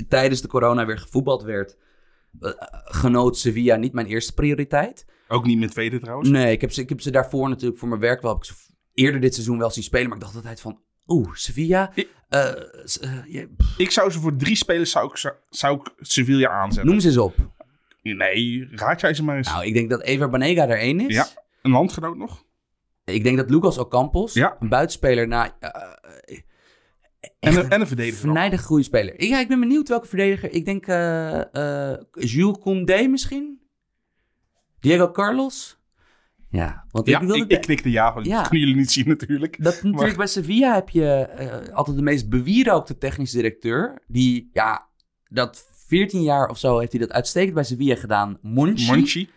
tijdens 0.08 0.40
de 0.40 0.48
corona 0.48 0.86
weer 0.86 0.98
gevoetbald 0.98 1.42
werd, 1.42 1.76
eh, 2.40 2.50
genoot 2.84 3.38
Sevilla 3.38 3.76
niet 3.76 3.92
mijn 3.92 4.06
eerste 4.06 4.32
prioriteit. 4.34 5.06
Ook 5.28 5.44
niet 5.46 5.58
met 5.58 5.70
tweede 5.70 5.98
trouwens. 6.00 6.28
Nee, 6.28 6.52
ik 6.52 6.60
heb, 6.60 6.72
ze, 6.72 6.80
ik 6.80 6.88
heb 6.88 7.00
ze 7.00 7.10
daarvoor 7.10 7.48
natuurlijk 7.48 7.78
voor 7.78 7.88
mijn 7.88 8.00
werk 8.00 8.22
wel, 8.22 8.30
heb 8.32 8.40
ik 8.42 8.46
ze 8.48 8.54
eerder 8.94 9.20
dit 9.20 9.34
seizoen 9.34 9.58
wel 9.58 9.70
zien 9.70 9.82
spelen. 9.84 10.06
Maar 10.08 10.16
ik 10.16 10.22
dacht 10.22 10.34
altijd 10.36 10.60
van, 10.60 10.80
oeh, 11.06 11.34
Sevilla. 11.34 11.90
Ik- 11.94 12.10
eh, 12.28 12.52
Ik 13.76 13.90
zou 13.90 14.10
ze 14.10 14.20
voor 14.20 14.36
drie 14.36 14.56
spelers 14.56 14.90
zou 14.90 15.10
ik, 15.10 15.34
zou, 15.50 15.80
ik 15.80 15.94
Sevilla 15.98 16.48
aanzetten. 16.48 16.90
noem 16.90 17.00
ze 17.00 17.06
eens 17.08 17.16
op. 17.16 17.34
Nee, 18.02 18.68
raad 18.70 19.00
jij 19.00 19.14
ze 19.14 19.24
maar 19.24 19.36
eens. 19.36 19.48
Nou, 19.48 19.64
ik 19.64 19.74
denk 19.74 19.90
dat 19.90 20.02
Ever 20.02 20.30
Banega 20.30 20.68
er 20.68 20.78
één 20.78 21.00
is. 21.00 21.14
Ja. 21.14 21.26
Een 21.62 21.70
landgenoot 21.70 22.16
nog? 22.16 22.44
Ik 23.12 23.22
denk 23.24 23.36
dat 23.36 23.50
Lucas 23.50 23.78
Ocampos, 23.78 24.34
Ja. 24.34 24.56
een 24.60 24.68
buitenspeler, 24.68 25.28
nou, 25.28 25.50
eh, 25.60 25.70
En 27.38 27.56
een, 27.56 27.70
en 27.70 27.80
een 27.80 27.86
verdediger 27.86 28.18
vernijdig 28.20 28.62
goede 28.62 28.82
speler. 28.82 29.24
Ja, 29.24 29.40
ik 29.40 29.48
ben 29.48 29.60
benieuwd 29.60 29.88
welke 29.88 30.06
verdediger. 30.06 30.52
Ik 30.52 30.64
denk 30.64 30.86
eh 30.86 31.90
eh 31.92 32.00
Jules 32.12 32.58
Koundé 32.62 33.06
misschien? 33.06 33.60
Diego 34.80 35.10
Carlos? 35.10 35.78
Ja, 36.50 36.84
want 36.90 37.06
Ja, 37.06 37.20
ik 37.20 37.26
wilde... 37.26 37.42
ik, 37.44 37.50
ik 37.50 37.60
knikte 37.60 37.90
ja. 37.90 38.14
want 38.14 38.26
Ja. 38.26 38.38
Dat 38.38 38.48
kunnen 38.48 38.66
jullie 38.66 38.80
niet 38.82 38.90
zien 38.92 39.08
natuurlijk. 39.08 39.56
dat 39.62 39.74
natuurlijk 39.74 39.96
maar- 40.06 40.16
bij 40.16 40.26
Sevilla 40.26 40.74
heb 40.74 40.88
je 40.88 41.04
eh, 41.08 41.74
altijd 41.74 41.96
de 41.96 42.02
meest 42.02 42.28
bewierookte 42.28 42.98
technisch 42.98 43.30
directeur. 43.32 44.02
Die, 44.06 44.50
ja, 44.52 44.88
dat 45.28 45.68
14 45.86 46.22
jaar 46.22 46.48
of 46.48 46.58
zo 46.58 46.78
heeft 46.78 46.92
hij 46.92 47.00
dat 47.00 47.12
uitstekend 47.12 47.54
bij 47.54 47.64
Sevilla 47.64 47.94
gedaan. 47.96 48.38
Monchi. 48.42 48.86
Monchi 48.86 49.28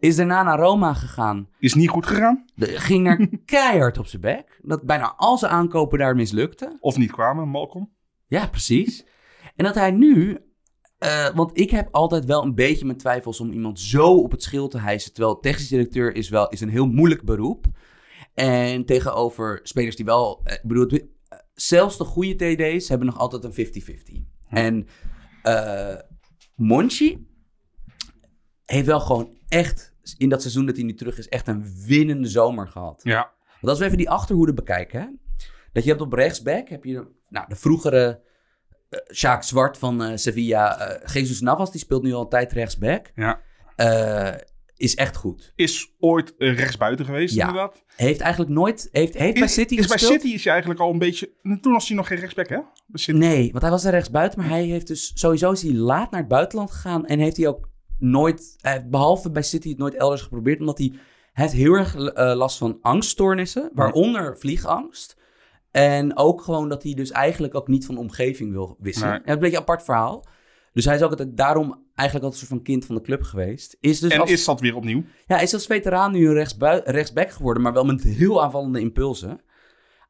Is 0.00 0.16
daarna 0.16 0.42
naar 0.42 0.58
Roma 0.58 0.94
gegaan. 0.94 1.48
is 1.58 1.74
niet 1.74 1.88
goed 1.88 2.06
gegaan. 2.06 2.44
De, 2.54 2.66
ging 2.66 3.06
er 3.06 3.28
keihard 3.44 3.98
op 3.98 4.06
zijn 4.06 4.22
bek. 4.22 4.60
Dat 4.62 4.82
bijna 4.82 5.14
al 5.16 5.38
zijn 5.38 5.52
aankopen 5.52 5.98
daar 5.98 6.14
mislukten. 6.14 6.76
Of 6.80 6.96
niet 6.96 7.10
kwamen, 7.10 7.48
Malcolm. 7.48 7.92
Ja, 8.26 8.46
precies. 8.46 9.04
En 9.56 9.64
dat 9.64 9.74
hij 9.74 9.90
nu 9.90 10.38
Eh, 10.98 11.28
want 11.34 11.58
ik 11.58 11.70
heb 11.70 11.88
altijd 11.90 12.24
wel 12.24 12.42
een 12.42 12.54
beetje 12.54 12.84
mijn 12.84 12.98
twijfels 12.98 13.40
om 13.40 13.52
iemand 13.52 13.80
zo 13.80 14.14
op 14.16 14.30
het 14.30 14.42
schild 14.42 14.70
te 14.70 14.78
hijsen. 14.78 15.12
Terwijl 15.12 15.38
technisch 15.38 15.68
directeur 15.68 16.14
is 16.14 16.28
wel 16.28 16.48
is 16.48 16.60
een 16.60 16.68
heel 16.68 16.86
moeilijk 16.86 17.24
beroep. 17.24 17.66
En 18.34 18.84
tegenover 18.84 19.60
spelers 19.62 19.96
die 19.96 20.04
wel... 20.04 20.40
eh, 20.44 20.54
Ik 20.54 20.62
bedoel, 20.62 20.98
zelfs 21.54 21.98
de 21.98 22.04
goede 22.04 22.34
TD's 22.54 22.88
hebben 22.88 23.06
nog 23.06 23.18
altijd 23.18 23.44
een 23.44 23.66
50-50. 24.22 24.24
En 24.48 24.86
eh 25.42 25.96
Monchi 26.54 27.26
heeft 28.64 28.86
wel 28.86 29.00
gewoon 29.00 29.34
echt... 29.48 29.89
In 30.16 30.28
dat 30.28 30.40
seizoen 30.40 30.66
dat 30.66 30.76
hij 30.76 30.84
nu 30.84 30.94
terug 30.94 31.18
is, 31.18 31.28
echt 31.28 31.48
een 31.48 31.64
winnende 31.86 32.28
zomer 32.28 32.68
gehad. 32.68 33.00
Ja. 33.04 33.32
Want 33.44 33.66
als 33.66 33.78
we 33.78 33.84
even 33.84 33.96
die 33.98 34.10
achterhoede 34.10 34.54
bekijken, 34.54 35.00
hè, 35.00 35.06
dat 35.72 35.82
je 35.82 35.90
hebt 35.90 36.02
op 36.02 36.12
rechtsback, 36.12 36.68
heb 36.68 36.84
je 36.84 37.06
nou, 37.28 37.48
de 37.48 37.56
vroegere 37.56 38.22
Sjaak 39.12 39.42
Zwart 39.42 39.78
van 39.78 40.02
eh, 40.02 40.16
Sevilla, 40.16 40.78
eh 40.78 41.14
Jesus 41.14 41.40
Navas, 41.40 41.70
die 41.70 41.80
speelt 41.80 42.02
nu 42.02 42.12
al 42.12 42.22
een 42.22 42.28
tijd 42.28 42.52
rechtsback, 42.52 43.12
ja. 43.14 43.40
is 44.76 44.94
echt 44.94 45.16
goed. 45.16 45.52
Is 45.56 45.94
ooit 45.98 46.34
rechtsbuiten 46.38 47.04
geweest, 47.04 47.34
Ja. 47.34 47.46
inderdaad. 47.46 47.84
Heeft 47.96 48.20
eigenlijk 48.20 48.52
nooit, 48.52 48.88
heeft, 48.92 49.14
heeft 49.14 49.38
bij 49.38 49.48
City 49.48 49.74
is 49.74 49.86
bij? 49.86 49.98
City 49.98 50.28
is 50.28 50.44
hij 50.44 50.52
eigenlijk 50.52 50.82
al 50.82 50.92
een 50.92 50.98
beetje... 50.98 51.32
Toen 51.60 51.72
was 51.72 51.88
hij 51.88 51.96
nog 51.96 52.06
geen 52.06 52.18
rechtsback, 52.18 52.48
hè? 52.48 52.58
Bij 52.86 53.00
City. 53.00 53.18
Nee, 53.18 53.50
want 53.50 53.62
hij 53.62 53.70
was 53.70 53.84
er 53.84 53.90
rechtsbuiten, 53.90 54.38
maar 54.38 54.48
hij 54.48 54.64
heeft 54.64 54.86
dus 54.86 55.10
sowieso 55.14 55.52
is 55.52 55.62
hij 55.62 55.72
laat 55.72 56.10
naar 56.10 56.20
het 56.20 56.28
buitenland 56.28 56.70
gegaan 56.70 57.06
en 57.06 57.18
heeft 57.18 57.36
hij 57.36 57.48
ook 57.48 57.69
nooit, 58.00 58.56
heeft 58.60 58.90
behalve 58.90 59.30
bij 59.30 59.42
City 59.42 59.68
het 59.68 59.78
nooit 59.78 59.94
elders 59.94 60.22
geprobeerd, 60.22 60.60
omdat 60.60 60.78
hij, 60.78 60.92
hij 61.32 61.44
heeft 61.44 61.56
heel 61.56 61.74
erg 61.74 61.94
eh, 61.94 62.34
last 62.34 62.58
van 62.58 62.78
angststoornissen, 62.80 63.70
waaronder 63.74 64.38
vliegangst. 64.38 65.18
En 65.70 66.16
ook 66.16 66.42
gewoon 66.42 66.68
dat 66.68 66.82
hij 66.82 66.94
dus 66.94 67.10
eigenlijk 67.10 67.54
ook 67.54 67.68
niet 67.68 67.86
van 67.86 67.94
de 67.94 68.00
omgeving 68.00 68.52
wil 68.52 68.76
wisselen. 68.78 69.10
Nee. 69.10 69.20
Ja, 69.24 69.32
een 69.32 69.38
beetje 69.38 69.56
een 69.56 69.62
apart 69.62 69.82
verhaal. 69.82 70.24
Dus 70.72 70.84
hij 70.84 70.94
is 70.94 71.02
ook 71.02 71.10
altijd 71.10 71.36
daarom 71.36 71.84
eigenlijk 71.94 72.24
altijd 72.24 72.32
een 72.32 72.48
soort 72.48 72.60
van 72.60 72.62
kind 72.62 72.84
van 72.84 72.94
de 72.94 73.00
club 73.00 73.22
geweest. 73.22 73.76
Is 73.80 74.00
dus 74.00 74.12
en 74.12 74.20
als, 74.20 74.30
is 74.30 74.44
dat 74.44 74.60
weer 74.60 74.74
opnieuw. 74.74 75.04
ja, 75.26 75.34
hij 75.34 75.44
is 75.44 75.54
als 75.54 75.66
veteraan 75.66 76.12
nu 76.12 76.28
een 76.28 76.46
rechtsback 76.84 77.30
geworden, 77.30 77.62
maar 77.62 77.72
wel 77.72 77.84
met 77.84 78.02
heel 78.02 78.42
aanvallende 78.42 78.80
impulsen. 78.80 79.40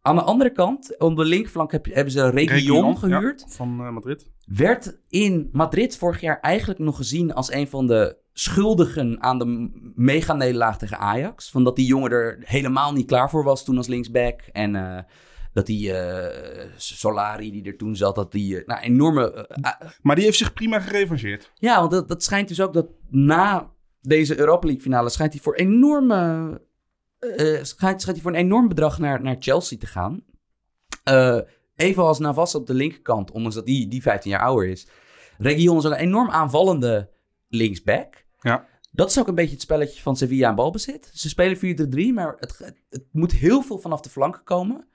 Aan 0.03 0.16
de 0.16 0.22
andere 0.22 0.53
kant, 0.53 0.98
op 0.98 1.16
de 1.16 1.24
linkerflank 1.24 1.72
heb 1.72 1.84
hebben 1.84 2.12
ze 2.12 2.30
Region 2.30 2.57
Reguilon, 2.57 2.98
gehuurd. 2.98 3.40
ja, 3.40 3.55
van 3.55 3.80
eh, 3.80 3.90
Madrid. 3.90 4.30
Werd 4.46 5.01
in 5.09 5.48
Madrid 5.53 5.96
vorig 5.96 6.20
jaar 6.20 6.40
eigenlijk 6.40 6.80
nog 6.80 6.96
gezien 6.96 7.34
als 7.34 7.53
een 7.53 7.68
van 7.68 7.86
de 7.86 8.16
schuldigen 8.32 9.22
aan 9.22 9.38
de 9.38 9.70
mega-nederlaag 9.94 10.78
tegen 10.78 10.98
Ajax. 10.98 11.51
Van 11.51 11.64
dat 11.64 11.76
die 11.76 11.86
jongen 11.86 12.11
er 12.11 12.38
helemaal 12.40 12.92
niet 12.92 13.07
klaar 13.07 13.30
voor 13.30 13.44
was 13.44 13.64
toen 13.64 13.76
als 13.76 13.86
linksback. 13.86 14.40
En 14.53 14.74
eh, 14.76 15.03
dat 15.53 15.66
die 15.66 15.92
eh, 15.92 16.70
Solari 16.76 17.51
die 17.51 17.64
er 17.64 17.76
toen 17.76 17.96
zat, 17.96 18.14
dat 18.14 18.32
die 18.32 18.62
nou, 18.66 18.80
enorme... 18.80 19.48
Maar 20.03 20.16
die 20.16 20.24
heeft 20.24 20.38
zich 20.38 20.53
prima 20.53 20.80
gerevancheerd. 20.80 21.53
ja, 21.55 21.78
want 21.78 21.90
dat, 21.90 22.09
dat 22.09 22.22
schijnt 22.22 22.48
dus 22.48 22.61
ook 22.61 22.72
dat 22.72 22.86
na 23.09 23.70
deze 24.01 24.38
Europa 24.38 24.66
League 24.66 24.82
finale 24.82 25.11
schijnt 25.11 25.32
hij 25.32 25.42
voor 25.42 25.55
enorme. 25.55 26.68
Eh, 27.20 27.58
eh, 27.58 27.64
schijnt, 27.64 28.00
schijnt 28.00 28.06
hij 28.06 28.20
voor 28.20 28.30
een 28.30 28.44
enorm 28.44 28.68
bedrag 28.68 28.98
naar, 28.98 29.22
naar 29.22 29.36
Chelsea 29.38 29.78
te 29.78 29.86
gaan. 29.86 30.24
Eh 31.04 31.38
evenals 31.76 32.18
Navas 32.18 32.54
op 32.54 32.66
de 32.66 32.74
linkerkant, 32.74 33.30
ondanks 33.30 33.54
dat 33.56 33.66
die, 33.66 33.88
die 33.88 34.02
15 34.02 34.30
jaar 34.30 34.40
ouder 34.40 34.68
is. 34.68 34.88
Region 35.38 35.76
is 35.76 35.86
ook 35.86 35.92
een 35.92 35.98
enorm 35.98 36.30
aanvallende 36.30 37.10
linksback. 37.48 38.24
Ja. 38.40 38.66
Dat 38.92 39.10
is 39.10 39.18
ook 39.18 39.28
een 39.28 39.34
beetje 39.34 39.52
het 39.52 39.62
spelletje 39.62 40.02
van 40.02 40.16
Sevilla 40.16 40.48
en 40.48 40.54
balbezit. 40.54 41.10
Ze 41.14 41.28
spelen 41.28 42.10
4-3, 42.10 42.14
maar 42.14 42.36
het, 42.38 42.74
het, 42.90 43.04
moet 43.12 43.32
heel 43.32 43.62
veel 43.62 43.78
vanaf 43.78 44.00
de 44.00 44.08
flanken 44.08 44.42
komen. 44.44 44.88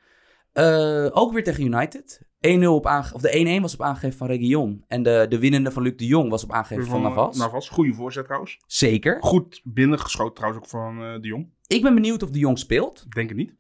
Ook 1.11 1.33
weer 1.33 1.43
tegen 1.43 1.63
United. 1.63 2.21
1-0 2.47 2.67
op 2.67 2.85
aange- 2.85 3.13
of 3.13 3.21
de 3.21 3.57
1-1 3.57 3.61
was 3.61 3.73
op 3.73 3.81
aangegeven 3.81 4.17
van 4.17 4.27
Region. 4.27 4.83
En 4.87 5.03
de, 5.03 5.25
de 5.29 5.39
winnende 5.39 5.71
van 5.71 5.83
Luc 5.83 5.95
de 5.95 6.05
Jong 6.05 6.29
was 6.29 6.43
op 6.43 6.51
aangegeven 6.51 6.85
van, 6.85 7.01
Navas. 7.01 7.37
Navas. 7.37 7.69
Goede 7.69 7.93
voorzet 7.93 8.23
trouwens. 8.25 8.59
Zeker. 8.67 9.17
Goed 9.21 9.61
binnengeschoten 9.63 10.35
trouwens 10.35 10.63
ook 10.63 10.69
van 10.69 11.03
eh, 11.03 11.21
de 11.21 11.27
Jong. 11.27 11.53
Ik 11.67 11.81
ben 11.81 11.93
benieuwd 11.93 12.23
of 12.23 12.29
de 12.29 12.39
Jong 12.39 12.59
speelt. 12.59 13.03
Ik 13.05 13.13
Denk 13.13 13.29
het 13.29 13.37
niet. 13.37 13.53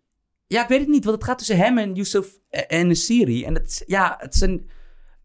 Ja, 0.47 0.63
ik 0.63 0.67
weet 0.67 0.79
het 0.79 0.89
niet, 0.89 1.03
want 1.03 1.15
het 1.15 1.25
gaat 1.25 1.37
tussen 1.37 1.57
hem 1.57 1.77
en 1.77 1.93
Yusuf 1.93 2.39
en 2.49 2.95
Siri. 2.95 3.45
En 3.45 3.53
het, 3.53 3.83
ja, 3.85 4.15
het 4.19 4.35
zijn, 4.35 4.69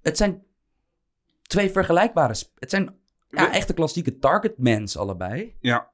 het 0.02 0.16
zijn 0.16 0.42
twee 1.42 1.70
vergelijkbare... 1.70 2.34
Het 2.58 2.70
zijn 2.70 2.94
ja, 3.28 3.52
echte 3.52 3.74
klassieke 3.74 4.18
targetmans 4.18 4.96
allebei. 4.96 5.56
Ja. 5.60 5.90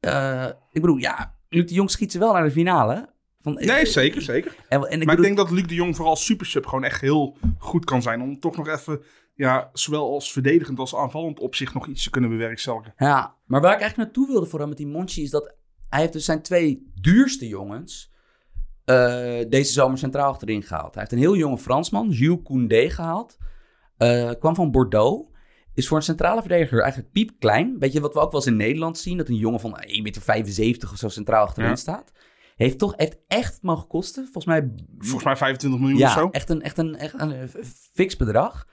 Eh, 0.00 0.46
ik 0.72 0.80
bedoel, 0.80 0.96
ja, 0.96 1.36
Luc 1.48 1.66
de 1.66 1.74
Jong 1.74 1.90
schiet 1.90 2.12
ze 2.12 2.18
wel 2.18 2.32
naar 2.32 2.44
de 2.44 2.50
finale. 2.50 3.14
Van, 3.40 3.54
Nee, 3.54 3.86
zeker, 3.86 4.22
zeker. 4.22 4.56
En, 4.68 4.82
en 4.82 5.00
ik 5.00 5.06
maar 5.06 5.16
ik 5.16 5.22
denk 5.22 5.36
dat 5.36 5.50
Luc 5.50 5.66
de 5.66 5.74
Jong 5.74 5.96
vooral 5.96 6.16
super 6.16 6.46
sub 6.46 6.66
gewoon 6.66 6.84
echt 6.84 7.00
heel 7.00 7.36
goed 7.58 7.84
kan 7.84 8.02
zijn. 8.02 8.22
Om 8.22 8.40
toch 8.40 8.56
nog 8.56 8.68
even, 8.68 9.02
ja, 9.34 9.70
zowel 9.72 10.12
als 10.12 10.32
verdedigend 10.32 10.78
als 10.78 10.94
aanvallend 10.94 11.40
op 11.40 11.54
zich 11.54 11.74
nog 11.74 11.86
iets 11.86 12.02
te 12.02 12.10
kunnen 12.10 12.30
bewerkstelligen. 12.30 12.94
Ja, 12.96 13.34
maar 13.44 13.60
waar 13.60 13.74
ik 13.74 13.80
eigenlijk 13.80 13.96
naartoe 13.96 14.32
wilde 14.32 14.46
voor 14.46 14.58
hem 14.58 14.68
met 14.68 14.76
die 14.76 14.86
Monchi 14.86 15.22
is 15.22 15.30
dat 15.30 15.54
hij 15.88 16.00
heeft 16.00 16.12
dus 16.12 16.24
zijn 16.24 16.42
twee 16.42 16.90
duurste 17.00 17.48
jongens 17.48 18.14
eh, 18.84 19.38
deze 19.48 19.72
zomer 19.72 19.98
centraal 19.98 20.30
achterin 20.30 20.62
gehaald. 20.62 20.94
Hij 20.94 21.02
heeft 21.02 21.12
een 21.12 21.18
heel 21.18 21.36
jonge 21.36 21.58
Fransman, 21.58 22.08
Jules 22.10 22.40
Koundé, 22.44 22.90
gehaald. 22.90 23.36
Eh, 23.96 24.30
kwam 24.38 24.54
van 24.54 24.70
Bordeaux. 24.70 25.34
Is 25.74 25.88
voor 25.88 25.96
een 25.96 26.02
centrale 26.02 26.40
verdediger 26.40 26.80
eigenlijk 26.80 27.12
piepklein. 27.12 27.78
Weet 27.78 27.92
je 27.92 28.00
wat 28.00 28.14
we 28.14 28.20
ook 28.20 28.30
wel 28.30 28.40
eens 28.40 28.50
in 28.50 28.56
Nederland 28.56 28.98
zien? 28.98 29.16
Dat 29.16 29.28
een 29.28 29.36
jongen 29.36 29.60
van 29.60 29.76
1,75 29.80 30.56
meter 30.64 30.90
of 30.92 30.98
zo 30.98 31.08
centraal 31.08 31.44
achterin 31.46 31.70
Ja. 31.70 31.76
staat. 31.76 32.12
Heeft 32.56 32.78
toch 32.78 32.92
heeft 32.96 33.18
echt 33.26 33.58
mogen 33.62 33.86
kosten. 33.86 34.22
Volgens 34.22 34.44
mij 34.44 34.72
Volgens 34.98 35.24
mij 35.24 35.36
25 35.36 35.80
miljoen 35.80 35.98
ja, 35.98 36.06
of 36.06 36.12
zo. 36.12 36.28
echt 36.30 36.50
een, 36.50 36.62
echt 36.62 36.78
een, 36.78 36.96
echt 36.96 37.20
een 37.20 37.32
eh, 37.32 37.48
fix 37.92 38.16
bedrag. 38.16 38.66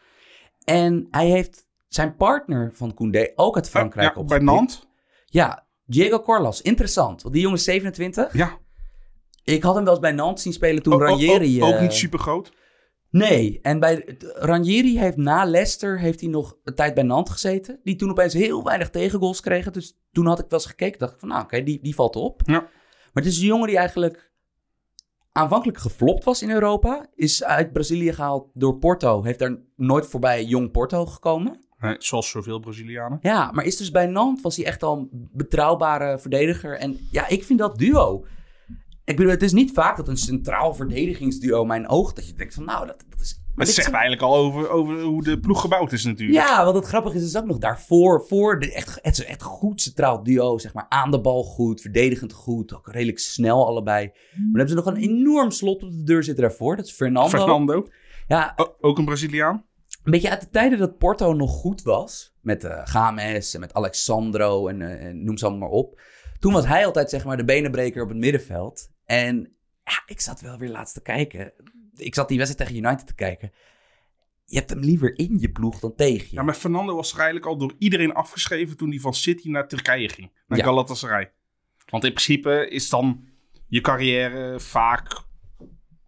En 0.63 1.07
hij 1.11 1.27
heeft 1.27 1.67
zijn 1.87 2.15
partner 2.15 2.71
van 2.73 2.93
Koundé 2.93 3.31
ook 3.35 3.55
uit 3.55 3.69
Frankrijk 3.69 4.15
ja, 4.15 4.23
bij. 4.23 4.39
Nantes. 4.39 4.87
Ja, 5.25 5.65
Diego 5.85 6.19
Corlas. 6.19 6.61
Interessant. 6.61 7.21
Want 7.21 7.33
die 7.33 7.43
jongen 7.43 7.57
is 7.57 7.63
27. 7.63 8.33
Ja. 8.33 8.57
Ik 9.43 9.63
had 9.63 9.75
hem 9.75 9.83
wel 9.83 9.93
eens 9.93 10.01
bij 10.01 10.11
Nantes 10.11 10.43
zien 10.43 10.53
spelen 10.53 10.83
toen 10.83 10.93
ook, 10.93 11.01
Ranieri... 11.01 11.63
ook 11.63 11.73
eh, 11.73 11.81
niet 11.81 11.93
super 11.93 12.19
groot. 12.19 12.51
Nee, 13.09 13.59
en 13.61 13.79
bij 13.79 14.17
Ranieri 14.19 14.99
heeft 14.99 15.17
na 15.17 15.45
Leicester 15.45 15.99
heeft 15.99 16.19
hij 16.19 16.29
nog 16.29 16.57
een 16.63 16.75
tijd 16.75 16.93
bij 16.93 17.03
Nantes 17.03 17.33
gezeten. 17.33 17.79
Die 17.83 17.95
toen 17.95 18.09
opeens 18.09 18.33
heel 18.33 18.63
weinig 18.63 18.89
tegengoals 18.89 19.41
kregen. 19.41 19.73
Dus 19.73 19.99
toen 20.11 20.25
had 20.25 20.39
ik 20.39 20.45
wel 20.49 20.59
eens 20.59 20.69
gekeken. 20.69 20.99
dacht 20.99 21.13
ik 21.13 21.19
van, 21.19 21.29
nou 21.29 21.43
oké, 21.43 21.63
die, 21.63 21.79
die 21.81 21.95
valt 21.95 22.15
op. 22.15 22.41
Ja. 22.45 22.59
Maar 23.13 23.23
het 23.23 23.25
is 23.25 23.39
een 23.39 23.45
jongen 23.45 23.67
die 23.67 23.77
eigenlijk 23.77 24.31
aanvankelijk 25.31 25.77
geflopt 25.77 26.23
was 26.23 26.41
in 26.41 26.51
Europa. 26.51 27.05
Is 27.15 27.43
uit 27.43 27.73
Brazilië 27.73 28.13
gehaald 28.13 28.49
door 28.53 28.77
Porto. 28.77 29.23
Heeft 29.23 29.39
daar 29.39 29.57
nooit 29.75 30.05
voorbij 30.05 30.43
jong 30.43 30.71
Porto 30.71 31.05
gekomen. 31.05 31.62
Nee, 31.83 31.95
zoals 31.99 32.29
zoveel 32.29 32.59
Brazilianen. 32.59 33.17
Ja, 33.21 33.51
maar 33.51 33.65
is 33.65 33.77
dus 33.77 33.91
bij 33.91 34.05
Nantes 34.07 34.43
was 34.43 34.55
hij 34.55 34.65
echt 34.65 34.83
al 34.83 34.97
een 34.97 35.29
betrouwbare 35.33 36.19
verdediger. 36.19 36.77
En 36.77 36.97
ja, 37.11 37.27
ik 37.27 37.43
vind 37.43 37.59
dat 37.59 37.77
duo. 37.77 38.25
Ik 39.05 39.15
bedoel, 39.15 39.31
het 39.31 39.41
is 39.43 39.51
niet 39.51 39.71
vaak 39.71 39.97
dat 39.97 40.07
een 40.07 40.17
centraal 40.17 40.73
verdedigingsduo 40.73 41.65
mijn 41.65 41.87
oog... 41.87 42.13
dat 42.13 42.27
je 42.27 42.33
denkt 42.33 42.53
van, 42.53 42.65
nou, 42.65 42.87
dat, 42.87 43.03
dat 43.09 43.19
is... 43.19 43.41
Maar 43.55 43.65
het 43.65 43.75
zegt 43.75 43.87
is- 43.87 43.93
eigenlijk 43.93 44.23
al 44.23 44.35
over, 44.35 44.69
over 44.69 45.01
hoe 45.01 45.23
de 45.23 45.39
ploeg 45.39 45.61
gebouwd 45.61 45.91
is 45.91 46.03
natuurlijk. 46.03 46.47
Ja, 46.47 46.65
wat 46.65 46.75
het 46.75 46.85
grappige 46.85 47.15
is, 47.17 47.23
is 47.23 47.37
ook 47.37 47.45
nog 47.45 47.57
daarvoor... 47.57 48.25
Voor 48.27 48.59
de 48.59 48.73
echt, 48.73 48.99
het 49.01 49.17
is 49.17 49.25
echt 49.25 49.41
goed 49.41 49.81
centraal 49.81 50.23
duo, 50.23 50.57
zeg 50.57 50.73
maar. 50.73 50.85
Aan 50.89 51.11
de 51.11 51.21
bal 51.21 51.43
goed, 51.43 51.81
verdedigend 51.81 52.33
goed. 52.33 52.73
Ook 52.75 52.91
redelijk 52.91 53.19
snel 53.19 53.67
allebei. 53.67 54.05
Maar 54.05 54.15
dan 54.35 54.49
hebben 54.51 54.69
ze 54.69 54.75
nog 54.75 54.85
een 54.85 54.95
enorm 55.17 55.51
slot 55.51 55.83
op 55.83 55.91
de 55.91 56.03
deur 56.03 56.23
zitten 56.23 56.43
daarvoor. 56.43 56.75
Dat 56.75 56.85
is 56.85 56.91
Fernando. 56.91 57.29
Fernando, 57.37 57.87
Ja, 58.27 58.53
o- 58.55 58.75
ook 58.81 58.97
een 58.97 59.05
Braziliaan. 59.05 59.65
Een 60.03 60.11
beetje 60.11 60.29
uit 60.29 60.41
de 60.41 60.49
tijden 60.49 60.79
dat 60.79 60.97
Porto 60.97 61.33
nog 61.33 61.51
goed 61.51 61.81
was. 61.81 62.35
Met 62.41 62.63
eh 62.63 62.81
Games 62.83 63.53
en 63.53 63.59
met 63.59 63.73
Alexandro 63.73 64.67
en, 64.67 64.81
eh, 64.81 65.05
en 65.05 65.23
noem 65.23 65.37
ze 65.37 65.45
allemaal 65.45 65.69
maar 65.69 65.77
op. 65.77 66.01
Toen 66.39 66.53
was 66.53 66.65
hij 66.65 66.85
altijd 66.85 67.09
zeg 67.09 67.25
maar 67.25 67.37
de 67.37 67.45
benenbreker 67.45 68.03
op 68.03 68.09
het 68.09 68.17
middenveld. 68.17 68.89
En 69.05 69.55
ja, 69.83 70.03
ik 70.05 70.21
zat 70.21 70.41
wel 70.41 70.57
weer 70.57 70.69
laatst 70.69 70.93
te 70.93 71.01
kijken. 71.01 71.53
Ik 71.95 72.15
zat 72.15 72.27
die 72.27 72.37
wedstrijd 72.37 72.69
tegen 72.69 72.85
United 72.85 73.07
te 73.07 73.15
kijken. 73.15 73.51
Je 74.45 74.57
hebt 74.57 74.69
hem 74.69 74.79
liever 74.79 75.17
in 75.17 75.37
je 75.39 75.51
ploeg 75.51 75.79
dan 75.79 75.95
tegen 75.95 76.27
je. 76.29 76.35
Ja, 76.35 76.41
maar 76.43 76.53
Fernando 76.55 76.95
was 76.95 77.13
eigenlijk 77.15 77.45
al 77.45 77.57
door 77.57 77.73
iedereen 77.77 78.13
afgeschreven 78.13 78.77
toen 78.77 78.89
hij 78.89 78.99
van 78.99 79.13
City 79.13 79.49
naar 79.49 79.67
Turkije 79.67 80.09
ging. 80.09 80.31
Naar 80.47 80.57
Ja. 80.57 80.63
Galatasaray. 80.65 81.31
Want 81.89 82.03
in 82.03 82.13
principe 82.13 82.67
is 82.69 82.89
dan 82.89 83.25
je 83.67 83.81
carrière 83.81 84.59
vaak 84.59 85.21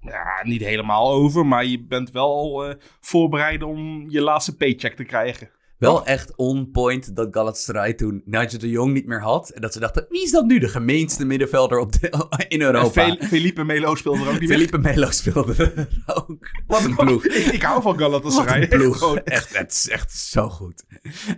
ja, 0.06 0.42
niet 0.44 0.62
helemaal 0.62 1.12
over. 1.12 1.46
Maar 1.46 1.66
je 1.66 1.86
bent 1.86 2.12
wel 2.12 2.66
eh, 2.66 2.76
voorbereid 3.00 3.64
om 3.64 4.10
je 4.10 4.22
laatste 4.22 4.56
paycheck 4.56 4.96
te 4.96 5.04
krijgen. 5.04 5.50
Wel 5.78 6.06
echt 6.06 6.36
on 6.36 6.72
point 6.72 7.16
dat 7.16 7.28
Galatasaray 7.32 7.94
toen 7.94 8.22
Nigel 8.26 8.60
de 8.60 8.70
Jong 8.70 8.94
niet 8.94 9.06
meer 9.06 9.22
had. 9.22 9.50
En 9.50 9.62
dat 9.62 9.74
ze 9.74 9.80
dachten, 9.80 10.06
wie 10.10 10.24
is 10.24 10.32
dat 10.32 10.46
nu 10.46 10.60
de 10.60 10.68
gemeenste 10.68 11.26
middenvelder 11.26 11.80
op 11.80 11.92
de- 11.92 12.10
in 12.48 12.60
En 12.60 12.62
Europa? 12.62 12.90
Fel- 12.90 13.18
Felipe 13.28 13.64
Melo 13.64 13.96
speelde 13.96 14.20
er 14.20 14.26
ook 14.34 14.40
niet 14.40 14.50
meer. 14.50 14.58
Felipe 14.58 14.78
Melo 14.78 15.12
speelde 15.12 15.54
er 15.56 15.88
ook. 16.16 16.50
Wat 16.68 16.84
een 16.84 16.96
ploeg. 16.96 17.26
ik, 17.38 17.46
ik 17.46 17.62
hou 17.62 17.82
van 17.82 17.92
Wat 17.98 18.02
Galatasaray. 18.02 18.62
een 18.62 18.70
ploeg. 18.70 19.16
Echt, 19.18 19.58
het 19.58 19.72
is 19.72 19.90
echt 19.90 20.12
zo 20.12 20.50
goed. 20.50 20.84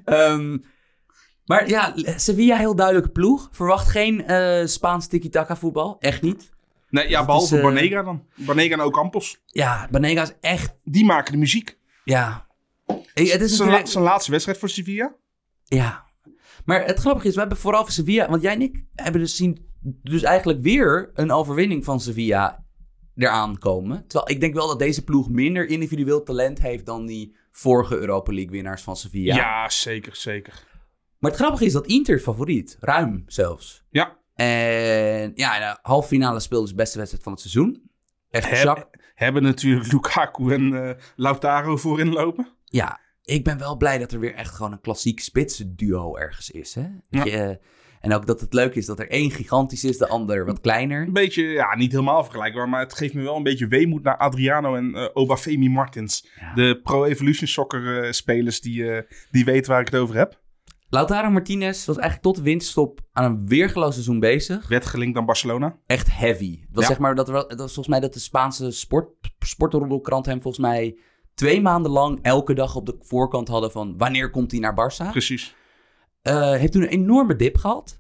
Ehm, 0.06 0.58
maar 1.46 1.70
ja, 1.70 1.94
Sevilla 2.16 2.58
heel 2.58 2.76
duidelijke 2.76 3.10
ploeg. 3.12 3.50
Verwacht 3.52 3.88
geen 3.88 4.26
eh, 4.26 4.66
Spaans 4.66 5.08
tiki-taka 5.08 5.56
voetbal. 5.56 5.96
Echt 6.00 6.22
niet. 6.22 6.56
Nee, 6.90 7.10
ja, 7.10 7.26
behalve 7.26 7.46
is, 7.56 7.62
eh, 7.62 7.66
Banega 7.68 8.04
dan. 8.04 8.26
Banega 8.36 8.74
en 8.74 8.82
Ocampos. 8.82 9.42
Ja, 9.46 9.88
Banega 9.92 10.22
is 10.22 10.34
echt... 10.42 10.76
Die 10.84 11.06
maken 11.06 11.32
de 11.32 11.38
muziek. 11.38 11.78
Ja, 12.04 12.48
Het 12.86 13.02
is 13.16 13.30
Zijn, 13.30 13.40
natuurlijk- 13.50 13.80
la- 13.80 13.86
zijn 13.86 14.04
laatste 14.04 14.32
wedstrijd 14.32 14.58
voor 14.60 14.70
Sevilla. 14.70 15.16
Ja. 15.64 16.06
Maar 16.66 16.86
het 16.86 17.00
grappige 17.00 17.28
is, 17.28 17.34
we 17.34 17.40
hebben 17.40 17.58
vooral 17.58 17.82
voor 17.84 17.92
Sevilla... 17.92 18.30
Want 18.30 18.42
jij 18.42 18.54
en 18.54 18.62
ik 18.62 18.84
hebben 18.96 19.22
dus 19.22 19.36
zien... 19.36 19.66
Dus 20.04 20.24
eigenlijk 20.24 20.62
weer 20.62 21.12
een 21.14 21.32
overwinning 21.32 21.86
van 21.86 22.00
Sevilla 22.00 22.66
eraan 23.16 23.58
komen. 23.58 24.08
Terwijl 24.08 24.32
ik 24.32 24.40
denk 24.40 24.54
wel 24.54 24.68
dat 24.68 24.80
deze 24.80 25.04
ploeg 25.04 25.30
minder 25.30 25.68
individueel 25.68 26.24
talent 26.24 26.62
heeft... 26.62 26.86
dan 26.86 27.06
die 27.06 27.36
vorige 27.52 27.98
Europa 27.98 28.32
League 28.34 28.52
winnaars 28.52 28.82
van 28.82 28.96
Sevilla. 28.98 29.36
Ja, 29.36 29.70
zeker, 29.70 30.16
zeker. 30.16 30.66
Maar 31.20 31.32
het 31.32 31.40
grappige 31.40 31.66
is 31.66 31.74
dat 31.74 31.86
Inter 31.88 32.20
favoriet. 32.20 32.78
Ruim 32.80 33.24
zelfs. 33.28 33.84
Ja, 33.90 34.18
En 34.38 35.32
ja, 35.36 35.60
de 35.60 35.80
halve 35.82 36.08
finale 36.08 36.40
speelde 36.40 36.68
de 36.68 36.76
beste 36.76 36.98
wedstrijd 36.98 37.24
van 37.24 37.32
het 37.34 37.42
seizoen. 37.42 37.90
Echt 38.30 38.64
Heb- 38.64 38.96
hebben 39.16 39.44
natuurlijk 39.44 39.92
Lukaku 39.92 40.54
en 40.54 40.88
eh, 40.88 40.96
Lautaro 41.16 41.78
voorin 41.78 42.10
lopen. 42.10 42.48
Ja, 42.66 43.00
ik 43.24 43.44
ben 43.44 43.58
wel 43.58 43.78
blij 43.78 43.98
dat 43.98 44.12
er 44.12 44.20
weer 44.20 44.34
echt 44.34 44.56
gewoon 44.56 44.72
een 44.72 44.82
klassiek 44.82 45.20
spitsenduo 45.20 46.16
ergens 46.18 46.50
is. 46.52 46.76
Hè? 46.76 46.86
Ja. 47.10 47.24
je, 47.24 47.32
eh, 47.32 47.56
en 48.02 48.14
ook 48.14 48.26
dat 48.26 48.42
het 48.42 48.54
leuk 48.54 48.76
is 48.76 48.86
dat 48.86 49.00
er 49.00 49.10
één 49.10 49.32
gigantisch 49.32 49.84
is, 49.84 49.98
de 49.98 50.08
ander 50.08 50.46
wat 50.46 50.62
kleiner. 50.62 51.02
Een 51.02 51.14
beetje, 51.14 51.44
ja, 51.44 51.76
niet 51.76 51.92
helemaal 51.92 52.24
vergelijkbaar, 52.24 52.70
maar 52.70 52.80
het 52.80 52.94
geeft 52.94 53.14
me 53.14 53.22
wel 53.22 53.36
een 53.36 53.44
beetje 53.44 53.68
weemoed 53.68 54.04
naar 54.04 54.18
Adriano 54.18 54.76
en 54.76 54.96
eh 54.96 55.08
Obafemi 55.14 55.70
Martins. 55.70 56.28
Ja. 56.40 56.54
De 56.54 56.80
Pro 56.84 57.04
Evolution 57.06 57.48
Soccer 57.48 58.14
spelers 58.14 58.62
die, 58.62 59.06
die 59.32 59.46
weten 59.46 59.72
waar 59.72 59.82
ik 59.82 59.86
het 59.92 60.00
over 60.02 60.16
heb. 60.16 60.40
Lautaro 60.90 61.30
Martinez 61.30 61.86
was 61.86 61.96
eigenlijk 61.98 62.22
tot 62.24 62.36
de 62.36 62.42
winststop 62.42 63.00
aan 63.12 63.24
een 63.32 63.48
weergeloos 63.48 63.94
seizoen 63.94 64.20
bezig. 64.20 64.68
Werd 64.68 64.86
gelinkt 64.86 65.18
aan 65.18 65.26
Barcelona. 65.26 65.78
Echt 65.86 66.18
heavy. 66.18 66.60
Het 66.60 66.70
was 66.72 66.84
Ja. 66.84 66.90
zeg 66.90 67.00
maar 67.00 67.16
dat, 67.16 67.28
er, 67.28 67.34
dat 67.34 67.48
was 67.58 67.74
volgens 67.74 67.88
mij 67.88 68.00
dat 68.00 68.14
de 68.14 68.20
Spaanse 68.20 68.72
sport, 68.72 69.10
sportroddelkrant 69.40 70.26
hem 70.26 70.42
volgens 70.42 70.66
mij 70.66 70.98
twee 71.36 71.62
maanden 71.62 71.92
lang 71.92 72.20
elke 72.22 72.54
dag 72.54 72.76
op 72.76 72.86
de 72.86 72.96
voorkant 73.00 73.48
hadden 73.48 73.72
van 73.72 73.98
wanneer 73.98 74.30
komt 74.30 74.52
hij 74.52 74.60
naar 74.60 74.74
Barça. 74.74 75.12
Precies. 75.12 75.56
Eh, 76.22 76.52
heeft 76.52 76.72
toen 76.72 76.82
een 76.82 76.88
enorme 76.88 77.36
dip 77.36 77.58
gehad. 77.58 78.00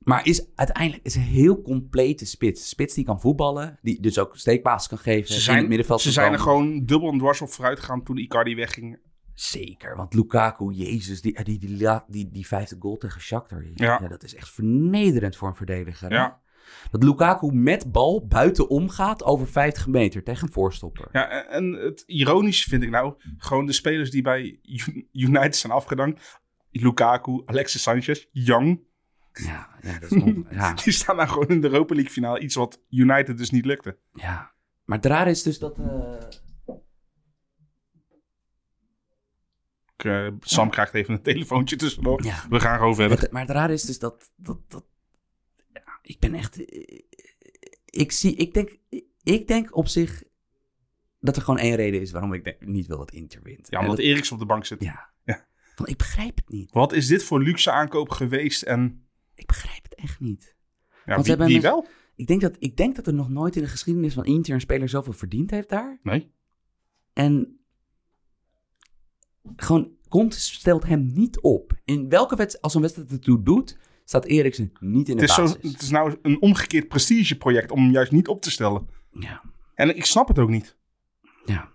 Maar 0.00 0.26
is 0.26 0.46
uiteindelijk 0.54 1.04
is 1.04 1.14
een 1.14 1.22
heel 1.22 1.62
complete 1.62 2.26
spits. 2.26 2.68
Spits 2.68 2.94
die 2.94 3.04
kan 3.04 3.20
voetballen. 3.20 3.78
Die 3.82 4.00
dus 4.00 4.18
ook 4.18 4.36
steekpaas 4.36 4.88
kan 4.88 4.98
geven. 4.98 5.28
Ze 5.28 5.34
in 5.34 5.40
zijn, 5.40 5.58
het 5.58 5.68
middenveld 5.68 6.00
ze 6.00 6.12
zijn 6.12 6.32
er 6.32 6.38
gewoon 6.38 6.84
dubbel 6.84 7.10
en 7.10 7.18
dwars 7.18 7.40
op 7.40 7.50
vooruit 7.50 7.80
gegaan 7.80 8.02
toen 8.02 8.16
Icardi 8.18 8.54
wegging. 8.54 8.98
Zeker. 9.40 9.96
Want 9.96 10.14
Lukaku, 10.14 10.72
jezus. 10.72 11.20
Die, 11.22 11.42
die, 11.44 11.58
die, 11.58 11.76
die, 11.76 12.00
die, 12.08 12.30
die 12.30 12.46
vijfde 12.46 12.76
goal 12.78 12.96
tegen 12.96 13.20
Shakhtar. 13.20 13.64
Ja. 13.74 13.98
dat 14.08 14.22
is 14.22 14.34
echt 14.34 14.50
vernederend 14.50 15.36
voor 15.36 15.48
een 15.48 15.54
verdediger. 15.56 16.12
Ja. 16.12 16.40
Dat 16.90 17.02
Lukaku 17.02 17.52
met 17.52 17.92
bal 17.92 18.26
buitenom 18.26 18.88
gaat 18.88 19.22
over 19.24 19.46
50 19.48 19.86
meter 19.86 20.22
tegen 20.22 20.46
een 20.46 20.52
voorstopper. 20.52 21.08
Ja, 21.12 21.46
en- 21.48 21.72
het 21.72 22.02
ironische 22.06 22.68
vind 22.68 22.82
ik 22.82 22.90
nou, 22.90 23.14
gewoon 23.38 23.66
de 23.66 23.72
spelers 23.72 24.10
die 24.10 24.22
bij 24.22 24.60
United 25.12 25.56
zijn 25.56 25.72
afgedankt. 25.72 26.40
Lukaku, 26.70 27.42
Alexis 27.46 27.82
Sanchez, 27.82 28.26
Young. 28.30 28.80
Ja, 29.32 29.68
ja, 29.82 29.98
dat 29.98 30.10
is 30.12 30.22
on- 30.22 30.46
ja, 30.50 30.72
Die 30.74 30.92
staan 30.92 31.16
nou 31.16 31.28
gewoon 31.28 31.48
in 31.48 31.60
de 31.60 31.68
Europa 31.68 31.94
League 31.94 32.12
finale. 32.12 32.40
Iets 32.40 32.54
wat 32.54 32.80
United 32.88 33.38
dus 33.38 33.50
niet 33.50 33.64
lukte. 33.64 33.98
ja. 34.14 34.52
Maar 34.84 34.98
het 35.00 35.26
is 35.26 35.42
dus 35.42 35.58
dat... 35.58 35.78
eh, 35.78 36.12
Eh, 40.04 40.28
Sam 40.40 40.70
krijgt 40.70 40.94
even 40.94 41.14
een 41.14 41.22
telefoontje 41.22 41.76
tussendoor. 41.76 42.24
Ja. 42.24 42.44
We 42.48 42.60
gaan 42.60 42.78
gewoon 42.78 42.94
verder. 42.94 43.20
Het- 43.20 43.30
maar 43.30 43.40
het 43.42 43.50
rare 43.50 43.72
is 43.72 43.82
dus 43.82 43.98
dat. 43.98 44.30
dat, 44.36 44.58
dat 44.70 44.84
ja, 45.72 45.98
ik 46.02 46.18
ben 46.18 46.34
echt. 46.34 46.64
eh, 46.64 46.98
Ik, 47.84 48.12
zie, 48.12 48.34
ik, 48.36 48.54
denk, 48.54 48.76
ik 49.22 49.48
denk 49.48 49.76
op 49.76 49.88
zich 49.88 50.22
dat 51.20 51.36
er 51.36 51.42
gewoon 51.42 51.60
één 51.60 51.76
reden 51.76 52.00
is 52.00 52.10
waarom 52.10 52.32
ik 52.32 52.44
denk- 52.44 52.60
niet 52.66 52.86
wil 52.86 52.98
dat 52.98 53.10
Inter 53.12 53.42
wint. 53.42 53.66
Ja, 53.70 53.80
omdat 53.80 53.96
dat- 53.96 54.04
Eriks 54.04 54.32
op 54.32 54.38
de 54.38 54.46
bank 54.46 54.66
zit. 54.66 54.82
ja. 54.82 55.10
Ja. 55.24 55.46
Want 55.76 55.88
ik 55.88 55.96
begrijp 55.98 56.36
het 56.36 56.48
niet. 56.48 56.72
Wat 56.72 56.92
is 56.92 57.06
dit 57.06 57.24
voor 57.24 57.42
luxe 57.42 57.70
aankoop 57.70 58.10
geweest? 58.10 58.62
En 58.62 59.08
Ik 59.34 59.46
begrijp 59.46 59.82
het 59.82 59.94
echt 59.94 60.20
niet. 60.20 60.56
ja, 61.04 61.14
ze 61.16 61.20
wie, 61.20 61.28
hebben 61.28 61.46
wie 61.46 61.54
met- 61.56 61.64
wel? 61.64 61.86
Ik 62.16 62.26
denk, 62.26 62.40
dat, 62.40 62.56
ik 62.58 62.76
denk 62.76 62.96
dat 62.96 63.06
er 63.06 63.14
nog 63.14 63.28
nooit 63.28 63.56
in 63.56 63.62
de 63.62 63.68
geschiedenis 63.68 64.14
van 64.14 64.24
Inter 64.24 64.54
een 64.54 64.60
speler 64.60 64.88
zoveel 64.88 65.12
verdiend 65.12 65.50
heeft 65.50 65.68
daar. 65.68 65.98
Nee. 66.02 66.32
En 67.12 67.59
gewoon, 69.56 69.90
Conte 70.08 70.40
stelt 70.40 70.84
hem 70.86 71.10
niet 71.14 71.40
op. 71.40 71.72
In 71.84 72.08
welke 72.08 72.36
wedstrijd, 72.36 72.64
als 72.64 72.74
een 72.74 72.80
wedstrijd 72.80 73.10
het 73.10 73.22
toe 73.22 73.42
doet, 73.42 73.78
staat 74.04 74.24
Eriksen 74.24 74.72
niet 74.80 75.08
in 75.08 75.16
de 75.16 75.20
Het 75.20 75.30
is, 75.30 75.36
zo, 75.36 75.42
basis. 75.42 75.72
het 75.72 75.82
is 75.82 75.90
nou 75.90 76.16
een 76.22 76.42
omgekeerd 76.42 76.88
prestigeproject 76.88 77.70
om 77.70 77.82
hem 77.82 77.90
juist 77.92 78.12
niet 78.12 78.28
op 78.28 78.42
te 78.42 78.50
stellen. 78.50 78.88
Ja. 79.12 79.42
En 79.74 79.96
ik 79.96 80.04
snap 80.04 80.28
het 80.28 80.38
ook 80.38 80.48
niet. 80.48 80.76
Ja. 81.44 81.72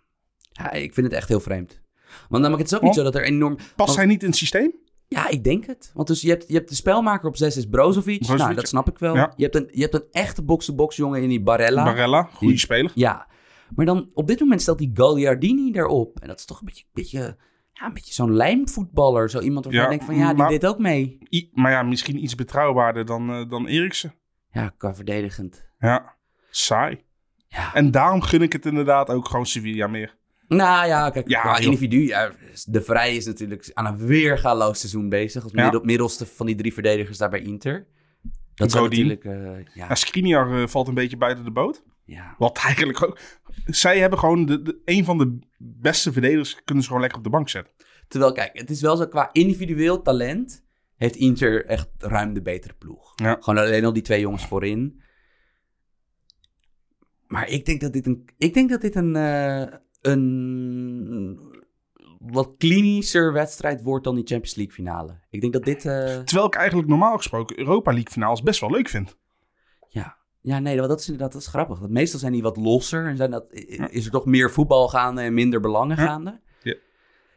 ja, 0.51 0.71
ik 0.71 0.93
vind 0.93 1.07
het 1.07 1.15
echt 1.15 1.27
heel 1.27 1.39
vreemd. 1.39 1.81
Want 2.29 2.43
namelijk, 2.43 2.57
het 2.61 2.71
is 2.71 2.77
ook 2.77 2.83
niet 2.83 2.93
zo 2.93 3.03
dat 3.03 3.15
er 3.15 3.23
enorm... 3.23 3.55
Past 3.55 3.75
want- 3.75 3.95
hij 3.95 4.05
niet 4.05 4.21
in 4.21 4.27
het 4.29 4.37
systeem? 4.37 4.73
Ja, 5.07 5.27
ik 5.29 5.43
denk 5.43 5.65
het. 5.65 5.91
Want 5.93 6.07
dus 6.07 6.21
je 6.21 6.29
hebt, 6.29 6.47
je 6.47 6.53
hebt 6.53 6.69
de 6.69 6.75
spelmaker 6.75 7.27
op 7.27 7.37
6 7.37 7.57
is 7.57 7.65
Brozovic. 7.65 8.17
Brozovic, 8.19 8.41
Nou, 8.43 8.55
dat 8.55 8.67
snap 8.67 8.87
ik 8.89 8.99
wel. 8.99 9.15
ja. 9.15 9.33
Je, 9.35 9.43
hebt 9.43 9.55
een, 9.55 9.67
je 9.71 9.81
hebt 9.81 9.93
een 9.93 10.05
echte 10.11 10.43
box-to-box 10.43 10.95
jongen 10.95 11.21
in 11.21 11.29
die 11.29 11.41
Barella. 11.41 11.83
Barella, 11.83 12.23
goede 12.23 12.57
speler. 12.57 12.91
Ja. 12.95 13.27
Maar 13.75 13.85
dan 13.85 14.09
op 14.13 14.27
dit 14.27 14.39
moment 14.39 14.61
stelt 14.61 14.77
die 14.77 14.91
Gagliardini 14.93 15.71
erop. 15.71 16.19
En 16.19 16.27
dat 16.27 16.39
is 16.39 16.45
toch 16.45 16.59
een 16.59 16.65
beetje, 16.65 16.83
beetje, 16.93 17.37
ja, 17.79 17.85
een 17.85 17.93
beetje 17.93 18.13
zo'n 18.13 18.33
lijmvoetballer. 18.35 19.29
Zo 19.29 19.39
iemand 19.39 19.65
waarvan 19.65 19.83
Ja, 19.83 19.89
je 19.91 19.97
denkt 19.97 20.13
van 20.13 20.21
ja, 20.23 20.27
die 20.29 20.37
maar- 20.37 20.49
deed 20.49 20.65
ook 20.65 20.79
mee. 20.79 21.17
I- 21.33 21.49
maar 21.53 21.71
ja, 21.71 21.83
misschien 21.83 22.23
iets 22.23 22.35
betrouwbaarder 22.35 23.05
dan, 23.05 23.29
eh, 23.29 23.49
dan 23.49 23.67
Eriksen. 23.67 24.13
Ja, 24.51 24.73
qua 24.77 24.95
verdedigend. 24.95 25.65
Ja, 25.79 26.15
saai. 26.49 27.03
Ja. 27.47 27.73
En 27.73 27.91
daarom 27.91 28.21
gun 28.21 28.41
ik 28.41 28.53
het 28.53 28.65
inderdaad 28.65 29.09
ook 29.09 29.27
gewoon 29.27 29.45
Sevilla 29.45 29.87
meer. 29.87 30.15
Nou 30.47 30.87
ja, 30.87 31.09
kijk, 31.09 31.27
Ja, 31.29 31.41
qua 31.41 31.57
individu. 31.57 32.05
Ja, 32.07 32.31
de 32.65 32.81
Vrij 32.81 33.15
is 33.15 33.25
natuurlijk 33.25 33.71
aan 33.73 33.85
een 33.85 33.97
weergaloos 33.97 34.79
seizoen 34.79 35.09
bezig. 35.09 35.43
Als 35.43 35.51
middel, 35.51 35.81
middelste 35.83 36.25
van 36.25 36.45
die 36.45 36.55
drie 36.55 36.73
verdedigers 36.73 37.17
daar 37.17 37.29
bij 37.29 37.41
Inter. 37.41 37.87
Dat 38.55 38.73
Godin. 38.75 39.07
natuurlijk... 39.07 39.67
ja, 39.73 39.87
Ja, 39.87 39.95
Skriniar 39.95 40.61
eh, 40.61 40.67
valt 40.67 40.87
een 40.87 40.93
beetje 40.93 41.17
buiten 41.17 41.43
de 41.43 41.51
boot. 41.51 41.83
Ja. 42.05 42.35
Wat 42.37 42.57
eigenlijk 42.57 43.03
ook... 43.03 43.19
Zij 43.65 43.99
hebben 43.99 44.19
gewoon 44.19 44.45
de, 44.45 44.61
de, 44.61 44.81
een 44.85 45.05
van 45.05 45.17
de 45.17 45.39
beste 45.57 46.11
verdedigers... 46.11 46.63
kunnen 46.63 46.83
ze 46.83 46.87
gewoon 46.89 47.01
lekker 47.01 47.19
op 47.19 47.25
de 47.25 47.31
bank 47.37 47.49
zetten. 47.49 47.73
Terwijl, 48.07 48.31
kijk, 48.31 48.57
het 48.57 48.69
is 48.69 48.81
wel 48.81 48.97
zo 48.97 49.07
qua 49.07 49.29
individueel 49.31 50.01
talent... 50.01 50.65
heeft 50.95 51.15
Inter 51.15 51.65
echt 51.65 51.89
ruim 51.97 52.33
de 52.33 52.41
betere 52.41 52.73
ploeg. 52.73 53.13
Ja. 53.15 53.37
Gewoon 53.39 53.63
alleen 53.63 53.85
al 53.85 53.93
die 53.93 54.03
twee 54.03 54.19
jongens 54.19 54.45
voorin. 54.45 55.01
Maar 57.27 57.49
ik 57.49 57.65
denk 57.65 57.81
dat 57.81 57.93
dit 57.93 58.05
een... 58.05 58.29
Ik 58.37 58.53
denk 58.53 58.69
dat 58.69 58.81
dit 58.81 58.95
een... 58.95 59.15
eh, 59.15 59.65
een 60.01 61.53
wat 62.19 62.53
klinischer 62.57 63.33
wedstrijd 63.33 63.81
wordt 63.81 64.03
dan 64.03 64.15
die 64.15 64.25
Champions 64.25 64.55
League 64.55 64.73
finale. 64.73 65.19
Ik 65.29 65.41
denk 65.41 65.53
dat 65.53 65.63
dit... 65.63 65.85
eh, 65.85 66.19
Terwijl 66.19 66.47
ik 66.47 66.55
eigenlijk 66.55 66.87
normaal 66.87 67.17
gesproken 67.17 67.59
Europa 67.59 67.91
League 67.91 68.11
finales 68.11 68.41
best 68.41 68.59
wel 68.59 68.71
leuk 68.71 68.87
vind. 68.87 69.17
Ja, 69.87 70.17
ja 70.45 70.59
nee, 70.59 70.77
dat 70.77 70.99
is 70.99 71.05
inderdaad 71.05 71.31
dat 71.31 71.41
is 71.41 71.47
grappig. 71.47 71.79
Dat 71.79 71.89
meestal 71.89 72.19
zijn 72.19 72.31
die 72.31 72.41
wat 72.41 72.57
losser 72.57 73.05
en 73.07 73.17
zijn 73.17 73.31
dat, 73.31 73.45
is 73.89 74.05
er 74.05 74.11
toch 74.11 74.25
meer 74.25 74.51
voetbal 74.51 74.87
gaande 74.87 75.21
en 75.21 75.33
minder 75.33 75.59
belangen 75.59 75.97
Ja. 75.97 76.05
gaande. 76.05 76.41
Ja. 76.63 76.75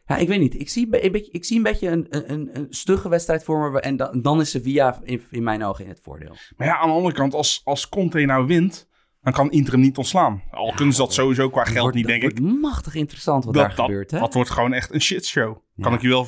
Ja, 0.06 0.16
ik 0.16 0.28
weet 0.28 0.40
niet. 0.40 0.54
Ik 0.60 0.68
zie, 0.68 0.84
een 0.84 0.90
be- 0.90 1.04
een 1.04 1.12
beetje, 1.12 1.30
ik 1.32 1.44
zie 1.44 1.56
een 1.56 1.62
beetje 1.62 1.88
een, 1.88 2.06
een, 2.32 2.48
een 2.52 2.66
stugge 2.70 3.08
wedstrijd 3.08 3.44
voor 3.44 3.70
me. 3.72 3.80
En 3.80 3.96
dan, 3.96 4.22
dan 4.22 4.40
is 4.40 4.50
Sevilla 4.50 5.00
in, 5.02 5.22
in 5.30 5.42
mijn 5.42 5.64
ogen 5.64 5.84
in 5.84 5.90
het 5.90 6.00
voordeel. 6.02 6.36
Maar 6.56 6.66
ja, 6.66 6.78
aan 6.78 6.88
de 6.88 6.94
andere 6.94 7.14
kant, 7.14 7.34
als, 7.34 7.60
als 7.64 7.88
Conte 7.88 8.20
nou 8.20 8.46
wint... 8.46 8.88
dan 9.22 9.32
kan 9.32 9.50
Inter 9.50 9.72
hem 9.72 9.82
niet 9.82 9.96
ontslaan. 9.98 10.42
Al 10.50 10.72
kunnen 10.74 10.94
ze 10.94 11.00
dat 11.00 11.12
sowieso 11.12 11.50
qua 11.50 11.64
geld 11.64 11.78
Wordt- 11.80 11.96
niet, 11.96 12.06
denk 12.06 12.22
ik. 12.22 12.38
wordt 12.38 12.60
machtig 12.60 12.94
interessant 12.94 13.44
wat 13.44 13.54
Dat, 13.54 13.62
daar 13.66 13.74
dat, 13.76 13.84
gebeurt. 13.86 14.10
Hè? 14.10 14.18
dat 14.18 14.34
wordt 14.34 14.50
gewoon 14.50 14.72
echt 14.72 14.94
een 14.94 15.00
shitshow. 15.00 15.56
Kan 15.80 15.90
Ja. 15.90 15.96
ik 15.96 16.02
je 16.02 16.08
wel 16.08 16.26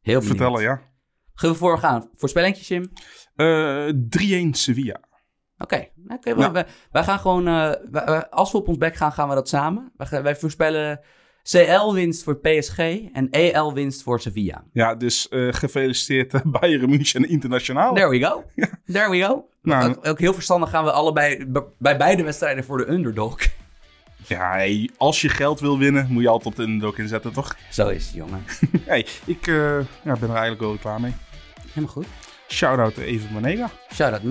Heel 0.00 0.22
vertellen, 0.22 0.62
ja. 0.62 0.82
Gaan 1.34 1.50
we 1.50 1.56
voorgaan? 1.56 2.10
Voorspellingje, 2.14 2.64
Jim? 2.64 2.92
Eh 3.34 4.46
3-1 4.46 4.50
Sevilla. 4.50 5.00
Oké, 5.62 5.86
Ja. 6.24 6.52
we- 6.52 6.64
wij 6.92 7.04
gaan 7.04 7.18
gewoon... 7.18 7.46
eh, 7.48 7.70
wij- 7.90 8.28
als 8.28 8.52
we 8.52 8.58
op 8.58 8.68
ons 8.68 8.78
bek 8.78 8.94
gaan, 8.96 9.12
gaan 9.12 9.28
we 9.28 9.34
dat 9.34 9.48
samen. 9.48 9.92
Wij, 9.96 10.22
wij 10.22 10.36
voorspellen 10.36 11.00
CL-winst 11.42 12.22
voor 12.22 12.36
PSG 12.40 12.78
en 13.12 13.30
EL-winst 13.30 14.02
voor 14.02 14.20
Sevilla. 14.20 14.64
Ja, 14.72 14.94
dus 14.94 15.28
eh, 15.28 15.48
gefeliciteerd 15.52 16.34
eh, 16.34 16.40
Bayern 16.60 16.90
München 16.90 17.28
Internationaal. 17.28 17.94
There 17.94 18.08
we 18.08 18.20
go. 18.20 18.44
There 18.92 19.10
we 19.10 19.20
go. 19.20 19.48
Nou, 19.62 19.88
ook, 19.90 20.06
ook 20.06 20.18
heel 20.18 20.34
verstandig 20.34 20.70
gaan 20.70 20.84
we 20.84 20.90
allebei 20.92 21.46
bij 21.78 21.96
beide 21.96 22.22
wedstrijden 22.22 22.64
voor 22.64 22.78
de 22.78 22.88
underdog. 22.88 23.38
Ja, 24.26 24.50
hey, 24.52 24.90
als 24.96 25.20
je 25.20 25.28
geld 25.28 25.60
wil 25.60 25.78
winnen, 25.78 26.06
moet 26.10 26.22
je 26.22 26.28
altijd 26.28 26.46
op 26.48 26.56
de 26.56 26.62
underdog 26.62 26.98
inzetten, 26.98 27.32
toch? 27.32 27.56
Zo 27.70 27.88
is 27.88 28.06
het, 28.06 28.14
jongen. 28.14 28.44
hey, 28.86 29.06
ik 29.24 29.46
ja, 29.46 29.84
ben 30.02 30.22
er 30.22 30.28
eigenlijk 30.30 30.60
wel 30.60 30.76
klaar 30.76 31.00
mee. 31.00 31.14
Helemaal 31.68 31.92
goed. 31.94 32.06
Shout-out 32.48 32.94
to 32.94 33.02
Even 33.02 33.32
Manega. 33.32 33.70
Shout-out. 33.94 34.22